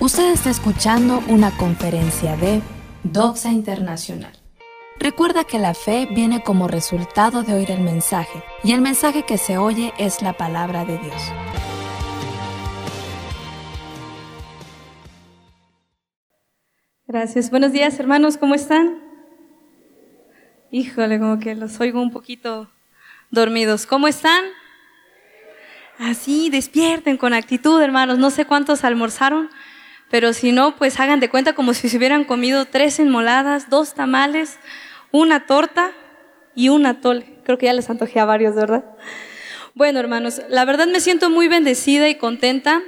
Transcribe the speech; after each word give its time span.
Usted 0.00 0.32
está 0.32 0.48
escuchando 0.48 1.22
una 1.28 1.54
conferencia 1.58 2.34
de 2.34 2.62
Doxa 3.04 3.52
Internacional. 3.52 4.32
Recuerda 4.98 5.44
que 5.44 5.58
la 5.58 5.74
fe 5.74 6.08
viene 6.10 6.42
como 6.42 6.68
resultado 6.68 7.42
de 7.42 7.52
oír 7.52 7.70
el 7.70 7.82
mensaje, 7.82 8.42
y 8.64 8.72
el 8.72 8.80
mensaje 8.80 9.24
que 9.24 9.36
se 9.36 9.58
oye 9.58 9.92
es 9.98 10.22
la 10.22 10.32
palabra 10.32 10.86
de 10.86 10.96
Dios. 10.96 11.22
Gracias. 17.06 17.50
Buenos 17.50 17.72
días, 17.72 18.00
hermanos, 18.00 18.38
¿cómo 18.38 18.54
están? 18.54 19.02
Híjole, 20.70 21.18
como 21.18 21.38
que 21.40 21.54
los 21.54 21.78
oigo 21.78 22.00
un 22.00 22.10
poquito 22.10 22.70
dormidos. 23.30 23.84
¿Cómo 23.84 24.08
están? 24.08 24.46
Así, 25.98 26.48
despierten 26.48 27.18
con 27.18 27.34
actitud, 27.34 27.82
hermanos. 27.82 28.18
No 28.18 28.30
sé 28.30 28.46
cuántos 28.46 28.82
almorzaron, 28.82 29.50
pero 30.10 30.32
si 30.32 30.50
no, 30.50 30.76
pues 30.76 30.98
hagan 30.98 31.20
de 31.20 31.30
cuenta 31.30 31.54
como 31.54 31.72
si 31.72 31.88
se 31.88 31.96
hubieran 31.96 32.24
comido 32.24 32.66
tres 32.66 32.98
enmoladas, 32.98 33.70
dos 33.70 33.94
tamales, 33.94 34.58
una 35.12 35.46
torta 35.46 35.92
y 36.54 36.68
un 36.68 36.84
atole. 36.84 37.38
Creo 37.44 37.58
que 37.58 37.66
ya 37.66 37.72
les 37.72 37.88
antojé 37.88 38.18
a 38.18 38.24
varios, 38.24 38.56
¿verdad? 38.56 38.84
Bueno, 39.74 40.00
hermanos, 40.00 40.42
la 40.48 40.64
verdad 40.64 40.88
me 40.88 40.98
siento 40.98 41.30
muy 41.30 41.46
bendecida 41.46 42.08
y 42.08 42.16
contenta 42.16 42.82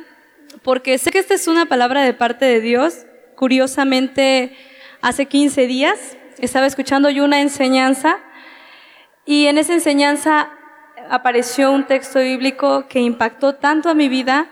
porque 0.62 0.98
sé 0.98 1.12
que 1.12 1.20
esta 1.20 1.34
es 1.34 1.47
una 1.47 1.66
palabra 1.66 2.02
de 2.02 2.12
parte 2.12 2.45
de 2.45 2.61
Dios. 2.61 3.06
Curiosamente, 3.36 4.56
hace 5.00 5.27
15 5.27 5.69
días 5.69 6.16
estaba 6.39 6.66
escuchando 6.66 7.09
yo 7.09 7.25
una 7.25 7.41
enseñanza 7.41 8.19
y 9.25 9.47
en 9.47 9.59
esa 9.59 9.75
enseñanza 9.75 10.50
apareció 11.09 11.70
un 11.70 11.86
texto 11.86 12.19
bíblico 12.19 12.89
que 12.89 12.98
impactó 13.00 13.55
tanto 13.55 13.89
a 13.89 13.95
mi 13.95 14.09
vida 14.09 14.50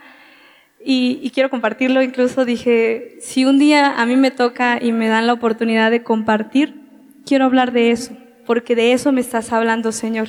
y, 0.85 1.31
quiero 1.31 1.51
compartirlo. 1.51 2.03
Incluso 2.03 2.45
dije, 2.45 3.17
si 3.21 3.45
un 3.45 3.59
día 3.59 4.01
a 4.01 4.07
mí 4.07 4.17
me 4.17 4.31
toca 4.31 4.79
y 4.81 4.93
me 4.93 5.09
dan 5.09 5.27
la 5.27 5.33
oportunidad 5.33 5.91
de 5.91 6.03
compartir, 6.03 6.81
quiero 7.27 7.45
hablar 7.45 7.73
de 7.73 7.91
eso, 7.91 8.17
porque 8.47 8.75
de 8.75 8.93
eso 8.93 9.13
me 9.13 9.21
estás 9.21 9.53
hablando, 9.53 9.93
Señor. 9.93 10.29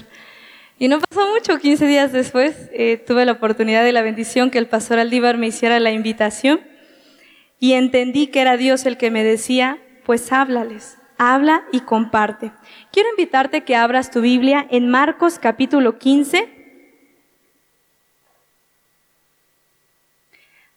Y 0.77 0.87
no 0.87 0.99
pasó 0.99 1.27
mucho, 1.29 1.59
15 1.59 1.85
días 1.85 2.11
después 2.11 2.69
eh, 2.73 2.97
tuve 2.97 3.25
la 3.25 3.33
oportunidad 3.33 3.85
y 3.85 3.91
la 3.91 4.01
bendición 4.01 4.49
que 4.49 4.57
el 4.57 4.67
pastor 4.67 4.99
Aldívar 4.99 5.37
me 5.37 5.47
hiciera 5.47 5.79
la 5.79 5.91
invitación 5.91 6.59
y 7.59 7.73
entendí 7.73 8.27
que 8.27 8.41
era 8.41 8.57
Dios 8.57 8.87
el 8.87 8.97
que 8.97 9.11
me 9.11 9.23
decía, 9.23 9.77
pues 10.03 10.31
háblales, 10.33 10.97
habla 11.19 11.63
y 11.71 11.81
comparte. 11.81 12.51
Quiero 12.91 13.09
invitarte 13.09 13.63
que 13.63 13.75
abras 13.75 14.09
tu 14.09 14.21
Biblia 14.21 14.65
en 14.71 14.89
Marcos 14.89 15.37
capítulo 15.37 15.99
15. 15.99 16.60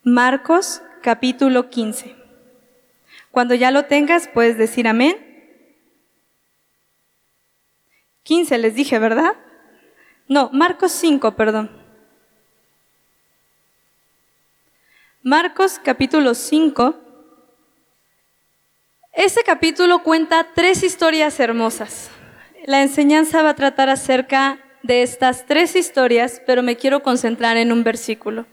Marcos 0.05 0.83
capítulo 1.03 1.71
15. 1.71 2.15
Cuando 3.31 3.55
ya 3.55 3.71
lo 3.71 3.87
tengas, 3.87 4.29
puedes 4.29 4.57
decir 4.57 4.87
amén. 4.87 5.17
15 8.23 8.59
les 8.59 8.75
dije, 8.75 8.99
¿verdad? 8.99 9.35
No, 10.29 10.51
Marcos 10.53 10.93
5, 10.93 11.35
perdón. 11.37 11.71
Marcos 15.23 15.81
capítulo 15.83 16.35
5 16.35 17.01
este 19.17 19.45
capítulo 19.45 20.03
cuenta 20.03 20.49
tres 20.57 20.83
historias 20.83 21.39
hermosas. 21.39 22.11
La 22.67 22.83
enseñanza 22.83 23.45
va 23.45 23.51
a 23.51 23.55
tratar 23.55 23.89
acerca 23.89 24.59
de 24.83 25.05
estas 25.05 25.47
tres 25.47 25.77
historias, 25.77 26.43
pero 26.45 26.65
me 26.65 26.77
quiero 26.77 27.05
concentrar 27.05 27.57
en 27.57 27.71
un 27.71 27.85
versículo. 27.85 28.45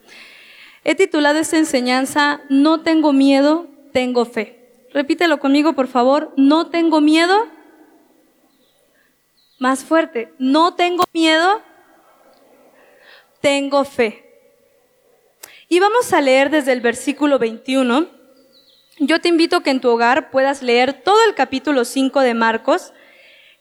He 0.83 0.95
titulado 0.95 1.39
esta 1.39 1.57
enseñanza 1.57 2.41
No 2.49 2.81
tengo 2.81 3.13
miedo, 3.13 3.67
tengo 3.93 4.25
fe. 4.25 4.87
Repítelo 4.93 5.39
conmigo, 5.39 5.73
por 5.73 5.87
favor. 5.87 6.33
No 6.37 6.67
tengo 6.69 7.01
miedo. 7.01 7.47
Más 9.59 9.83
fuerte. 9.83 10.33
No 10.39 10.73
tengo 10.73 11.03
miedo, 11.13 11.61
tengo 13.41 13.83
fe. 13.85 14.25
Y 15.69 15.79
vamos 15.79 16.11
a 16.13 16.21
leer 16.21 16.49
desde 16.49 16.73
el 16.73 16.81
versículo 16.81 17.39
21 17.39 18.21
yo 19.03 19.19
te 19.19 19.29
invito 19.29 19.57
a 19.57 19.63
que 19.63 19.71
en 19.71 19.81
tu 19.81 19.89
hogar 19.89 20.29
puedas 20.29 20.61
leer 20.61 20.93
todo 20.93 21.25
el 21.27 21.33
capítulo 21.33 21.85
5 21.85 22.19
de 22.19 22.35
Marcos, 22.35 22.93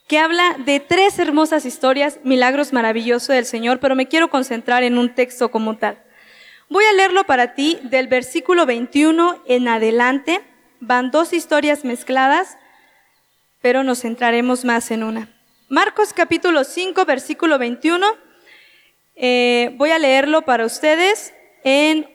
que 0.06 0.18
habla 0.18 0.56
de 0.66 0.80
tres 0.80 1.18
hermosas 1.18 1.64
historias, 1.64 2.20
milagros 2.24 2.74
maravillosos 2.74 3.28
del 3.28 3.46
Señor, 3.46 3.80
pero 3.80 3.96
me 3.96 4.06
quiero 4.06 4.28
concentrar 4.28 4.82
en 4.82 4.98
un 4.98 5.14
texto 5.14 5.50
como 5.50 5.78
tal. 5.78 6.02
Voy 6.72 6.84
a 6.84 6.92
leerlo 6.92 7.24
para 7.24 7.54
ti 7.54 7.80
del 7.82 8.06
versículo 8.06 8.64
21 8.64 9.42
en 9.46 9.66
adelante. 9.66 10.40
Van 10.78 11.10
dos 11.10 11.32
historias 11.32 11.84
mezcladas, 11.84 12.58
pero 13.60 13.82
nos 13.82 14.02
centraremos 14.02 14.64
más 14.64 14.92
en 14.92 15.02
una. 15.02 15.36
Marcos 15.68 16.12
capítulo 16.12 16.62
5, 16.62 17.04
versículo 17.06 17.58
21. 17.58 18.06
Eh, 19.16 19.74
voy 19.78 19.90
a 19.90 19.98
leerlo 19.98 20.42
para 20.42 20.64
ustedes 20.64 21.34
en 21.64 22.08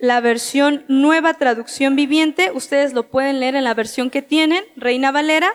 la 0.00 0.20
versión 0.20 0.84
nueva 0.88 1.34
traducción 1.34 1.94
viviente, 1.94 2.50
ustedes 2.52 2.92
lo 2.92 3.10
pueden 3.10 3.38
leer 3.38 3.54
en 3.54 3.62
la 3.62 3.74
versión 3.74 4.10
que 4.10 4.22
tienen, 4.22 4.64
Reina 4.74 5.12
Valera, 5.12 5.54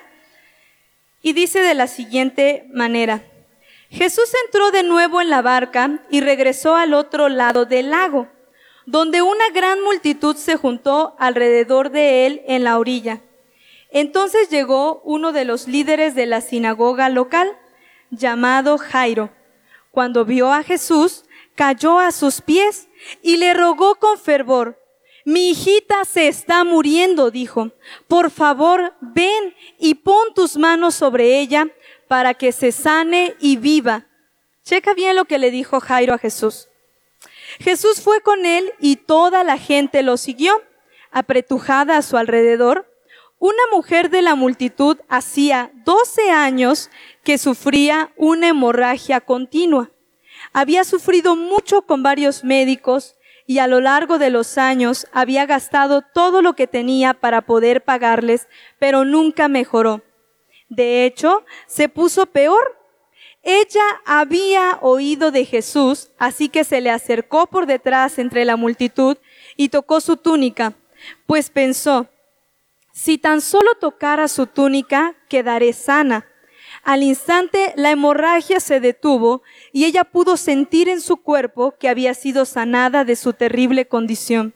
y 1.21 1.33
dice 1.33 1.59
de 1.59 1.73
la 1.73 1.87
siguiente 1.87 2.69
manera, 2.71 3.21
Jesús 3.89 4.31
entró 4.45 4.71
de 4.71 4.83
nuevo 4.83 5.19
en 5.19 5.29
la 5.29 5.41
barca 5.41 6.05
y 6.09 6.21
regresó 6.21 6.75
al 6.75 6.93
otro 6.93 7.27
lado 7.27 7.65
del 7.65 7.89
lago, 7.89 8.29
donde 8.85 9.21
una 9.21 9.49
gran 9.53 9.81
multitud 9.81 10.35
se 10.35 10.55
juntó 10.55 11.15
alrededor 11.19 11.91
de 11.91 12.25
él 12.25 12.41
en 12.47 12.63
la 12.63 12.77
orilla. 12.77 13.21
Entonces 13.91 14.49
llegó 14.49 15.01
uno 15.03 15.31
de 15.31 15.45
los 15.45 15.67
líderes 15.67 16.15
de 16.15 16.25
la 16.25 16.41
sinagoga 16.41 17.09
local, 17.09 17.57
llamado 18.09 18.77
Jairo. 18.77 19.31
Cuando 19.91 20.25
vio 20.25 20.51
a 20.51 20.63
Jesús, 20.63 21.23
cayó 21.55 21.99
a 21.99 22.11
sus 22.11 22.41
pies 22.41 22.89
y 23.21 23.37
le 23.37 23.53
rogó 23.53 23.95
con 23.95 24.17
fervor. 24.17 24.81
Mi 25.23 25.49
hijita 25.49 26.05
se 26.05 26.27
está 26.27 26.63
muriendo, 26.63 27.31
dijo. 27.31 27.71
Por 28.07 28.29
favor, 28.29 28.93
ven 29.01 29.55
y 29.79 29.95
pon 29.95 30.33
tus 30.35 30.57
manos 30.57 30.93
sobre 30.93 31.39
ella 31.39 31.67
para 32.07 32.35
que 32.35 32.51
se 32.51 32.71
sane 32.71 33.35
y 33.39 33.57
viva. 33.57 34.05
Checa 34.63 34.93
bien 34.93 35.15
lo 35.15 35.25
que 35.25 35.39
le 35.39 35.49
dijo 35.49 35.79
Jairo 35.79 36.13
a 36.13 36.19
Jesús. 36.19 36.67
Jesús 37.59 38.01
fue 38.01 38.21
con 38.21 38.45
él 38.45 38.73
y 38.79 38.97
toda 38.97 39.43
la 39.43 39.57
gente 39.57 40.03
lo 40.03 40.17
siguió. 40.17 40.61
Apretujada 41.11 41.97
a 41.97 42.01
su 42.01 42.17
alrededor, 42.17 42.91
una 43.39 43.63
mujer 43.71 44.09
de 44.09 44.21
la 44.21 44.35
multitud 44.35 44.97
hacía 45.07 45.71
doce 45.85 46.31
años 46.31 46.89
que 47.23 47.37
sufría 47.37 48.11
una 48.17 48.49
hemorragia 48.49 49.21
continua 49.21 49.91
había 50.53 50.83
sufrido 50.83 51.35
mucho 51.35 51.81
con 51.83 52.03
varios 52.03 52.43
médicos 52.43 53.17
y 53.45 53.59
a 53.59 53.67
lo 53.67 53.81
largo 53.81 54.17
de 54.17 54.29
los 54.29 54.57
años 54.57 55.05
había 55.11 55.45
gastado 55.45 56.01
todo 56.01 56.41
lo 56.41 56.55
que 56.55 56.65
tenía 56.65 57.13
para 57.13 57.41
poder 57.41 57.83
pagarles, 57.83 58.47
pero 58.79 59.05
nunca 59.05 59.47
mejoró. 59.47 60.01
De 60.69 61.05
hecho, 61.05 61.43
se 61.67 61.89
puso 61.89 62.25
peor. 62.25 62.77
Ella 63.47 63.83
había 64.05 64.79
oído 64.81 65.29
de 65.29 65.45
Jesús, 65.45 66.09
así 66.17 66.49
que 66.49 66.63
se 66.63 66.81
le 66.81 66.89
acercó 66.89 67.45
por 67.45 67.67
detrás 67.67 68.17
entre 68.17 68.43
la 68.43 68.55
multitud 68.55 69.17
y 69.55 69.69
tocó 69.69 70.01
su 70.01 70.17
túnica, 70.17 70.73
pues 71.27 71.51
pensó, 71.51 72.09
si 72.91 73.19
tan 73.19 73.41
solo 73.41 73.75
tocara 73.79 74.27
su 74.29 74.47
túnica, 74.47 75.13
quedaré 75.29 75.73
sana. 75.73 76.25
Al 76.81 77.03
instante 77.03 77.73
la 77.75 77.91
hemorragia 77.91 78.59
se 78.59 78.79
detuvo 78.79 79.43
y 79.71 79.85
ella 79.85 80.05
pudo 80.05 80.37
sentir 80.37 80.89
en 80.89 80.99
su 80.99 81.17
cuerpo 81.17 81.75
que 81.77 81.87
había 81.87 82.15
sido 82.15 82.45
sanada 82.45 83.05
de 83.05 83.15
su 83.15 83.33
terrible 83.33 83.87
condición. 83.87 84.55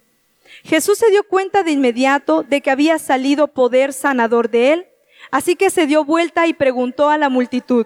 Jesús 0.64 0.98
se 0.98 1.12
dio 1.12 1.24
cuenta 1.26 1.62
de 1.62 1.72
inmediato 1.72 2.42
de 2.42 2.62
que 2.62 2.72
había 2.72 2.98
salido 2.98 3.50
poder 3.50 3.94
sanador 3.94 4.50
de 4.50 4.74
él, 4.74 4.88
así 5.30 5.56
que 5.56 5.70
se 5.70 5.86
dio 5.86 6.04
vuelta 6.04 6.48
y 6.48 6.54
preguntó 6.54 7.10
a 7.10 7.20
la 7.20 7.30
multitud, 7.30 7.86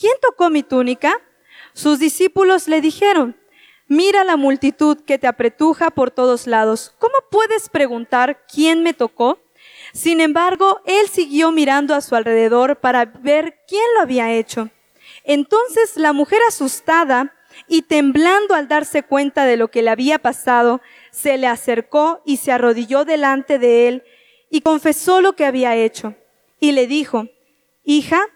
¿quién 0.00 0.14
tocó 0.22 0.48
mi 0.50 0.62
túnica? 0.62 1.20
Sus 1.74 1.98
discípulos 1.98 2.66
le 2.66 2.80
dijeron, 2.80 3.36
mira 3.86 4.24
la 4.24 4.36
multitud 4.36 4.98
que 5.04 5.18
te 5.18 5.26
apretuja 5.26 5.90
por 5.90 6.10
todos 6.10 6.46
lados. 6.46 6.94
¿Cómo 6.98 7.14
puedes 7.30 7.68
preguntar 7.68 8.44
quién 8.52 8.82
me 8.82 8.94
tocó? 8.94 9.38
Sin 9.92 10.20
embargo, 10.20 10.80
él 10.86 11.08
siguió 11.08 11.52
mirando 11.52 11.94
a 11.94 12.00
su 12.00 12.16
alrededor 12.16 12.76
para 12.76 13.04
ver 13.04 13.60
quién 13.68 13.84
lo 13.94 14.00
había 14.00 14.32
hecho. 14.32 14.70
Entonces 15.24 15.96
la 15.96 16.12
mujer 16.12 16.40
asustada 16.48 17.34
y 17.68 17.82
temblando 17.82 18.54
al 18.54 18.68
darse 18.68 19.02
cuenta 19.02 19.44
de 19.44 19.56
lo 19.56 19.70
que 19.70 19.82
le 19.82 19.90
había 19.90 20.18
pasado, 20.18 20.80
se 21.10 21.36
le 21.36 21.46
acercó 21.46 22.22
y 22.24 22.38
se 22.38 22.52
arrodilló 22.52 23.04
delante 23.04 23.58
de 23.58 23.88
él 23.88 24.04
y 24.50 24.62
confesó 24.62 25.20
lo 25.20 25.34
que 25.34 25.44
había 25.44 25.76
hecho. 25.76 26.14
Y 26.58 26.72
le 26.72 26.86
dijo, 26.86 27.28
hija, 27.84 28.26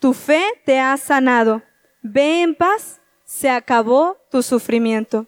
tu 0.00 0.14
fe 0.14 0.42
te 0.64 0.80
ha 0.80 0.96
sanado. 0.96 1.62
Ve 2.02 2.42
en 2.42 2.56
paz, 2.56 3.00
se 3.24 3.48
acabó 3.50 4.16
tu 4.30 4.42
sufrimiento. 4.42 5.26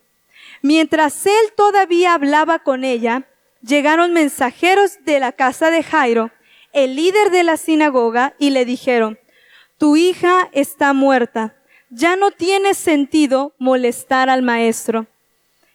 Mientras 0.63 1.27
él 1.27 1.53
todavía 1.57 2.15
hablaba 2.15 2.59
con 2.59 2.83
ella, 2.83 3.29
llegaron 3.63 4.13
mensajeros 4.13 5.05
de 5.05 5.21
la 5.21 5.33
casa 5.33 5.71
de 5.71 5.83
Jairo, 5.83 6.33
el 6.73 6.97
líder 6.97 7.31
de 7.31 7.45
la 7.45 7.57
sinagoga, 7.57 8.35
y 8.39 8.51
le 8.51 8.65
dijeron, 8.65 9.19
tu 9.79 9.97
hija 9.97 10.49
está 10.53 10.93
muerta, 10.93 11.55
ya 11.91 12.17
no 12.17 12.31
tiene 12.31 12.75
sentido 12.75 13.55
molestar 13.59 14.31
al 14.31 14.43
maestro. 14.43 15.07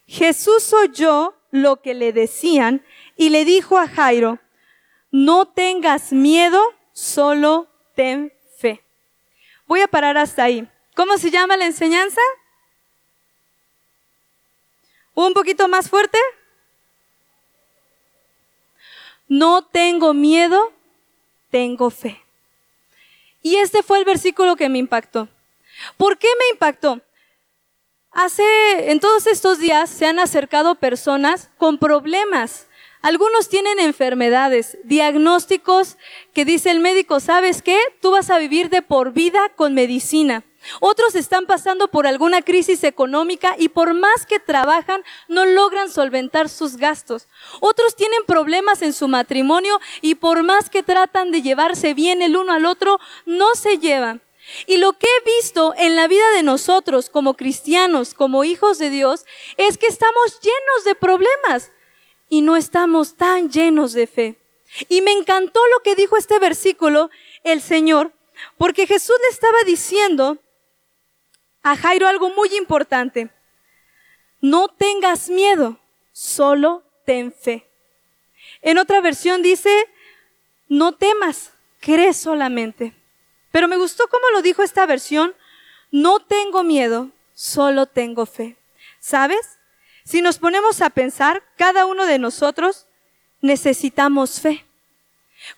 Jesús 0.07 0.73
oyó 0.73 1.35
lo 1.51 1.81
que 1.81 1.93
le 1.93 2.13
decían 2.13 2.83
y 3.15 3.29
le 3.29 3.45
dijo 3.45 3.77
a 3.77 3.87
Jairo, 3.87 4.39
no 5.11 5.47
tengas 5.47 6.11
miedo, 6.11 6.61
solo 6.93 7.67
ten. 7.95 8.33
Voy 9.67 9.81
a 9.81 9.87
parar 9.87 10.17
hasta 10.17 10.43
ahí. 10.43 10.67
¿Cómo 10.95 11.17
se 11.17 11.29
llama 11.29 11.57
la 11.57 11.65
enseñanza? 11.65 12.21
¿Un 15.13 15.33
poquito 15.33 15.67
más 15.67 15.89
fuerte? 15.89 16.17
No 19.27 19.63
tengo 19.65 20.13
miedo, 20.13 20.71
tengo 21.49 21.89
fe. 21.89 22.23
Y 23.41 23.57
este 23.57 23.83
fue 23.83 23.99
el 23.99 24.05
versículo 24.05 24.55
que 24.55 24.69
me 24.69 24.77
impactó. 24.77 25.27
¿Por 25.97 26.17
qué 26.17 26.27
me 26.39 26.49
impactó? 26.53 27.01
Hace, 28.11 28.91
en 28.91 28.99
todos 28.99 29.27
estos 29.27 29.59
días 29.59 29.89
se 29.89 30.05
han 30.05 30.19
acercado 30.19 30.75
personas 30.75 31.49
con 31.57 31.77
problemas. 31.77 32.66
Algunos 33.07 33.47
tienen 33.47 33.79
enfermedades, 33.79 34.77
diagnósticos 34.83 35.95
que 36.33 36.43
dice 36.43 36.71
el 36.71 36.81
médico, 36.81 37.21
¿sabes 37.21 37.61
qué? 37.61 37.79
Tú 38.01 38.11
vas 38.11 38.29
a 38.29 38.37
vivir 38.37 38.69
de 38.69 38.81
por 38.81 39.13
vida 39.13 39.47
con 39.55 39.73
medicina. 39.73 40.43
Otros 40.81 41.15
están 41.15 41.45
pasando 41.45 41.87
por 41.87 42.05
alguna 42.05 42.41
crisis 42.41 42.83
económica 42.83 43.55
y 43.57 43.69
por 43.69 43.93
más 43.93 44.25
que 44.25 44.41
trabajan 44.41 45.03
no 45.29 45.45
logran 45.45 45.89
solventar 45.89 46.49
sus 46.49 46.75
gastos. 46.75 47.29
Otros 47.61 47.95
tienen 47.95 48.25
problemas 48.27 48.81
en 48.81 48.91
su 48.91 49.07
matrimonio 49.07 49.79
y 50.01 50.15
por 50.15 50.43
más 50.43 50.69
que 50.69 50.83
tratan 50.83 51.31
de 51.31 51.41
llevarse 51.41 51.93
bien 51.93 52.21
el 52.21 52.35
uno 52.35 52.51
al 52.51 52.65
otro, 52.65 52.99
no 53.25 53.55
se 53.55 53.77
llevan. 53.77 54.21
Y 54.65 54.79
lo 54.79 54.91
que 54.91 55.07
he 55.07 55.37
visto 55.37 55.73
en 55.77 55.95
la 55.95 56.09
vida 56.09 56.29
de 56.35 56.43
nosotros 56.43 57.09
como 57.09 57.35
cristianos, 57.35 58.13
como 58.13 58.43
hijos 58.43 58.79
de 58.79 58.89
Dios, 58.89 59.25
es 59.55 59.77
que 59.77 59.87
estamos 59.87 60.41
llenos 60.41 60.83
de 60.83 60.95
problemas 60.95 61.71
y 62.29 62.41
no 62.41 62.55
estamos 62.55 63.15
tan 63.15 63.49
llenos 63.49 63.93
de 63.93 64.07
fe. 64.07 64.35
Y 64.89 65.01
me 65.01 65.11
encantó 65.11 65.59
lo 65.67 65.79
que 65.81 65.95
dijo 65.95 66.17
este 66.17 66.39
versículo 66.39 67.09
el 67.43 67.61
Señor, 67.61 68.11
porque 68.57 68.85
Jesús 68.85 69.15
le 69.23 69.29
estaba 69.29 69.57
diciendo 69.65 70.37
a 71.63 71.75
Jairo 71.75 72.07
algo 72.07 72.29
muy 72.29 72.55
importante. 72.55 73.29
No 74.41 74.67
tengas 74.67 75.29
miedo, 75.29 75.79
solo 76.11 76.83
ten 77.05 77.33
fe. 77.33 77.67
En 78.61 78.77
otra 78.77 79.01
versión 79.01 79.41
dice, 79.41 79.69
no 80.67 80.93
temas, 80.93 81.53
cree 81.79 82.13
solamente. 82.13 82.93
Pero 83.51 83.67
me 83.67 83.77
gustó 83.77 84.07
cómo 84.09 84.29
lo 84.33 84.41
dijo 84.41 84.61
esta 84.61 84.85
versión, 84.85 85.33
no 85.91 86.19
tengo 86.19 86.63
miedo, 86.63 87.11
solo 87.33 87.85
tengo 87.85 88.25
fe. 88.25 88.57
¿Sabes? 88.99 89.56
Si 90.07 90.21
nos 90.21 90.37
ponemos 90.37 90.79
a 90.81 90.89
pensar, 90.89 91.43
cada 91.57 91.85
uno 91.85 92.05
de 92.05 92.17
nosotros 92.17 92.87
necesitamos 93.41 94.39
fe. 94.39 94.65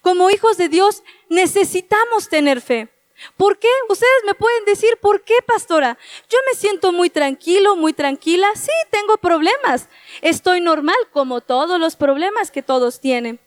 Como 0.02 0.32
hijos 0.32 0.58
de 0.58 0.70
Dios 0.70 1.04
necesitamos 1.30 2.30
tener 2.30 2.60
fe. 2.60 2.90
¿Por 3.38 3.60
qué? 3.60 3.68
Ustedes 3.90 4.24
me 4.26 4.34
pueden 4.34 4.66
decir, 4.66 4.98
¿por 5.00 5.22
qué, 5.22 5.36
pastora? 5.46 6.00
Yo 6.32 6.40
me 6.48 6.58
siento 6.58 6.92
muy 6.92 7.12
tranquilo, 7.12 7.76
muy 7.76 7.94
tranquila. 7.94 8.48
Sí, 8.56 8.72
tengo 8.90 9.18
problemas. 9.18 9.88
Estoy 10.22 10.62
normal, 10.62 10.98
como 11.12 11.42
todos 11.42 11.80
los 11.80 11.96
problemas 11.96 12.50
que 12.50 12.64
todos 12.64 13.00
tienen. 13.00 13.40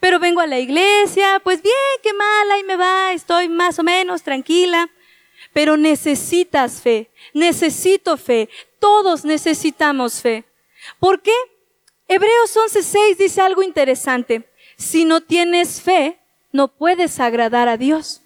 Pero 0.00 0.18
vengo 0.18 0.40
a 0.40 0.46
la 0.46 0.60
iglesia, 0.60 1.42
pues 1.44 1.60
bien, 1.60 1.74
qué 2.02 2.14
mal, 2.14 2.50
ahí 2.52 2.64
me 2.64 2.76
va, 2.76 3.12
estoy 3.12 3.50
más 3.50 3.78
o 3.78 3.82
menos 3.82 4.22
tranquila. 4.22 4.88
Pero 5.52 5.76
necesitas 5.76 6.80
fe, 6.80 7.10
necesito 7.34 8.16
fe, 8.16 8.48
todos 8.78 9.24
necesitamos 9.24 10.20
fe. 10.20 10.44
¿Por 10.98 11.22
qué? 11.22 11.34
Hebreos 12.06 12.56
11:6 12.56 13.16
dice 13.16 13.40
algo 13.40 13.62
interesante. 13.62 14.50
Si 14.76 15.04
no 15.04 15.20
tienes 15.20 15.82
fe, 15.82 16.18
no 16.52 16.68
puedes 16.68 17.20
agradar 17.20 17.68
a 17.68 17.76
Dios. 17.76 18.22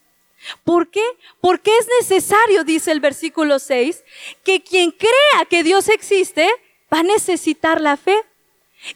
¿Por 0.65 0.91
qué? 0.91 1.05
Porque 1.41 1.71
es 1.79 1.89
necesario, 2.01 2.65
dice 2.65 2.91
el 2.91 3.01
versículo 3.01 3.59
6, 3.59 4.05
que 4.45 4.63
quien 4.63 4.91
crea 4.91 5.45
que 5.49 5.63
Dios 5.63 5.89
existe 5.89 6.49
va 6.93 7.01
a 7.01 7.05
necesitar 7.05 7.81
la 7.81 7.97
fe. 7.97 8.17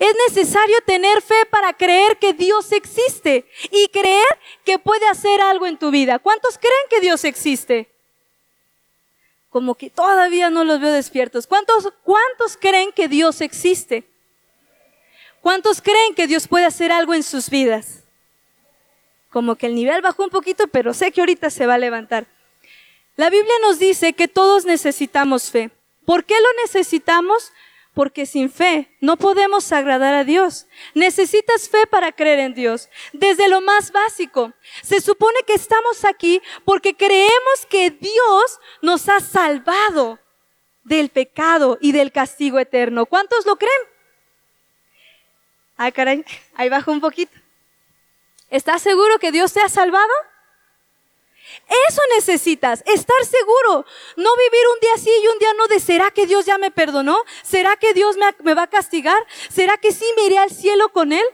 Es 0.00 0.12
necesario 0.28 0.76
tener 0.84 1.22
fe 1.22 1.46
para 1.48 1.72
creer 1.72 2.18
que 2.18 2.32
Dios 2.32 2.72
existe 2.72 3.48
y 3.70 3.88
creer 3.88 4.26
que 4.64 4.80
puede 4.80 5.06
hacer 5.06 5.40
algo 5.40 5.66
en 5.66 5.78
tu 5.78 5.92
vida. 5.92 6.18
¿Cuántos 6.18 6.58
creen 6.58 6.74
que 6.90 7.00
Dios 7.00 7.24
existe? 7.24 7.88
Como 9.56 9.74
que 9.74 9.88
todavía 9.88 10.50
no 10.50 10.64
los 10.64 10.80
veo 10.80 10.92
despiertos. 10.92 11.46
¿Cuántos, 11.46 11.90
cuántos 12.04 12.58
creen 12.60 12.92
que 12.92 13.08
Dios 13.08 13.40
existe? 13.40 14.04
¿Cuántos 15.40 15.80
creen 15.80 16.14
que 16.14 16.26
Dios 16.26 16.46
puede 16.46 16.66
hacer 16.66 16.92
algo 16.92 17.14
en 17.14 17.22
sus 17.22 17.48
vidas? 17.48 18.02
como 19.30 19.56
que 19.56 19.66
el 19.66 19.74
nivel 19.74 20.02
bajó 20.02 20.24
un 20.24 20.30
poquito, 20.30 20.66
pero 20.68 20.94
sé 20.94 21.12
que 21.12 21.20
ahorita 21.20 21.50
se 21.50 21.66
va 21.66 21.74
a 21.74 21.78
levantar. 21.78 22.26
La 23.16 23.28
Biblia 23.28 23.52
nos 23.62 23.78
dice 23.78 24.14
que 24.14 24.28
todos 24.28 24.64
necesitamos 24.64 25.50
fe. 25.50 25.70
¿Por 26.04 26.24
qué 26.24 26.34
lo 26.34 26.62
necesitamos? 26.62 27.52
Porque 27.96 28.26
sin 28.26 28.50
fe 28.50 28.94
no 29.00 29.16
podemos 29.16 29.72
agradar 29.72 30.12
a 30.12 30.22
Dios. 30.22 30.66
Necesitas 30.92 31.70
fe 31.70 31.86
para 31.86 32.12
creer 32.12 32.40
en 32.40 32.52
Dios. 32.52 32.90
Desde 33.14 33.48
lo 33.48 33.62
más 33.62 33.90
básico. 33.90 34.52
Se 34.82 35.00
supone 35.00 35.38
que 35.46 35.54
estamos 35.54 36.04
aquí 36.04 36.42
porque 36.66 36.94
creemos 36.94 37.64
que 37.70 37.88
Dios 37.88 38.60
nos 38.82 39.08
ha 39.08 39.20
salvado 39.20 40.18
del 40.84 41.08
pecado 41.08 41.78
y 41.80 41.92
del 41.92 42.12
castigo 42.12 42.58
eterno. 42.58 43.06
¿Cuántos 43.06 43.46
lo 43.46 43.56
creen? 43.56 43.72
Ay, 45.78 45.92
caray, 45.92 46.22
ahí 46.54 46.68
bajo 46.68 46.92
un 46.92 47.00
poquito. 47.00 47.32
¿Estás 48.50 48.82
seguro 48.82 49.18
que 49.18 49.32
Dios 49.32 49.54
te 49.54 49.62
ha 49.62 49.70
salvado? 49.70 50.12
Eso 51.88 52.00
necesitas, 52.14 52.82
estar 52.86 53.24
seguro. 53.24 53.84
No 54.16 54.30
vivir 54.36 54.66
un 54.74 54.80
día 54.80 54.96
sí 54.98 55.10
y 55.22 55.26
un 55.28 55.38
día 55.38 55.52
no 55.54 55.66
de 55.68 55.80
¿será 55.80 56.10
que 56.10 56.26
Dios 56.26 56.46
ya 56.46 56.58
me 56.58 56.70
perdonó? 56.70 57.18
¿Será 57.42 57.76
que 57.76 57.92
Dios 57.92 58.16
me, 58.42 58.54
va 58.54 58.62
a 58.62 58.70
castigar? 58.70 59.18
¿Será 59.48 59.76
que 59.78 59.92
sí 59.92 60.04
me 60.16 60.24
iré 60.26 60.38
al 60.38 60.50
cielo 60.50 60.90
con 60.90 61.12
Él? 61.12 61.24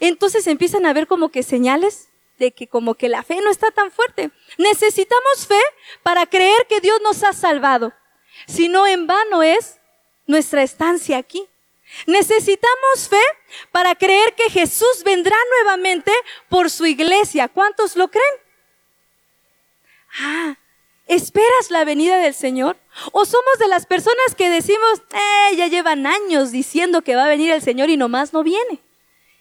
Entonces 0.00 0.46
empiezan 0.46 0.86
a 0.86 0.92
ver 0.92 1.06
como 1.06 1.30
que 1.30 1.42
señales 1.42 2.08
de 2.38 2.52
que 2.52 2.68
como 2.68 2.94
que 2.94 3.08
la 3.08 3.22
fe 3.22 3.40
no 3.42 3.50
está 3.50 3.70
tan 3.70 3.90
fuerte. 3.90 4.30
Necesitamos 4.58 5.46
fe 5.46 5.60
para 6.02 6.26
creer 6.26 6.66
que 6.68 6.80
Dios 6.80 7.00
nos 7.02 7.22
ha 7.22 7.32
salvado. 7.32 7.92
Si 8.46 8.68
no, 8.68 8.86
en 8.86 9.06
vano 9.06 9.42
es 9.42 9.78
nuestra 10.26 10.62
estancia 10.62 11.18
aquí. 11.18 11.46
Necesitamos 12.06 13.08
fe 13.08 13.22
para 13.72 13.94
creer 13.94 14.34
que 14.34 14.48
Jesús 14.50 15.02
vendrá 15.04 15.36
nuevamente 15.50 16.12
por 16.48 16.70
su 16.70 16.86
iglesia. 16.86 17.48
¿Cuántos 17.48 17.96
lo 17.96 18.08
creen? 18.08 18.49
Ah, 20.18 20.56
¿esperas 21.06 21.70
la 21.70 21.84
venida 21.84 22.18
del 22.18 22.34
Señor? 22.34 22.76
¿O 23.12 23.24
somos 23.24 23.58
de 23.58 23.68
las 23.68 23.86
personas 23.86 24.34
que 24.36 24.50
decimos, 24.50 25.02
eh, 25.12 25.56
ya 25.56 25.68
llevan 25.68 26.06
años 26.06 26.50
diciendo 26.50 27.02
que 27.02 27.16
va 27.16 27.26
a 27.26 27.28
venir 27.28 27.50
el 27.50 27.62
Señor 27.62 27.90
y 27.90 27.96
nomás 27.96 28.32
no 28.32 28.42
viene? 28.42 28.80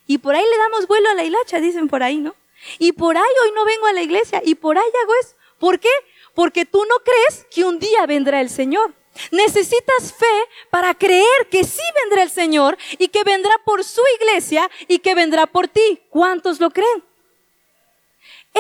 Y 0.06 0.18
por 0.20 0.36
ahí 0.36 0.44
le 0.44 0.58
damos 0.58 0.88
vuelo 0.88 1.10
a 1.10 1.16
la 1.16 1.24
hilacha, 1.24 1.60
dicen 1.60 1.88
por 1.88 2.04
ahí, 2.04 2.18
¿no? 2.18 2.36
Y 2.78 2.92
por 2.92 3.18
ahí 3.18 3.34
hoy 3.44 3.52
no 3.56 3.66
vengo 3.66 3.88
a 3.88 3.94
la 3.94 4.02
iglesia 4.02 4.42
y 4.44 4.56
por 4.56 4.78
ahí 4.78 4.92
hago 5.04 5.14
eso. 5.22 5.36
¿Por 5.60 5.80
qué? 5.80 5.90
Porque 6.34 6.66
tú 6.66 6.84
no 6.86 6.96
crees 7.04 7.46
que 7.52 7.64
un 7.64 7.80
día 7.80 8.06
vendrá 8.06 8.42
el 8.42 8.50
Señor. 8.50 8.94
Necesitas 9.32 10.14
fe 10.14 10.26
para 10.70 10.94
creer 10.94 11.48
que 11.52 11.64
sí 11.64 11.82
vendrá 12.04 12.24
el 12.24 12.30
Señor 12.30 12.78
y 12.98 13.10
que 13.10 13.24
vendrá 13.24 13.52
por 13.66 13.84
su 13.84 14.02
iglesia 14.20 14.70
y 14.88 15.00
que 15.00 15.16
vendrá 15.16 15.46
por 15.46 15.68
ti. 15.68 16.02
¿Cuántos 16.10 16.60
lo 16.60 16.70
creen? 16.70 17.04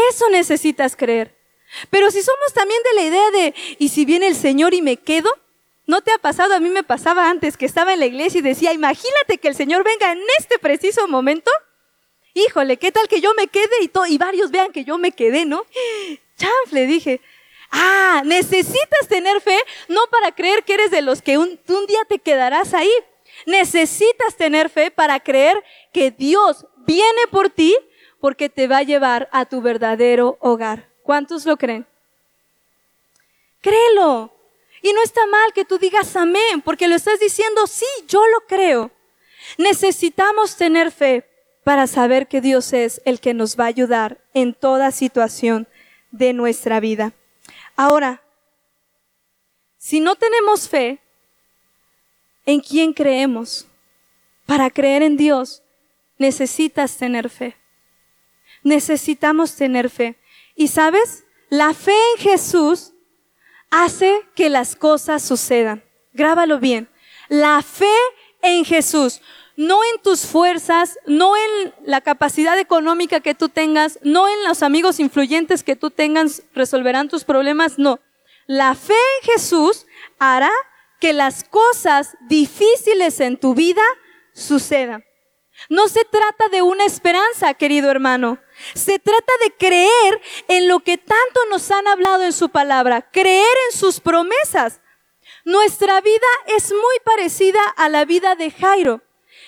Eso 0.10 0.30
necesitas 0.30 0.96
creer. 0.96 1.39
Pero 1.90 2.12
si 2.12 2.22
somos 2.22 2.54
también 2.54 2.82
de 2.84 3.02
la 3.02 3.08
idea 3.08 3.32
de, 3.32 3.54
¿y 3.78 3.90
si 3.90 4.06
viene 4.06 4.28
el 4.28 4.36
Señor 4.36 4.74
y 4.74 4.82
me 4.82 4.98
quedo? 4.98 5.30
¿No 5.86 6.02
te 6.02 6.12
ha 6.12 6.18
pasado? 6.18 6.54
A 6.54 6.60
mí 6.60 6.70
me 6.70 6.84
pasaba 6.84 7.30
antes 7.30 7.58
que 7.58 7.66
estaba 7.66 7.94
en 7.94 8.00
la 8.00 8.06
iglesia 8.06 8.40
y 8.40 8.44
decía, 8.44 8.74
imagínate 8.74 9.38
que 9.40 9.48
el 9.48 9.56
Señor 9.56 9.84
venga 9.84 10.12
en 10.12 10.22
este 10.38 10.60
preciso 10.60 11.08
momento. 11.08 11.52
Híjole, 12.34 12.78
¿qué 12.78 12.92
tal 12.92 13.08
que 13.08 13.22
yo 13.22 13.34
me 13.34 13.48
quede 13.48 13.70
y, 13.82 13.92
y 14.08 14.18
varios 14.18 14.52
vean 14.52 14.72
que 14.72 14.84
yo 14.84 14.98
me 14.98 15.12
quedé, 15.12 15.46
¿no? 15.46 15.66
Chanfle, 16.38 16.86
dije, 16.86 17.22
Ah, 17.72 18.24
necesitas 18.26 19.08
tener 19.08 19.42
fe 19.42 19.58
no 19.88 20.02
para 20.10 20.34
creer 20.34 20.64
que 20.64 20.74
eres 20.74 20.92
de 20.92 21.02
los 21.02 21.22
que 21.22 21.38
un, 21.38 21.60
un 21.68 21.86
día 21.86 22.00
te 22.08 22.20
quedarás 22.20 22.74
ahí. 22.74 22.92
Necesitas 23.46 24.36
tener 24.36 24.70
fe 24.70 24.92
para 24.92 25.20
creer 25.20 25.64
que 25.94 26.12
Dios 26.12 26.66
viene 26.86 27.28
por 27.32 27.50
ti 27.50 27.76
porque 28.20 28.50
te 28.50 28.68
va 28.68 28.78
a 28.78 28.84
llevar 28.84 29.30
a 29.32 29.46
tu 29.46 29.62
verdadero 29.62 30.38
hogar. 30.42 30.89
¿Cuántos 31.10 31.44
lo 31.48 31.58
creen? 31.58 31.88
Créelo. 33.62 34.32
Y 34.84 34.94
no 34.94 35.02
está 35.02 35.26
mal 35.26 35.54
que 35.54 35.66
tú 35.66 35.80
digas 35.80 36.16
amén, 36.16 36.62
porque 36.64 36.88
lo 36.88 36.94
estás 36.94 37.20
diciendo, 37.20 37.66
sí, 37.66 37.88
yo 38.08 38.22
lo 38.28 38.42
creo. 38.42 38.92
Necesitamos 39.58 40.56
tener 40.56 40.92
fe 40.92 41.28
para 41.64 41.88
saber 41.88 42.28
que 42.28 42.42
Dios 42.42 42.74
es 42.74 43.02
el 43.06 43.20
que 43.20 43.34
nos 43.34 43.60
va 43.60 43.64
a 43.64 43.70
ayudar 43.70 44.24
en 44.36 44.54
toda 44.54 44.92
situación 44.92 45.68
de 46.12 46.32
nuestra 46.32 46.80
vida. 46.80 47.14
Ahora, 47.76 48.22
si 49.80 50.02
no 50.02 50.16
tenemos 50.16 50.70
fe, 50.70 51.00
¿en 52.46 52.60
quién 52.60 52.94
creemos? 52.94 53.66
Para 54.46 54.70
creer 54.70 55.02
en 55.02 55.18
Dios, 55.18 55.64
necesitas 56.20 56.98
tener 56.98 57.32
fe. 57.32 57.58
Necesitamos 58.62 59.56
tener 59.56 59.90
fe. 59.90 60.19
Y 60.60 60.68
sabes, 60.68 61.24
la 61.48 61.74
fe 61.74 61.94
en 62.18 62.22
Jesús 62.22 62.92
hace 63.72 64.28
que 64.36 64.50
las 64.50 64.76
cosas 64.76 65.24
sucedan. 65.24 65.86
Grábalo 66.12 66.60
bien. 66.60 66.90
La 67.30 67.62
fe 67.62 67.96
en 68.42 68.66
Jesús, 68.66 69.22
no 69.56 69.80
en 69.94 70.02
tus 70.02 70.26
fuerzas, 70.26 71.00
no 71.06 71.38
en 71.38 71.74
la 71.86 72.02
capacidad 72.02 72.60
económica 72.60 73.22
que 73.22 73.36
tú 73.36 73.48
tengas, 73.48 74.00
no 74.04 74.28
en 74.28 74.44
los 74.46 74.62
amigos 74.62 75.00
influyentes 75.00 75.64
que 75.64 75.78
tú 75.78 75.92
tengas, 75.92 76.44
resolverán 76.54 77.08
tus 77.08 77.24
problemas, 77.24 77.80
no. 77.80 78.02
La 78.46 78.76
fe 78.76 78.92
en 79.22 79.32
Jesús 79.32 79.86
hará 80.20 80.52
que 81.00 81.14
las 81.14 81.46
cosas 81.46 82.18
difíciles 82.28 83.22
en 83.22 83.38
tu 83.38 83.54
vida 83.54 83.84
sucedan. 84.34 85.06
No 85.68 85.90
se 85.90 86.06
trata 86.06 86.48
de 86.48 86.62
una 86.62 86.86
esperanza, 86.86 87.54
querido 87.54 87.92
hermano. 87.92 88.40
Se 88.74 89.00
trata 89.00 89.34
de 89.44 89.52
creer 89.56 90.22
en 90.48 90.68
lo 90.68 90.80
que 90.80 90.98
tanto 90.98 91.42
nos 91.50 91.70
han 91.72 91.88
hablado 91.88 92.24
en 92.24 92.34
su 92.34 92.50
palabra, 92.50 93.10
creer 93.12 93.56
en 93.70 93.78
sus 93.78 94.00
promesas. 94.00 94.80
Nuestra 95.44 96.00
vida 96.02 96.28
es 96.48 96.72
muy 96.72 97.00
parecida 97.04 97.62
a 97.76 97.90
la 97.90 98.06
vida 98.06 98.36
de 98.36 98.52
Jairo. 98.52 99.02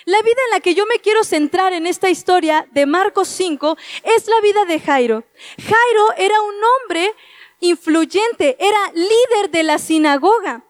La 0.04 0.20
vida 0.22 0.40
en 0.46 0.50
la 0.50 0.60
que 0.60 0.74
yo 0.74 0.84
me 0.86 0.98
quiero 0.98 1.22
centrar 1.22 1.72
en 1.72 1.86
esta 1.86 2.10
historia 2.10 2.66
de 2.72 2.86
Marcos 2.86 3.28
5 3.28 3.76
es 4.02 4.26
la 4.26 4.40
vida 4.40 4.64
de 4.64 4.80
Jairo. 4.80 5.24
Jairo 5.58 6.12
era 6.16 6.40
un 6.40 6.54
hombre 6.64 7.14
influyente, 7.60 8.56
era 8.58 8.92
líder 8.92 9.50
de 9.50 9.62
la 9.62 9.78
sinagoga. 9.78 10.64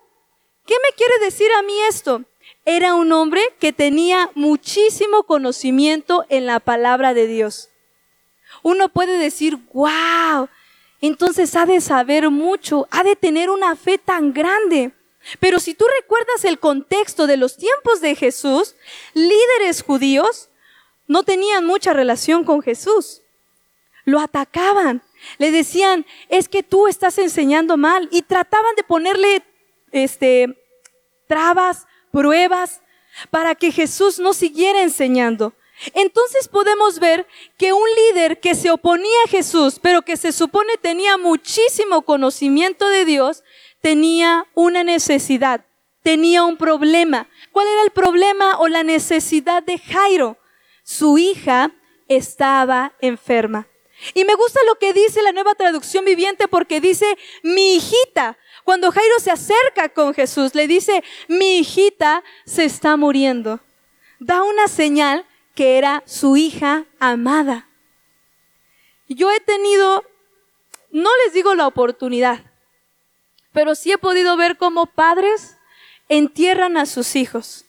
¿Qué 0.66 0.74
me 0.82 0.94
quiere 0.96 1.18
decir 1.24 1.50
a 1.52 1.62
mí 1.62 1.74
esto? 1.88 2.22
Era 2.64 2.94
un 2.94 3.12
hombre 3.12 3.42
que 3.58 3.72
tenía 3.72 4.30
muchísimo 4.34 5.24
conocimiento 5.24 6.24
en 6.28 6.46
la 6.46 6.60
palabra 6.60 7.12
de 7.12 7.26
Dios. 7.26 7.70
Uno 8.62 8.88
puede 8.88 9.18
decir, 9.18 9.58
wow, 9.72 10.48
entonces 11.00 11.56
ha 11.56 11.66
de 11.66 11.80
saber 11.80 12.30
mucho, 12.30 12.86
ha 12.90 13.02
de 13.02 13.16
tener 13.16 13.50
una 13.50 13.74
fe 13.74 13.98
tan 13.98 14.32
grande. 14.32 14.92
Pero 15.40 15.58
si 15.58 15.74
tú 15.74 15.84
recuerdas 16.00 16.44
el 16.44 16.58
contexto 16.58 17.26
de 17.26 17.36
los 17.36 17.56
tiempos 17.56 18.00
de 18.00 18.14
Jesús, 18.14 18.76
líderes 19.14 19.82
judíos 19.82 20.48
no 21.06 21.24
tenían 21.24 21.64
mucha 21.64 21.92
relación 21.92 22.44
con 22.44 22.62
Jesús. 22.62 23.22
Lo 24.04 24.20
atacaban, 24.20 25.02
le 25.38 25.50
decían, 25.50 26.06
es 26.28 26.48
que 26.48 26.62
tú 26.62 26.88
estás 26.88 27.18
enseñando 27.18 27.76
mal 27.76 28.08
y 28.10 28.22
trataban 28.22 28.74
de 28.76 28.82
ponerle 28.82 29.44
este 29.92 30.58
trabas, 31.28 31.86
pruebas 32.12 32.82
para 33.30 33.54
que 33.54 33.72
Jesús 33.72 34.18
no 34.18 34.32
siguiera 34.32 34.82
enseñando. 34.82 35.54
Entonces 35.94 36.46
podemos 36.46 37.00
ver 37.00 37.26
que 37.58 37.72
un 37.72 37.88
líder 37.96 38.38
que 38.38 38.54
se 38.54 38.70
oponía 38.70 39.16
a 39.24 39.28
Jesús, 39.28 39.80
pero 39.82 40.02
que 40.02 40.16
se 40.16 40.30
supone 40.30 40.76
tenía 40.80 41.16
muchísimo 41.16 42.02
conocimiento 42.02 42.88
de 42.88 43.04
Dios, 43.04 43.42
tenía 43.80 44.46
una 44.54 44.84
necesidad, 44.84 45.64
tenía 46.02 46.44
un 46.44 46.56
problema. 46.56 47.28
¿Cuál 47.50 47.66
era 47.66 47.82
el 47.82 47.90
problema 47.90 48.58
o 48.60 48.68
la 48.68 48.84
necesidad 48.84 49.62
de 49.62 49.78
Jairo? 49.78 50.36
Su 50.84 51.18
hija 51.18 51.72
estaba 52.08 52.92
enferma. 53.00 53.66
Y 54.14 54.24
me 54.24 54.34
gusta 54.34 54.60
lo 54.66 54.76
que 54.76 54.92
dice 54.92 55.22
la 55.22 55.32
nueva 55.32 55.54
traducción 55.54 56.04
viviente 56.04 56.48
porque 56.48 56.80
dice, 56.80 57.06
mi 57.42 57.76
hijita. 57.76 58.36
Cuando 58.64 58.92
Jairo 58.92 59.18
se 59.18 59.30
acerca 59.30 59.88
con 59.88 60.14
Jesús, 60.14 60.54
le 60.54 60.68
dice, 60.68 61.02
mi 61.28 61.58
hijita 61.58 62.22
se 62.44 62.64
está 62.64 62.96
muriendo. 62.96 63.60
Da 64.20 64.42
una 64.42 64.68
señal 64.68 65.26
que 65.54 65.78
era 65.78 66.02
su 66.06 66.36
hija 66.36 66.86
amada. 66.98 67.68
Yo 69.08 69.30
he 69.30 69.40
tenido, 69.40 70.04
no 70.90 71.10
les 71.24 71.34
digo 71.34 71.54
la 71.54 71.66
oportunidad, 71.66 72.40
pero 73.52 73.74
sí 73.74 73.92
he 73.92 73.98
podido 73.98 74.36
ver 74.36 74.56
cómo 74.56 74.86
padres 74.86 75.58
entierran 76.08 76.76
a 76.76 76.86
sus 76.86 77.16
hijos. 77.16 77.66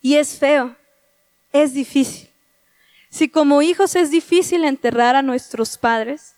Y 0.00 0.16
es 0.16 0.38
feo, 0.38 0.76
es 1.52 1.74
difícil. 1.74 2.30
Si 3.10 3.28
como 3.28 3.62
hijos 3.62 3.96
es 3.96 4.10
difícil 4.10 4.64
enterrar 4.64 5.16
a 5.16 5.22
nuestros 5.22 5.78
padres, 5.78 6.36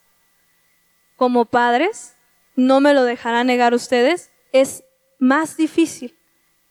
como 1.16 1.44
padres, 1.44 2.16
no 2.61 2.81
me 2.81 2.93
lo 2.93 3.05
dejarán 3.05 3.47
negar 3.47 3.75
ustedes, 3.75 4.31
es 4.52 4.85
más 5.19 5.57
difícil 5.57 6.14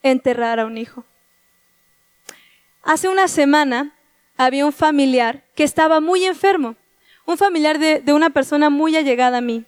enterrar 0.03 0.59
a 0.59 0.65
un 0.65 0.77
hijo. 0.77 1.03
Hace 2.83 3.09
una 3.09 3.27
semana 3.27 3.95
había 4.37 4.65
un 4.65 4.73
familiar 4.73 5.43
que 5.55 5.63
estaba 5.63 5.99
muy 5.99 6.25
enfermo, 6.25 6.75
un 7.25 7.37
familiar 7.37 7.79
de, 7.79 8.01
de 8.01 8.13
una 8.13 8.29
persona 8.29 8.69
muy 8.69 8.95
allegada 8.95 9.39
a 9.39 9.41
mí. 9.41 9.65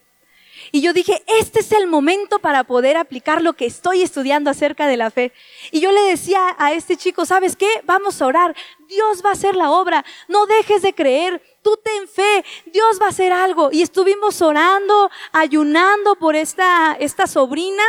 Y 0.72 0.82
yo 0.82 0.94
dije, 0.94 1.24
este 1.40 1.62
es 1.62 1.72
el 1.72 1.88
momento 1.88 2.40
para 2.40 2.64
poder 2.66 2.98
aplicar 2.98 3.42
lo 3.42 3.54
que 3.54 3.66
estoy 3.66 4.04
estudiando 4.04 4.50
acerca 4.50 4.88
de 4.88 4.98
la 4.98 5.10
fe. 5.10 5.34
Y 5.72 5.80
yo 5.80 5.92
le 5.92 6.02
decía 6.02 6.56
a 6.60 6.74
este 6.74 6.98
chico, 6.98 7.26
¿sabes 7.26 7.56
qué? 7.56 7.68
Vamos 7.86 8.22
a 8.22 8.28
orar. 8.28 8.56
Dios 8.88 9.24
va 9.26 9.30
a 9.30 9.34
hacer 9.34 9.56
la 9.56 9.72
obra. 9.72 10.06
No 10.28 10.46
dejes 10.46 10.84
de 10.84 10.94
creer. 10.94 11.42
Tú 11.62 11.78
ten 11.84 12.08
fe. 12.08 12.44
Dios 12.66 13.00
va 13.02 13.08
a 13.08 13.10
hacer 13.10 13.32
algo. 13.32 13.70
Y 13.72 13.82
estuvimos 13.82 14.42
orando, 14.42 15.10
ayunando 15.32 16.16
por 16.16 16.36
esta, 16.36 16.94
esta 17.00 17.28
sobrina. 17.28 17.84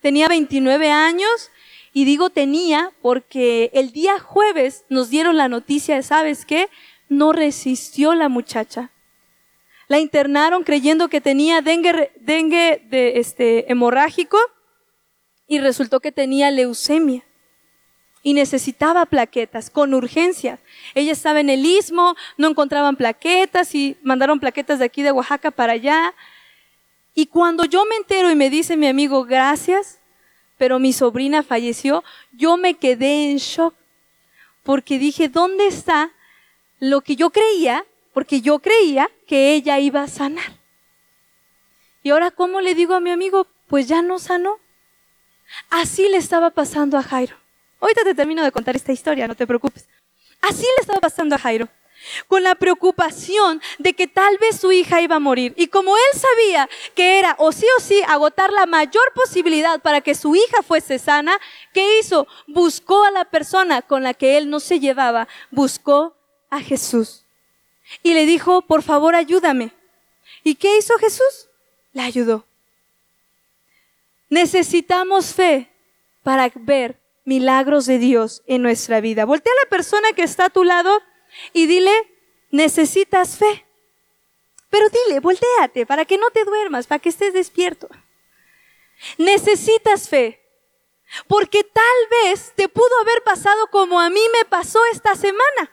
Tenía 0.00 0.28
29 0.28 0.90
años. 0.90 1.50
Y 1.92 2.04
digo 2.04 2.30
tenía 2.30 2.92
porque 3.00 3.70
el 3.72 3.92
día 3.92 4.18
jueves 4.18 4.84
nos 4.88 5.08
dieron 5.08 5.36
la 5.36 5.48
noticia 5.48 5.96
de, 5.96 6.02
¿sabes 6.02 6.44
qué? 6.44 6.68
No 7.08 7.32
resistió 7.32 8.14
la 8.14 8.28
muchacha 8.28 8.90
la 9.88 9.98
internaron 9.98 10.64
creyendo 10.64 11.08
que 11.08 11.20
tenía 11.20 11.60
dengue, 11.60 12.12
dengue 12.16 12.82
de, 12.88 13.18
este, 13.18 13.70
hemorrágico 13.70 14.38
y 15.46 15.60
resultó 15.60 16.00
que 16.00 16.12
tenía 16.12 16.50
leucemia 16.50 17.24
y 18.26 18.34
necesitaba 18.34 19.06
plaquetas 19.06 19.70
con 19.70 19.94
urgencia. 19.94 20.58
Ella 20.96 21.12
estaba 21.12 21.38
en 21.38 21.48
el 21.48 21.64
istmo, 21.64 22.16
no 22.36 22.48
encontraban 22.48 22.96
plaquetas 22.96 23.72
y 23.76 23.96
mandaron 24.02 24.40
plaquetas 24.40 24.80
de 24.80 24.86
aquí 24.86 25.04
de 25.04 25.12
Oaxaca 25.12 25.52
para 25.52 25.74
allá. 25.74 26.12
Y 27.14 27.26
cuando 27.26 27.66
yo 27.66 27.84
me 27.84 27.94
entero 27.94 28.28
y 28.28 28.34
me 28.34 28.50
dice 28.50 28.76
mi 28.76 28.88
amigo, 28.88 29.24
gracias, 29.24 30.00
pero 30.58 30.80
mi 30.80 30.92
sobrina 30.92 31.44
falleció, 31.44 32.02
yo 32.32 32.56
me 32.56 32.74
quedé 32.74 33.30
en 33.30 33.36
shock 33.36 33.74
porque 34.64 34.98
dije, 34.98 35.28
¿dónde 35.28 35.68
está 35.68 36.10
lo 36.80 37.02
que 37.02 37.14
yo 37.14 37.30
creía 37.30 37.84
porque 38.12 38.40
yo 38.40 38.58
creía 38.58 39.08
que 39.28 39.52
ella 39.54 39.78
iba 39.78 40.02
a 40.02 40.08
sanar. 40.08 40.58
Y 42.02 42.10
ahora, 42.10 42.32
¿cómo 42.32 42.60
le 42.60 42.74
digo 42.74 42.94
a 42.94 43.00
mi 43.00 43.10
amigo? 43.10 43.46
Pues 43.68 43.86
ya 43.86 44.02
no 44.02 44.18
sanó. 44.18 44.58
Así 45.70 46.08
le 46.08 46.16
estaba 46.16 46.50
pasando 46.50 46.98
a 46.98 47.04
Jairo. 47.04 47.36
Ahorita 47.80 48.02
te 48.04 48.14
termino 48.14 48.42
de 48.42 48.52
contar 48.52 48.76
esta 48.76 48.92
historia, 48.92 49.28
no 49.28 49.34
te 49.34 49.46
preocupes. 49.46 49.86
Así 50.40 50.62
le 50.62 50.80
estaba 50.80 51.00
pasando 51.00 51.34
a 51.34 51.38
Jairo, 51.38 51.68
con 52.28 52.42
la 52.42 52.54
preocupación 52.54 53.60
de 53.78 53.94
que 53.94 54.06
tal 54.06 54.38
vez 54.38 54.60
su 54.60 54.72
hija 54.72 55.00
iba 55.00 55.16
a 55.16 55.20
morir. 55.20 55.54
Y 55.56 55.68
como 55.68 55.96
él 55.96 56.20
sabía 56.20 56.68
que 56.94 57.18
era 57.18 57.34
o 57.38 57.52
sí 57.52 57.66
o 57.78 57.80
sí 57.80 58.02
agotar 58.06 58.52
la 58.52 58.66
mayor 58.66 59.12
posibilidad 59.14 59.80
para 59.80 60.00
que 60.00 60.14
su 60.14 60.34
hija 60.34 60.62
fuese 60.62 60.98
sana, 60.98 61.38
¿qué 61.72 61.98
hizo? 61.98 62.26
Buscó 62.46 63.04
a 63.04 63.10
la 63.10 63.24
persona 63.24 63.82
con 63.82 64.02
la 64.02 64.14
que 64.14 64.38
él 64.38 64.50
no 64.50 64.60
se 64.60 64.80
llevaba, 64.80 65.28
buscó 65.50 66.16
a 66.50 66.60
Jesús 66.60 67.24
y 68.02 68.14
le 68.14 68.26
dijo, 68.26 68.62
por 68.62 68.82
favor, 68.82 69.14
ayúdame. 69.14 69.72
¿Y 70.42 70.56
qué 70.56 70.78
hizo 70.78 70.96
Jesús? 70.98 71.48
La 71.92 72.04
ayudó. 72.04 72.44
Necesitamos 74.28 75.34
fe 75.34 75.70
para 76.22 76.50
ver 76.54 76.98
milagros 77.26 77.84
de 77.86 77.98
Dios 77.98 78.42
en 78.46 78.62
nuestra 78.62 79.02
vida. 79.02 79.26
Voltea 79.26 79.52
a 79.52 79.64
la 79.64 79.68
persona 79.68 80.12
que 80.14 80.22
está 80.22 80.46
a 80.46 80.50
tu 80.50 80.64
lado 80.64 81.02
y 81.52 81.66
dile, 81.66 81.92
necesitas 82.50 83.36
fe. 83.36 83.66
Pero 84.70 84.86
dile, 84.88 85.20
volteate 85.20 85.84
para 85.84 86.04
que 86.04 86.16
no 86.16 86.30
te 86.30 86.44
duermas, 86.44 86.86
para 86.86 87.00
que 87.00 87.10
estés 87.10 87.34
despierto. 87.34 87.88
Necesitas 89.18 90.08
fe. 90.08 90.40
Porque 91.28 91.62
tal 91.64 91.84
vez 92.22 92.52
te 92.56 92.68
pudo 92.68 92.98
haber 93.02 93.22
pasado 93.22 93.68
como 93.70 94.00
a 94.00 94.08
mí 94.08 94.22
me 94.32 94.44
pasó 94.44 94.78
esta 94.92 95.14
semana. 95.16 95.72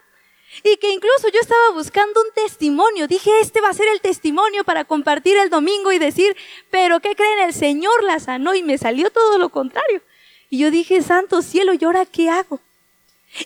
Y 0.63 0.77
que 0.77 0.91
incluso 0.91 1.29
yo 1.29 1.39
estaba 1.39 1.71
buscando 1.71 2.21
un 2.21 2.31
testimonio. 2.33 3.07
Dije, 3.07 3.31
este 3.41 3.61
va 3.61 3.69
a 3.69 3.73
ser 3.73 3.87
el 3.89 4.01
testimonio 4.01 4.63
para 4.63 4.85
compartir 4.85 5.37
el 5.37 5.49
domingo 5.49 5.91
y 5.91 5.99
decir, 5.99 6.35
pero 6.69 6.99
¿qué 6.99 7.15
creen? 7.15 7.39
El 7.39 7.53
Señor 7.53 8.03
la 8.03 8.19
sanó 8.19 8.53
y 8.53 8.63
me 8.63 8.77
salió 8.77 9.11
todo 9.11 9.37
lo 9.37 9.49
contrario. 9.49 10.01
Y 10.49 10.59
yo 10.59 10.71
dije, 10.71 11.01
santo 11.01 11.41
cielo, 11.41 11.73
¿y 11.73 11.83
ahora 11.83 12.05
qué 12.05 12.29
hago? 12.29 12.59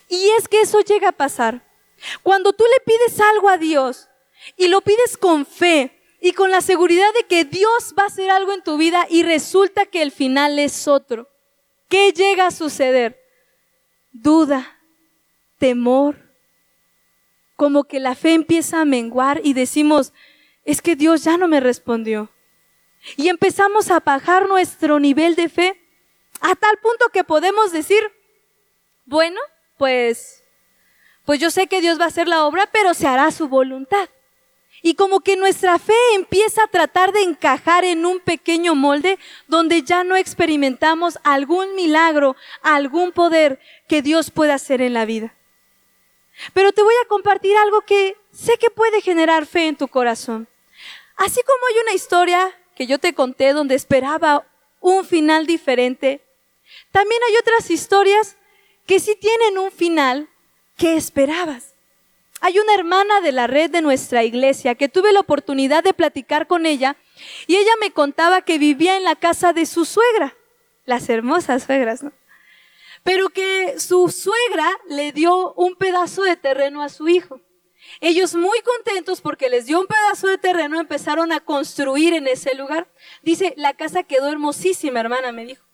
Y 0.10 0.30
es 0.38 0.48
que 0.48 0.62
eso 0.62 0.82
llega 0.82 1.10
a 1.10 1.13
pasar. 1.13 1.66
Cuando 2.24 2.54
tú 2.54 2.63
le 2.63 2.84
pides 2.84 3.20
algo 3.20 3.50
a 3.50 3.58
Dios 3.58 4.08
y 4.56 4.68
lo 4.68 4.82
pides 4.82 5.18
con 5.18 5.46
fe 5.46 6.00
y 6.22 6.34
con 6.34 6.51
la 6.51 6.62
seguridad 6.62 7.12
de 7.13 7.25
que 7.25 7.46
Dios 7.46 7.94
va 7.98 8.04
a 8.04 8.08
hacer 8.08 8.30
algo 8.30 8.54
en 8.54 8.63
tu 8.63 8.77
vida 8.77 9.06
y 9.10 9.24
resulta 9.24 9.86
que 9.86 10.01
el 10.01 10.12
final 10.12 10.60
es 10.60 10.88
otro, 10.88 11.30
¿qué 11.89 12.12
llega 12.12 12.48
a 12.48 12.51
suceder? 12.51 13.20
Duda, 14.12 14.80
temor, 15.58 16.18
como 17.56 17.86
que 17.86 18.00
la 18.00 18.16
fe 18.16 18.34
empieza 18.34 18.82
a 18.82 18.86
menguar 18.86 19.42
y 19.44 19.54
decimos, 19.54 20.13
es 20.63 20.82
que 20.82 20.96
Dios 20.96 21.24
ya 21.24 21.38
no 21.38 21.48
me 21.48 21.60
respondió. 21.60 22.30
Y 23.16 23.30
empezamos 23.30 23.89
a 23.89 24.00
bajar 24.00 24.48
nuestro 24.48 25.00
nivel 25.00 25.36
de 25.36 25.50
fe 25.50 25.87
a 26.41 26.56
tal 26.56 26.77
punto 26.77 27.10
que 27.10 27.24
podemos 27.24 27.72
decir, 27.72 28.01
bueno, 29.06 29.39
pues, 29.77 30.44
pues 31.25 31.39
yo 31.39 31.50
sé 31.51 31.67
que 31.67 31.82
Dios 31.82 32.00
va 32.00 32.06
a 32.06 32.10
hacer 32.10 32.27
la 32.27 32.46
obra, 32.46 32.70
pero 32.72 32.94
se 32.94 33.08
hará 33.08 33.32
su 33.32 33.48
voluntad. 33.48 34.10
Y 34.82 34.94
como 34.94 35.22
que 35.22 35.36
nuestra 35.36 35.79
fe 35.79 35.96
empieza 36.13 36.63
a 36.63 36.67
tratar 36.67 37.12
de 37.12 37.22
encajar 37.22 37.84
en 37.84 38.06
un 38.06 38.20
pequeño 38.20 38.75
molde 38.75 39.17
donde 39.48 39.82
ya 39.82 40.03
no 40.03 40.15
experimentamos 40.15 41.17
algún 41.24 41.75
milagro, 41.75 42.36
algún 42.62 43.12
poder 43.12 43.60
que 43.88 44.01
Dios 44.01 44.29
pueda 44.29 44.53
hacer 44.53 44.82
en 44.82 44.94
la 44.94 45.06
vida. 45.06 45.36
Pero 46.53 46.72
te 46.72 46.84
voy 46.84 46.94
a 47.03 47.08
compartir 47.08 47.58
algo 47.58 47.82
que 47.82 48.15
sé 48.32 48.58
que 48.58 48.70
puede 48.70 49.01
generar 49.01 49.48
fe 49.48 49.67
en 49.67 49.75
tu 49.75 49.88
corazón. 49.88 50.48
Así 51.15 51.41
como 51.41 51.67
hay 51.67 51.82
una 51.82 51.94
historia 51.94 52.51
que 52.75 52.86
yo 52.86 53.00
te 53.00 53.13
conté 53.13 53.53
donde 53.53 53.74
esperaba 53.74 54.46
un 54.79 55.03
final 55.03 55.48
diferente, 55.48 56.22
también 56.91 57.21
hay 57.27 57.38
otras 57.38 57.69
historias 57.69 58.38
que 58.86 59.00
sí 59.00 59.15
tienen 59.15 59.57
un 59.57 59.71
final 59.71 60.29
que 60.77 60.95
esperabas. 60.95 61.75
Hay 62.39 62.59
una 62.59 62.75
hermana 62.75 63.21
de 63.21 63.31
la 63.31 63.47
red 63.47 63.71
de 63.71 63.81
nuestra 63.81 64.24
iglesia 64.24 64.75
que 64.75 64.89
tuve 64.89 65.12
la 65.12 65.21
oportunidad 65.21 65.83
de 65.83 65.93
platicar 65.93 66.47
con 66.47 66.65
ella 66.65 66.95
y 67.47 67.55
ella 67.55 67.71
me 67.81 67.91
contaba 67.91 68.41
que 68.41 68.59
vivía 68.59 68.95
en 68.95 69.03
la 69.03 69.15
casa 69.15 69.53
de 69.53 69.65
su 69.65 69.86
suegra, 69.86 70.38
las 70.86 71.09
hermosas 71.09 71.63
suegras, 71.63 72.03
¿no? 72.03 72.13
Pero 73.03 73.29
que 73.29 73.79
su 73.79 74.09
suegra 74.09 74.69
le 74.88 75.12
dio 75.12 75.53
un 75.53 75.75
pedazo 75.75 76.24
de 76.24 76.36
terreno 76.36 76.83
a 76.83 76.89
su 76.89 77.07
hijo. 77.07 77.41
Ellos 78.01 78.36
muy 78.36 78.59
contentos 78.62 79.21
porque 79.21 79.50
les 79.50 79.65
dio 79.65 79.79
un 79.79 79.88
pedazo 79.88 80.27
de 80.27 80.38
terreno, 80.38 80.79
empezaron 80.79 81.31
a 81.31 81.39
construir 81.39 82.13
en 82.13 82.27
ese 82.27 82.53
lugar. 82.53 82.91
Dice, 83.24 83.53
la 83.57 83.74
casa 83.74 84.03
quedó 84.03 84.29
hermosísima, 84.29 85.00
hermana, 85.00 85.31
me 85.31 85.45
dijo. 85.45 85.66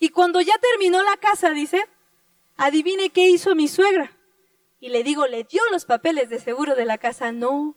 Y 0.00 0.08
cuando 0.08 0.40
ya 0.40 0.54
terminó 0.58 1.02
la 1.02 1.16
casa, 1.18 1.50
dice, 1.50 1.86
adivine 2.56 3.10
qué 3.10 3.28
hizo 3.28 3.54
mi 3.54 3.68
suegra. 3.68 4.16
Y 4.80 4.88
le 4.88 5.04
digo, 5.04 5.26
¿le 5.26 5.44
dio 5.44 5.60
los 5.70 5.84
papeles 5.84 6.30
de 6.30 6.40
seguro 6.40 6.74
de 6.74 6.86
la 6.86 6.98
casa? 6.98 7.32
No. 7.32 7.76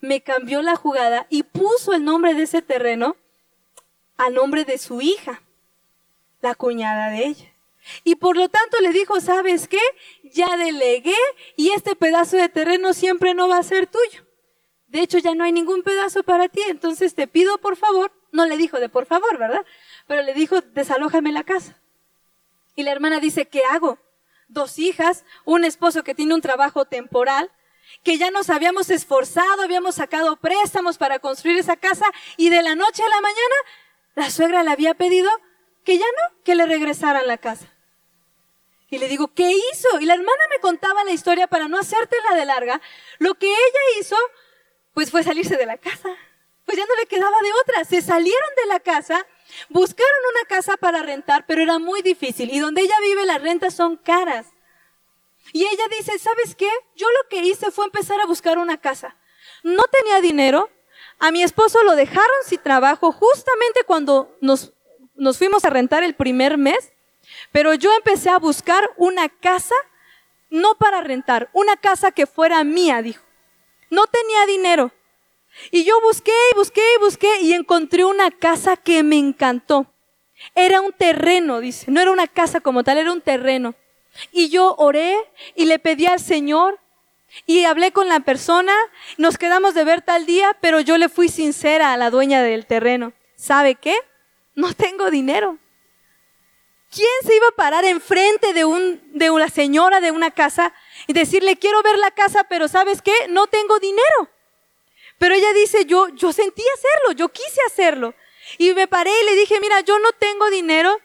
Me 0.00 0.22
cambió 0.22 0.62
la 0.62 0.74
jugada 0.74 1.26
y 1.28 1.42
puso 1.42 1.92
el 1.92 2.02
nombre 2.02 2.34
de 2.34 2.44
ese 2.44 2.62
terreno 2.62 3.16
a 4.16 4.30
nombre 4.30 4.64
de 4.64 4.78
su 4.78 5.00
hija, 5.02 5.42
la 6.40 6.54
cuñada 6.54 7.10
de 7.10 7.26
ella. 7.26 7.52
Y 8.04 8.14
por 8.14 8.36
lo 8.36 8.48
tanto 8.48 8.80
le 8.80 8.92
dijo, 8.92 9.20
¿sabes 9.20 9.68
qué? 9.68 9.80
Ya 10.22 10.56
delegué 10.56 11.16
y 11.56 11.70
este 11.70 11.94
pedazo 11.94 12.38
de 12.38 12.48
terreno 12.48 12.94
siempre 12.94 13.34
no 13.34 13.48
va 13.48 13.58
a 13.58 13.62
ser 13.62 13.86
tuyo. 13.86 14.24
De 14.86 15.00
hecho, 15.00 15.18
ya 15.18 15.34
no 15.34 15.44
hay 15.44 15.52
ningún 15.52 15.82
pedazo 15.82 16.22
para 16.22 16.48
ti, 16.48 16.62
entonces 16.68 17.14
te 17.14 17.26
pido 17.26 17.58
por 17.58 17.76
favor, 17.76 18.12
no 18.32 18.46
le 18.46 18.56
dijo 18.56 18.78
de 18.78 18.88
por 18.88 19.06
favor, 19.06 19.38
¿verdad? 19.38 19.66
Pero 20.06 20.22
le 20.22 20.34
dijo, 20.34 20.60
desalójame 20.60 21.32
la 21.32 21.44
casa. 21.44 21.78
Y 22.76 22.82
la 22.82 22.92
hermana 22.92 23.20
dice, 23.20 23.46
¿qué 23.46 23.62
hago? 23.70 23.98
Dos 24.48 24.78
hijas, 24.78 25.24
un 25.44 25.64
esposo 25.64 26.04
que 26.04 26.14
tiene 26.14 26.34
un 26.34 26.40
trabajo 26.40 26.84
temporal, 26.84 27.50
que 28.02 28.18
ya 28.18 28.30
nos 28.30 28.50
habíamos 28.50 28.90
esforzado, 28.90 29.62
habíamos 29.62 29.96
sacado 29.96 30.36
préstamos 30.36 30.98
para 30.98 31.18
construir 31.18 31.58
esa 31.58 31.76
casa 31.76 32.06
y 32.36 32.50
de 32.50 32.62
la 32.62 32.74
noche 32.74 33.02
a 33.02 33.08
la 33.08 33.20
mañana 33.20 33.54
la 34.14 34.30
suegra 34.30 34.62
le 34.62 34.70
había 34.70 34.94
pedido 34.94 35.30
que 35.84 35.98
ya 35.98 36.06
no, 36.06 36.42
que 36.44 36.54
le 36.54 36.66
regresaran 36.66 37.26
la 37.26 37.38
casa. 37.38 37.66
Y 38.90 38.98
le 38.98 39.08
digo, 39.08 39.34
¿qué 39.34 39.50
hizo? 39.50 40.00
Y 40.00 40.06
la 40.06 40.14
hermana 40.14 40.42
me 40.50 40.60
contaba 40.60 41.02
la 41.04 41.10
historia 41.10 41.46
para 41.46 41.68
no 41.68 41.78
hacértela 41.78 42.34
de 42.36 42.44
larga. 42.44 42.80
Lo 43.18 43.34
que 43.34 43.48
ella 43.48 44.00
hizo, 44.00 44.16
pues 44.92 45.10
fue 45.10 45.24
salirse 45.24 45.56
de 45.56 45.66
la 45.66 45.78
casa. 45.78 46.08
Pues 46.64 46.78
ya 46.78 46.86
no 46.86 46.94
le 46.94 47.06
quedaba 47.06 47.36
de 47.42 47.52
otra. 47.62 47.84
Se 47.84 48.00
salieron 48.00 48.50
de 48.56 48.66
la 48.66 48.80
casa, 48.80 49.26
buscaron 49.68 50.20
una 50.32 50.48
casa 50.48 50.76
para 50.76 51.02
rentar, 51.02 51.44
pero 51.46 51.62
era 51.62 51.78
muy 51.78 52.02
difícil. 52.02 52.50
Y 52.52 52.58
donde 52.58 52.82
ella 52.82 52.94
vive 53.02 53.26
las 53.26 53.42
rentas 53.42 53.74
son 53.74 53.96
caras. 53.96 54.46
Y 55.52 55.64
ella 55.64 55.84
dice, 55.98 56.18
¿sabes 56.18 56.54
qué? 56.54 56.68
Yo 56.96 57.06
lo 57.06 57.28
que 57.28 57.44
hice 57.44 57.70
fue 57.70 57.84
empezar 57.84 58.20
a 58.20 58.26
buscar 58.26 58.58
una 58.58 58.80
casa. 58.80 59.16
No 59.62 59.82
tenía 59.84 60.20
dinero. 60.20 60.70
A 61.18 61.30
mi 61.30 61.42
esposo 61.42 61.82
lo 61.84 61.94
dejaron 61.94 62.36
sin 62.44 62.60
trabajo 62.60 63.12
justamente 63.12 63.80
cuando 63.86 64.36
nos, 64.40 64.72
nos 65.14 65.38
fuimos 65.38 65.64
a 65.64 65.70
rentar 65.70 66.02
el 66.02 66.14
primer 66.14 66.58
mes. 66.58 66.92
Pero 67.52 67.74
yo 67.74 67.92
empecé 67.94 68.30
a 68.30 68.38
buscar 68.38 68.90
una 68.96 69.28
casa, 69.28 69.74
no 70.50 70.74
para 70.76 71.00
rentar, 71.00 71.50
una 71.52 71.76
casa 71.76 72.12
que 72.12 72.26
fuera 72.26 72.62
mía, 72.64 73.00
dijo. 73.02 73.24
No 73.90 74.06
tenía 74.06 74.46
dinero. 74.46 74.92
Y 75.70 75.84
yo 75.84 76.00
busqué 76.00 76.32
y 76.52 76.56
busqué 76.56 76.82
y 76.96 77.00
busqué 77.00 77.40
y 77.42 77.52
encontré 77.52 78.04
una 78.04 78.30
casa 78.30 78.76
que 78.76 79.02
me 79.02 79.18
encantó. 79.18 79.86
Era 80.54 80.80
un 80.80 80.92
terreno, 80.92 81.60
dice, 81.60 81.90
no 81.90 82.00
era 82.00 82.10
una 82.10 82.26
casa 82.26 82.60
como 82.60 82.84
tal, 82.84 82.98
era 82.98 83.12
un 83.12 83.20
terreno. 83.20 83.74
Y 84.32 84.48
yo 84.48 84.74
oré 84.78 85.16
y 85.54 85.66
le 85.66 85.78
pedí 85.78 86.06
al 86.06 86.20
Señor 86.20 86.78
y 87.46 87.64
hablé 87.64 87.92
con 87.92 88.08
la 88.08 88.20
persona, 88.20 88.72
nos 89.16 89.38
quedamos 89.38 89.74
de 89.74 89.84
ver 89.84 90.02
tal 90.02 90.26
día, 90.26 90.56
pero 90.60 90.80
yo 90.80 90.98
le 90.98 91.08
fui 91.08 91.28
sincera 91.28 91.92
a 91.92 91.96
la 91.96 92.10
dueña 92.10 92.42
del 92.42 92.66
terreno. 92.66 93.12
¿Sabe 93.34 93.74
qué? 93.74 93.96
No 94.54 94.72
tengo 94.72 95.10
dinero. 95.10 95.58
¿Quién 96.92 97.08
se 97.26 97.34
iba 97.34 97.48
a 97.48 97.56
parar 97.56 97.84
enfrente 97.84 98.52
de, 98.52 98.64
un, 98.64 99.00
de 99.12 99.30
una 99.30 99.48
señora 99.48 100.00
de 100.00 100.12
una 100.12 100.30
casa 100.30 100.72
y 101.08 101.12
decirle, 101.12 101.56
quiero 101.56 101.82
ver 101.82 101.98
la 101.98 102.12
casa, 102.12 102.44
pero 102.44 102.68
¿sabes 102.68 103.02
qué? 103.02 103.12
No 103.28 103.48
tengo 103.48 103.80
dinero. 103.80 104.30
Pero 105.18 105.34
ella 105.34 105.52
dice, 105.52 105.84
yo, 105.84 106.08
yo 106.08 106.32
sentí 106.32 106.62
hacerlo, 106.74 107.12
yo 107.12 107.28
quise 107.28 107.60
hacerlo. 107.66 108.14
Y 108.58 108.72
me 108.74 108.86
paré 108.86 109.10
y 109.22 109.24
le 109.26 109.36
dije, 109.36 109.60
mira, 109.60 109.80
yo 109.80 109.98
no 109.98 110.12
tengo 110.12 110.50
dinero, 110.50 111.00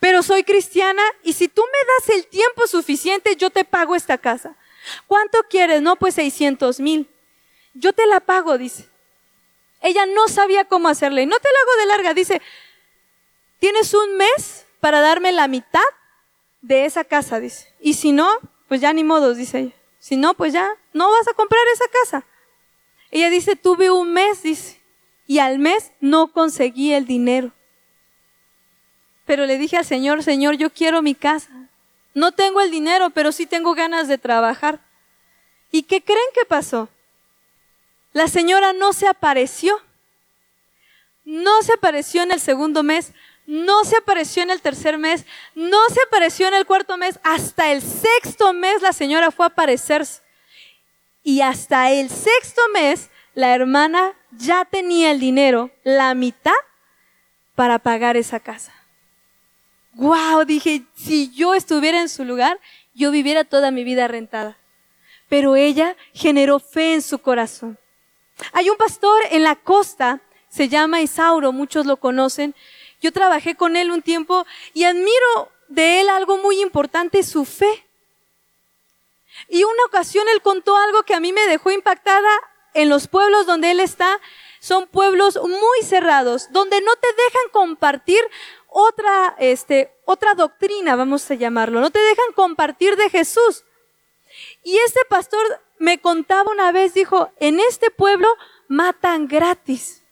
pero 0.00 0.22
soy 0.22 0.44
cristiana 0.44 1.02
y 1.22 1.32
si 1.32 1.48
tú 1.48 1.62
me 1.62 1.78
das 1.94 2.16
el 2.16 2.26
tiempo 2.26 2.66
suficiente, 2.66 3.36
yo 3.36 3.50
te 3.50 3.64
pago 3.64 3.94
esta 3.94 4.18
casa. 4.18 4.56
¿Cuánto 5.06 5.38
quieres? 5.48 5.82
No, 5.82 5.96
pues 5.96 6.14
600 6.14 6.80
mil. 6.80 7.08
Yo 7.72 7.92
te 7.92 8.06
la 8.06 8.20
pago, 8.20 8.58
dice. 8.58 8.88
Ella 9.80 10.06
no 10.06 10.28
sabía 10.28 10.64
cómo 10.66 10.88
hacerle. 10.88 11.26
No 11.26 11.38
te 11.38 11.48
la 11.52 11.58
hago 11.60 11.80
de 11.80 11.86
larga. 11.86 12.14
Dice, 12.14 12.40
tienes 13.58 13.92
un 13.94 14.16
mes 14.16 14.66
para 14.80 15.00
darme 15.00 15.32
la 15.32 15.48
mitad 15.48 15.80
de 16.60 16.84
esa 16.84 17.04
casa, 17.04 17.40
dice. 17.40 17.74
Y 17.80 17.94
si 17.94 18.12
no, 18.12 18.28
pues 18.68 18.80
ya 18.80 18.92
ni 18.92 19.04
modos, 19.04 19.36
dice 19.36 19.58
ella. 19.58 19.74
Si 19.98 20.16
no, 20.16 20.34
pues 20.34 20.52
ya 20.52 20.70
no 20.92 21.10
vas 21.10 21.28
a 21.28 21.34
comprar 21.34 21.62
esa 21.72 21.84
casa. 22.02 22.26
Ella 23.14 23.30
dice, 23.30 23.54
tuve 23.54 23.92
un 23.92 24.12
mes, 24.12 24.42
dice, 24.42 24.82
y 25.28 25.38
al 25.38 25.60
mes 25.60 25.92
no 26.00 26.32
conseguí 26.32 26.92
el 26.92 27.06
dinero. 27.06 27.52
Pero 29.24 29.46
le 29.46 29.56
dije 29.56 29.76
al 29.76 29.84
Señor, 29.84 30.24
Señor, 30.24 30.56
yo 30.56 30.68
quiero 30.70 31.00
mi 31.00 31.14
casa. 31.14 31.70
No 32.12 32.32
tengo 32.32 32.60
el 32.60 32.72
dinero, 32.72 33.10
pero 33.10 33.30
sí 33.30 33.46
tengo 33.46 33.76
ganas 33.76 34.08
de 34.08 34.18
trabajar. 34.18 34.80
¿Y 35.70 35.84
qué 35.84 36.02
creen 36.02 36.26
que 36.34 36.44
pasó? 36.44 36.88
La 38.12 38.26
señora 38.26 38.72
no 38.72 38.92
se 38.92 39.06
apareció. 39.06 39.80
No 41.24 41.62
se 41.62 41.74
apareció 41.74 42.24
en 42.24 42.32
el 42.32 42.40
segundo 42.40 42.82
mes, 42.82 43.12
no 43.46 43.84
se 43.84 43.96
apareció 43.96 44.42
en 44.42 44.50
el 44.50 44.60
tercer 44.60 44.98
mes, 44.98 45.24
no 45.54 45.78
se 45.88 46.02
apareció 46.02 46.48
en 46.48 46.54
el 46.54 46.66
cuarto 46.66 46.96
mes, 46.96 47.20
hasta 47.22 47.70
el 47.70 47.80
sexto 47.80 48.52
mes 48.52 48.82
la 48.82 48.92
señora 48.92 49.30
fue 49.30 49.46
a 49.46 49.50
aparecerse. 49.50 50.23
Y 51.24 51.40
hasta 51.40 51.90
el 51.90 52.10
sexto 52.10 52.62
mes 52.72 53.10
la 53.34 53.54
hermana 53.54 54.12
ya 54.30 54.64
tenía 54.64 55.10
el 55.10 55.18
dinero, 55.18 55.70
la 55.82 56.14
mitad, 56.14 56.52
para 57.56 57.78
pagar 57.78 58.16
esa 58.16 58.38
casa. 58.40 58.72
Wow, 59.94 60.44
dije, 60.44 60.82
si 60.94 61.32
yo 61.32 61.54
estuviera 61.54 62.00
en 62.00 62.08
su 62.08 62.24
lugar, 62.24 62.60
yo 62.94 63.10
viviera 63.10 63.44
toda 63.44 63.70
mi 63.70 63.84
vida 63.84 64.06
rentada. 64.06 64.58
Pero 65.28 65.56
ella 65.56 65.96
generó 66.12 66.58
fe 66.58 66.94
en 66.94 67.02
su 67.02 67.18
corazón. 67.18 67.78
Hay 68.52 68.68
un 68.68 68.76
pastor 68.76 69.20
en 69.30 69.44
la 69.44 69.54
costa, 69.54 70.20
se 70.48 70.68
llama 70.68 71.00
Isauro, 71.00 71.52
muchos 71.52 71.86
lo 71.86 71.96
conocen, 71.96 72.54
yo 73.00 73.12
trabajé 73.12 73.54
con 73.54 73.76
él 73.76 73.90
un 73.90 74.02
tiempo 74.02 74.44
y 74.72 74.84
admiro 74.84 75.52
de 75.68 76.00
él 76.00 76.08
algo 76.08 76.38
muy 76.38 76.60
importante, 76.60 77.22
su 77.22 77.44
fe. 77.44 77.83
Y 79.48 79.64
una 79.64 79.84
ocasión 79.86 80.26
él 80.28 80.42
contó 80.42 80.76
algo 80.76 81.02
que 81.02 81.14
a 81.14 81.20
mí 81.20 81.32
me 81.32 81.46
dejó 81.46 81.70
impactada 81.70 82.30
en 82.74 82.88
los 82.88 83.08
pueblos 83.08 83.46
donde 83.46 83.70
él 83.70 83.80
está. 83.80 84.20
Son 84.60 84.86
pueblos 84.86 85.38
muy 85.42 85.82
cerrados, 85.82 86.48
donde 86.50 86.80
no 86.80 86.94
te 86.96 87.08
dejan 87.08 87.50
compartir 87.52 88.20
otra, 88.68 89.36
este, 89.38 89.94
otra 90.04 90.34
doctrina, 90.34 90.96
vamos 90.96 91.30
a 91.30 91.34
llamarlo. 91.34 91.80
No 91.80 91.90
te 91.90 92.00
dejan 92.00 92.32
compartir 92.34 92.96
de 92.96 93.10
Jesús. 93.10 93.64
Y 94.62 94.76
este 94.78 95.00
pastor 95.08 95.62
me 95.78 96.00
contaba 96.00 96.50
una 96.50 96.72
vez, 96.72 96.94
dijo, 96.94 97.30
en 97.38 97.60
este 97.60 97.90
pueblo 97.90 98.28
matan 98.68 99.28
gratis. 99.28 100.03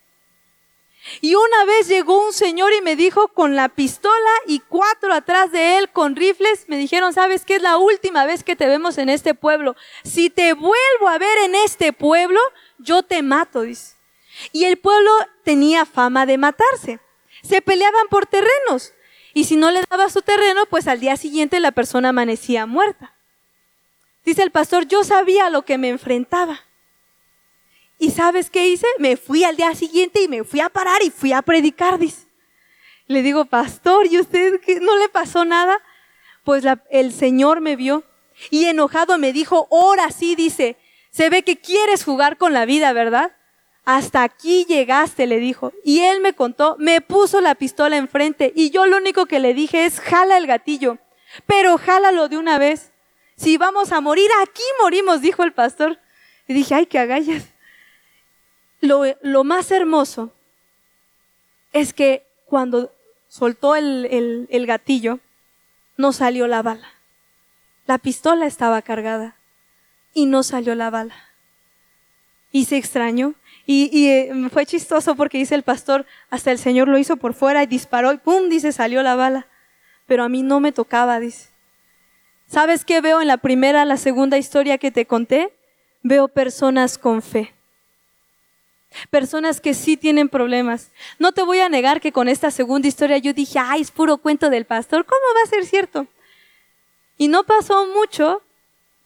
Y 1.21 1.35
una 1.35 1.65
vez 1.65 1.89
llegó 1.89 2.25
un 2.25 2.33
señor 2.33 2.73
y 2.73 2.81
me 2.81 2.97
dijo 2.97 3.29
con 3.29 3.57
la 3.57 3.69
pistola 3.69 4.31
y 4.47 4.61
cuatro 4.61 5.13
atrás 5.13 5.51
de 5.51 5.79
él 5.79 5.91
con 5.91 6.15
rifles, 6.15 6.69
me 6.69 6.77
dijeron, 6.77 7.13
¿sabes 7.13 7.45
qué 7.45 7.57
es 7.57 7.63
la 7.63 7.77
última 7.77 8.25
vez 8.25 8.45
que 8.45 8.57
te 8.57 8.69
vemos 8.69 8.99
en 8.99 9.09
este 9.09 9.35
pueblo? 9.35 9.75
Si 10.05 10.31
te 10.31 10.53
vuelvo 10.55 11.09
a 11.09 11.19
ver 11.19 11.39
en 11.39 11.55
este 11.57 11.93
pueblo, 11.93 12.41
yo 12.79 13.03
te 13.03 13.23
mato, 13.23 13.63
dice. 13.63 13.97
Y 14.53 14.65
el 14.65 14.79
pueblo 14.79 15.11
tenía 15.45 15.85
fama 15.87 16.25
de 16.25 16.39
matarse. 16.39 17.01
Se 17.43 17.61
peleaban 17.61 18.09
por 18.09 18.27
terrenos. 18.27 18.93
Y 19.35 19.45
si 19.45 19.57
no 19.57 19.71
le 19.71 19.83
daba 19.91 20.09
su 20.09 20.23
terreno, 20.23 20.67
pues 20.67 20.87
al 20.87 21.01
día 21.01 21.17
siguiente 21.17 21.59
la 21.61 21.73
persona 21.73 22.11
amanecía 22.11 22.67
muerta. 22.67 23.17
Dice 24.25 24.43
el 24.43 24.51
pastor, 24.51 24.87
yo 24.87 25.05
sabía 25.05 25.51
lo 25.51 25.63
que 25.63 25.79
me 25.79 25.89
enfrentaba. 25.89 26.61
¿Y 27.99 28.11
sabes 28.11 28.51
qué 28.51 28.69
hice? 28.69 28.87
Me 28.99 29.17
fui 29.17 29.45
al 29.45 29.57
día 29.57 29.75
siguiente 29.75 30.23
y 30.23 30.29
me 30.29 30.45
fui 30.45 30.61
a 30.61 30.69
parar 30.69 31.03
y 31.03 31.11
fui 31.11 31.33
a 31.33 31.43
predicar. 31.43 31.99
Le 33.07 33.23
digo, 33.23 33.45
pastor, 33.45 34.07
¿y 34.07 34.19
usted 34.19 34.61
no 34.81 34.97
le 34.97 35.09
pasó 35.09 35.45
nada? 35.45 35.81
Pues 36.45 36.65
el 36.91 37.13
Señor 37.13 37.61
me 37.61 37.77
vio 37.77 38.05
y 38.51 38.65
enojado 38.65 39.19
me 39.19 39.33
dijo, 39.33 39.69
ahora 39.71 40.11
sí, 40.11 40.35
dice, 40.35 40.77
se 41.11 41.31
ve 41.31 41.43
que 41.43 41.59
quieres 41.61 42.05
jugar 42.05 42.39
con 42.39 42.53
la 42.53 42.65
vida, 42.65 42.93
¿verdad? 42.93 43.37
Hasta 43.85 44.23
aquí 44.23 44.65
llegaste, 44.65 45.27
le 45.27 45.39
dijo. 45.39 45.73
Y 45.85 46.01
él 46.01 46.21
me 46.21 46.35
contó, 46.35 46.77
me 46.79 47.01
puso 47.01 47.41
la 47.41 47.55
pistola 47.55 47.97
enfrente 47.97 48.53
y 48.55 48.71
yo 48.71 48.87
lo 48.87 48.97
único 48.97 49.27
que 49.27 49.41
le 49.41 49.55
dije 49.55 49.85
es, 49.85 50.01
jala 50.01 50.37
el 50.39 50.47
gatillo, 50.47 50.99
pero 51.47 51.79
jálalo 51.79 52.29
de 52.29 52.39
una 52.39 52.59
vez. 52.59 52.93
Si 53.37 53.57
vamos 53.57 53.93
a 53.93 54.01
morir, 54.01 54.31
aquí 54.43 54.63
morimos, 54.81 55.21
dijo 55.21 55.43
el 55.43 55.53
pastor. 55.53 55.99
Y 56.47 56.55
dije, 56.55 56.75
ay, 56.75 56.87
qué 56.87 56.99
agallas. 56.99 57.52
Lo, 58.83 59.45
más 59.45 59.71
hermoso 59.71 60.33
es 61.73 61.93
que 61.95 62.27
cuando 62.47 62.91
soltó 63.29 63.77
el, 63.77 64.67
gatillo, 64.67 65.21
no 65.97 66.13
salió 66.13 66.49
la 66.49 66.63
bala. 66.63 66.89
La 67.87 67.99
pistola 67.99 68.45
estaba 68.45 68.83
cargada 68.83 69.37
y 70.13 70.27
no 70.27 70.43
salió 70.43 70.75
la 70.75 70.91
bala. 70.91 71.15
Y 72.51 72.65
se 72.65 72.77
extrañó 72.77 73.35
y, 73.67 73.89
y 73.97 74.09
eh, 74.09 74.49
fue 74.51 74.67
chistoso 74.67 75.15
porque 75.15 75.39
dice 75.39 75.55
el 75.55 75.63
pastor, 75.63 76.05
hasta 76.29 76.51
el 76.51 76.59
Señor 76.59 76.89
lo 76.89 76.99
hizo 76.99 77.17
por 77.17 77.35
fuera 77.35 77.63
y 77.63 77.67
disparó 77.67 78.13
y 78.13 78.19
¡pum! 78.19 78.49
dice, 78.49 78.73
salió 78.73 79.05
la 79.05 79.15
bala. 79.15 79.47
Pero 80.07 80.25
a 80.25 80.29
mí 80.29 80.43
no 80.43 80.59
me 80.59 80.73
tocaba, 80.73 81.21
dice. 81.21 81.51
¿Sabes 82.49 82.85
qué 82.85 83.01
veo 83.01 83.23
en 83.23 83.29
la 83.29 83.37
primera, 83.37 83.85
la 83.85 83.97
segunda 83.97 84.39
historia 84.39 84.77
que 84.77 84.91
te 84.91 85.07
conté? 85.07 85.55
Veo 86.03 86.27
personas 86.27 86.99
con 86.99 87.23
fe. 87.23 87.55
Personas 89.11 89.61
que 89.61 89.75
sí 89.75 89.97
tienen 89.97 90.29
problemas. 90.29 90.91
No 91.19 91.33
te 91.33 91.43
voy 91.43 91.61
a 91.61 91.69
negar 91.69 92.01
que 92.01 92.13
con 92.13 92.29
esta 92.29 92.51
segunda 92.51 92.89
historia 92.89 93.19
yo 93.19 93.33
dije, 93.33 93.59
ay, 93.59 93.83
es 93.83 93.91
puro 93.91 94.19
cuento 94.19 94.51
del 94.51 94.65
pastor. 94.65 95.05
¿Cómo 95.05 95.21
va 95.37 95.43
a 95.45 95.51
ser 95.51 95.65
cierto? 95.65 96.07
Y 97.19 97.29
no 97.29 97.45
pasó 97.45 97.87
mucho 97.87 98.43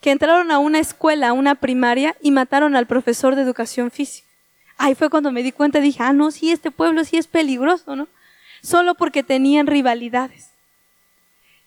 que 0.01 0.11
entraron 0.11 0.51
a 0.51 0.59
una 0.59 0.79
escuela, 0.79 1.29
a 1.29 1.33
una 1.33 1.55
primaria, 1.57 2.17
y 2.21 2.31
mataron 2.31 2.77
al 2.77 2.87
profesor 2.87 3.35
de 3.35 3.43
educación 3.43 3.91
física. 3.91 4.27
Ahí 4.79 4.95
fue 4.95 5.11
cuando 5.11 5.33
me 5.33 5.43
di 5.43 5.53
cuenta, 5.53 5.81
dije, 5.81 6.03
ah, 6.03 6.13
no, 6.13 6.31
sí, 6.31 6.53
este 6.53 6.71
pueblo 6.71 7.05
sí 7.05 7.17
es 7.17 7.27
peligroso, 7.27 7.97
¿no? 7.97 8.09
Solo 8.63 8.95
porque 8.95 9.23
tenían 9.23 9.67
rivalidades. 9.67 10.51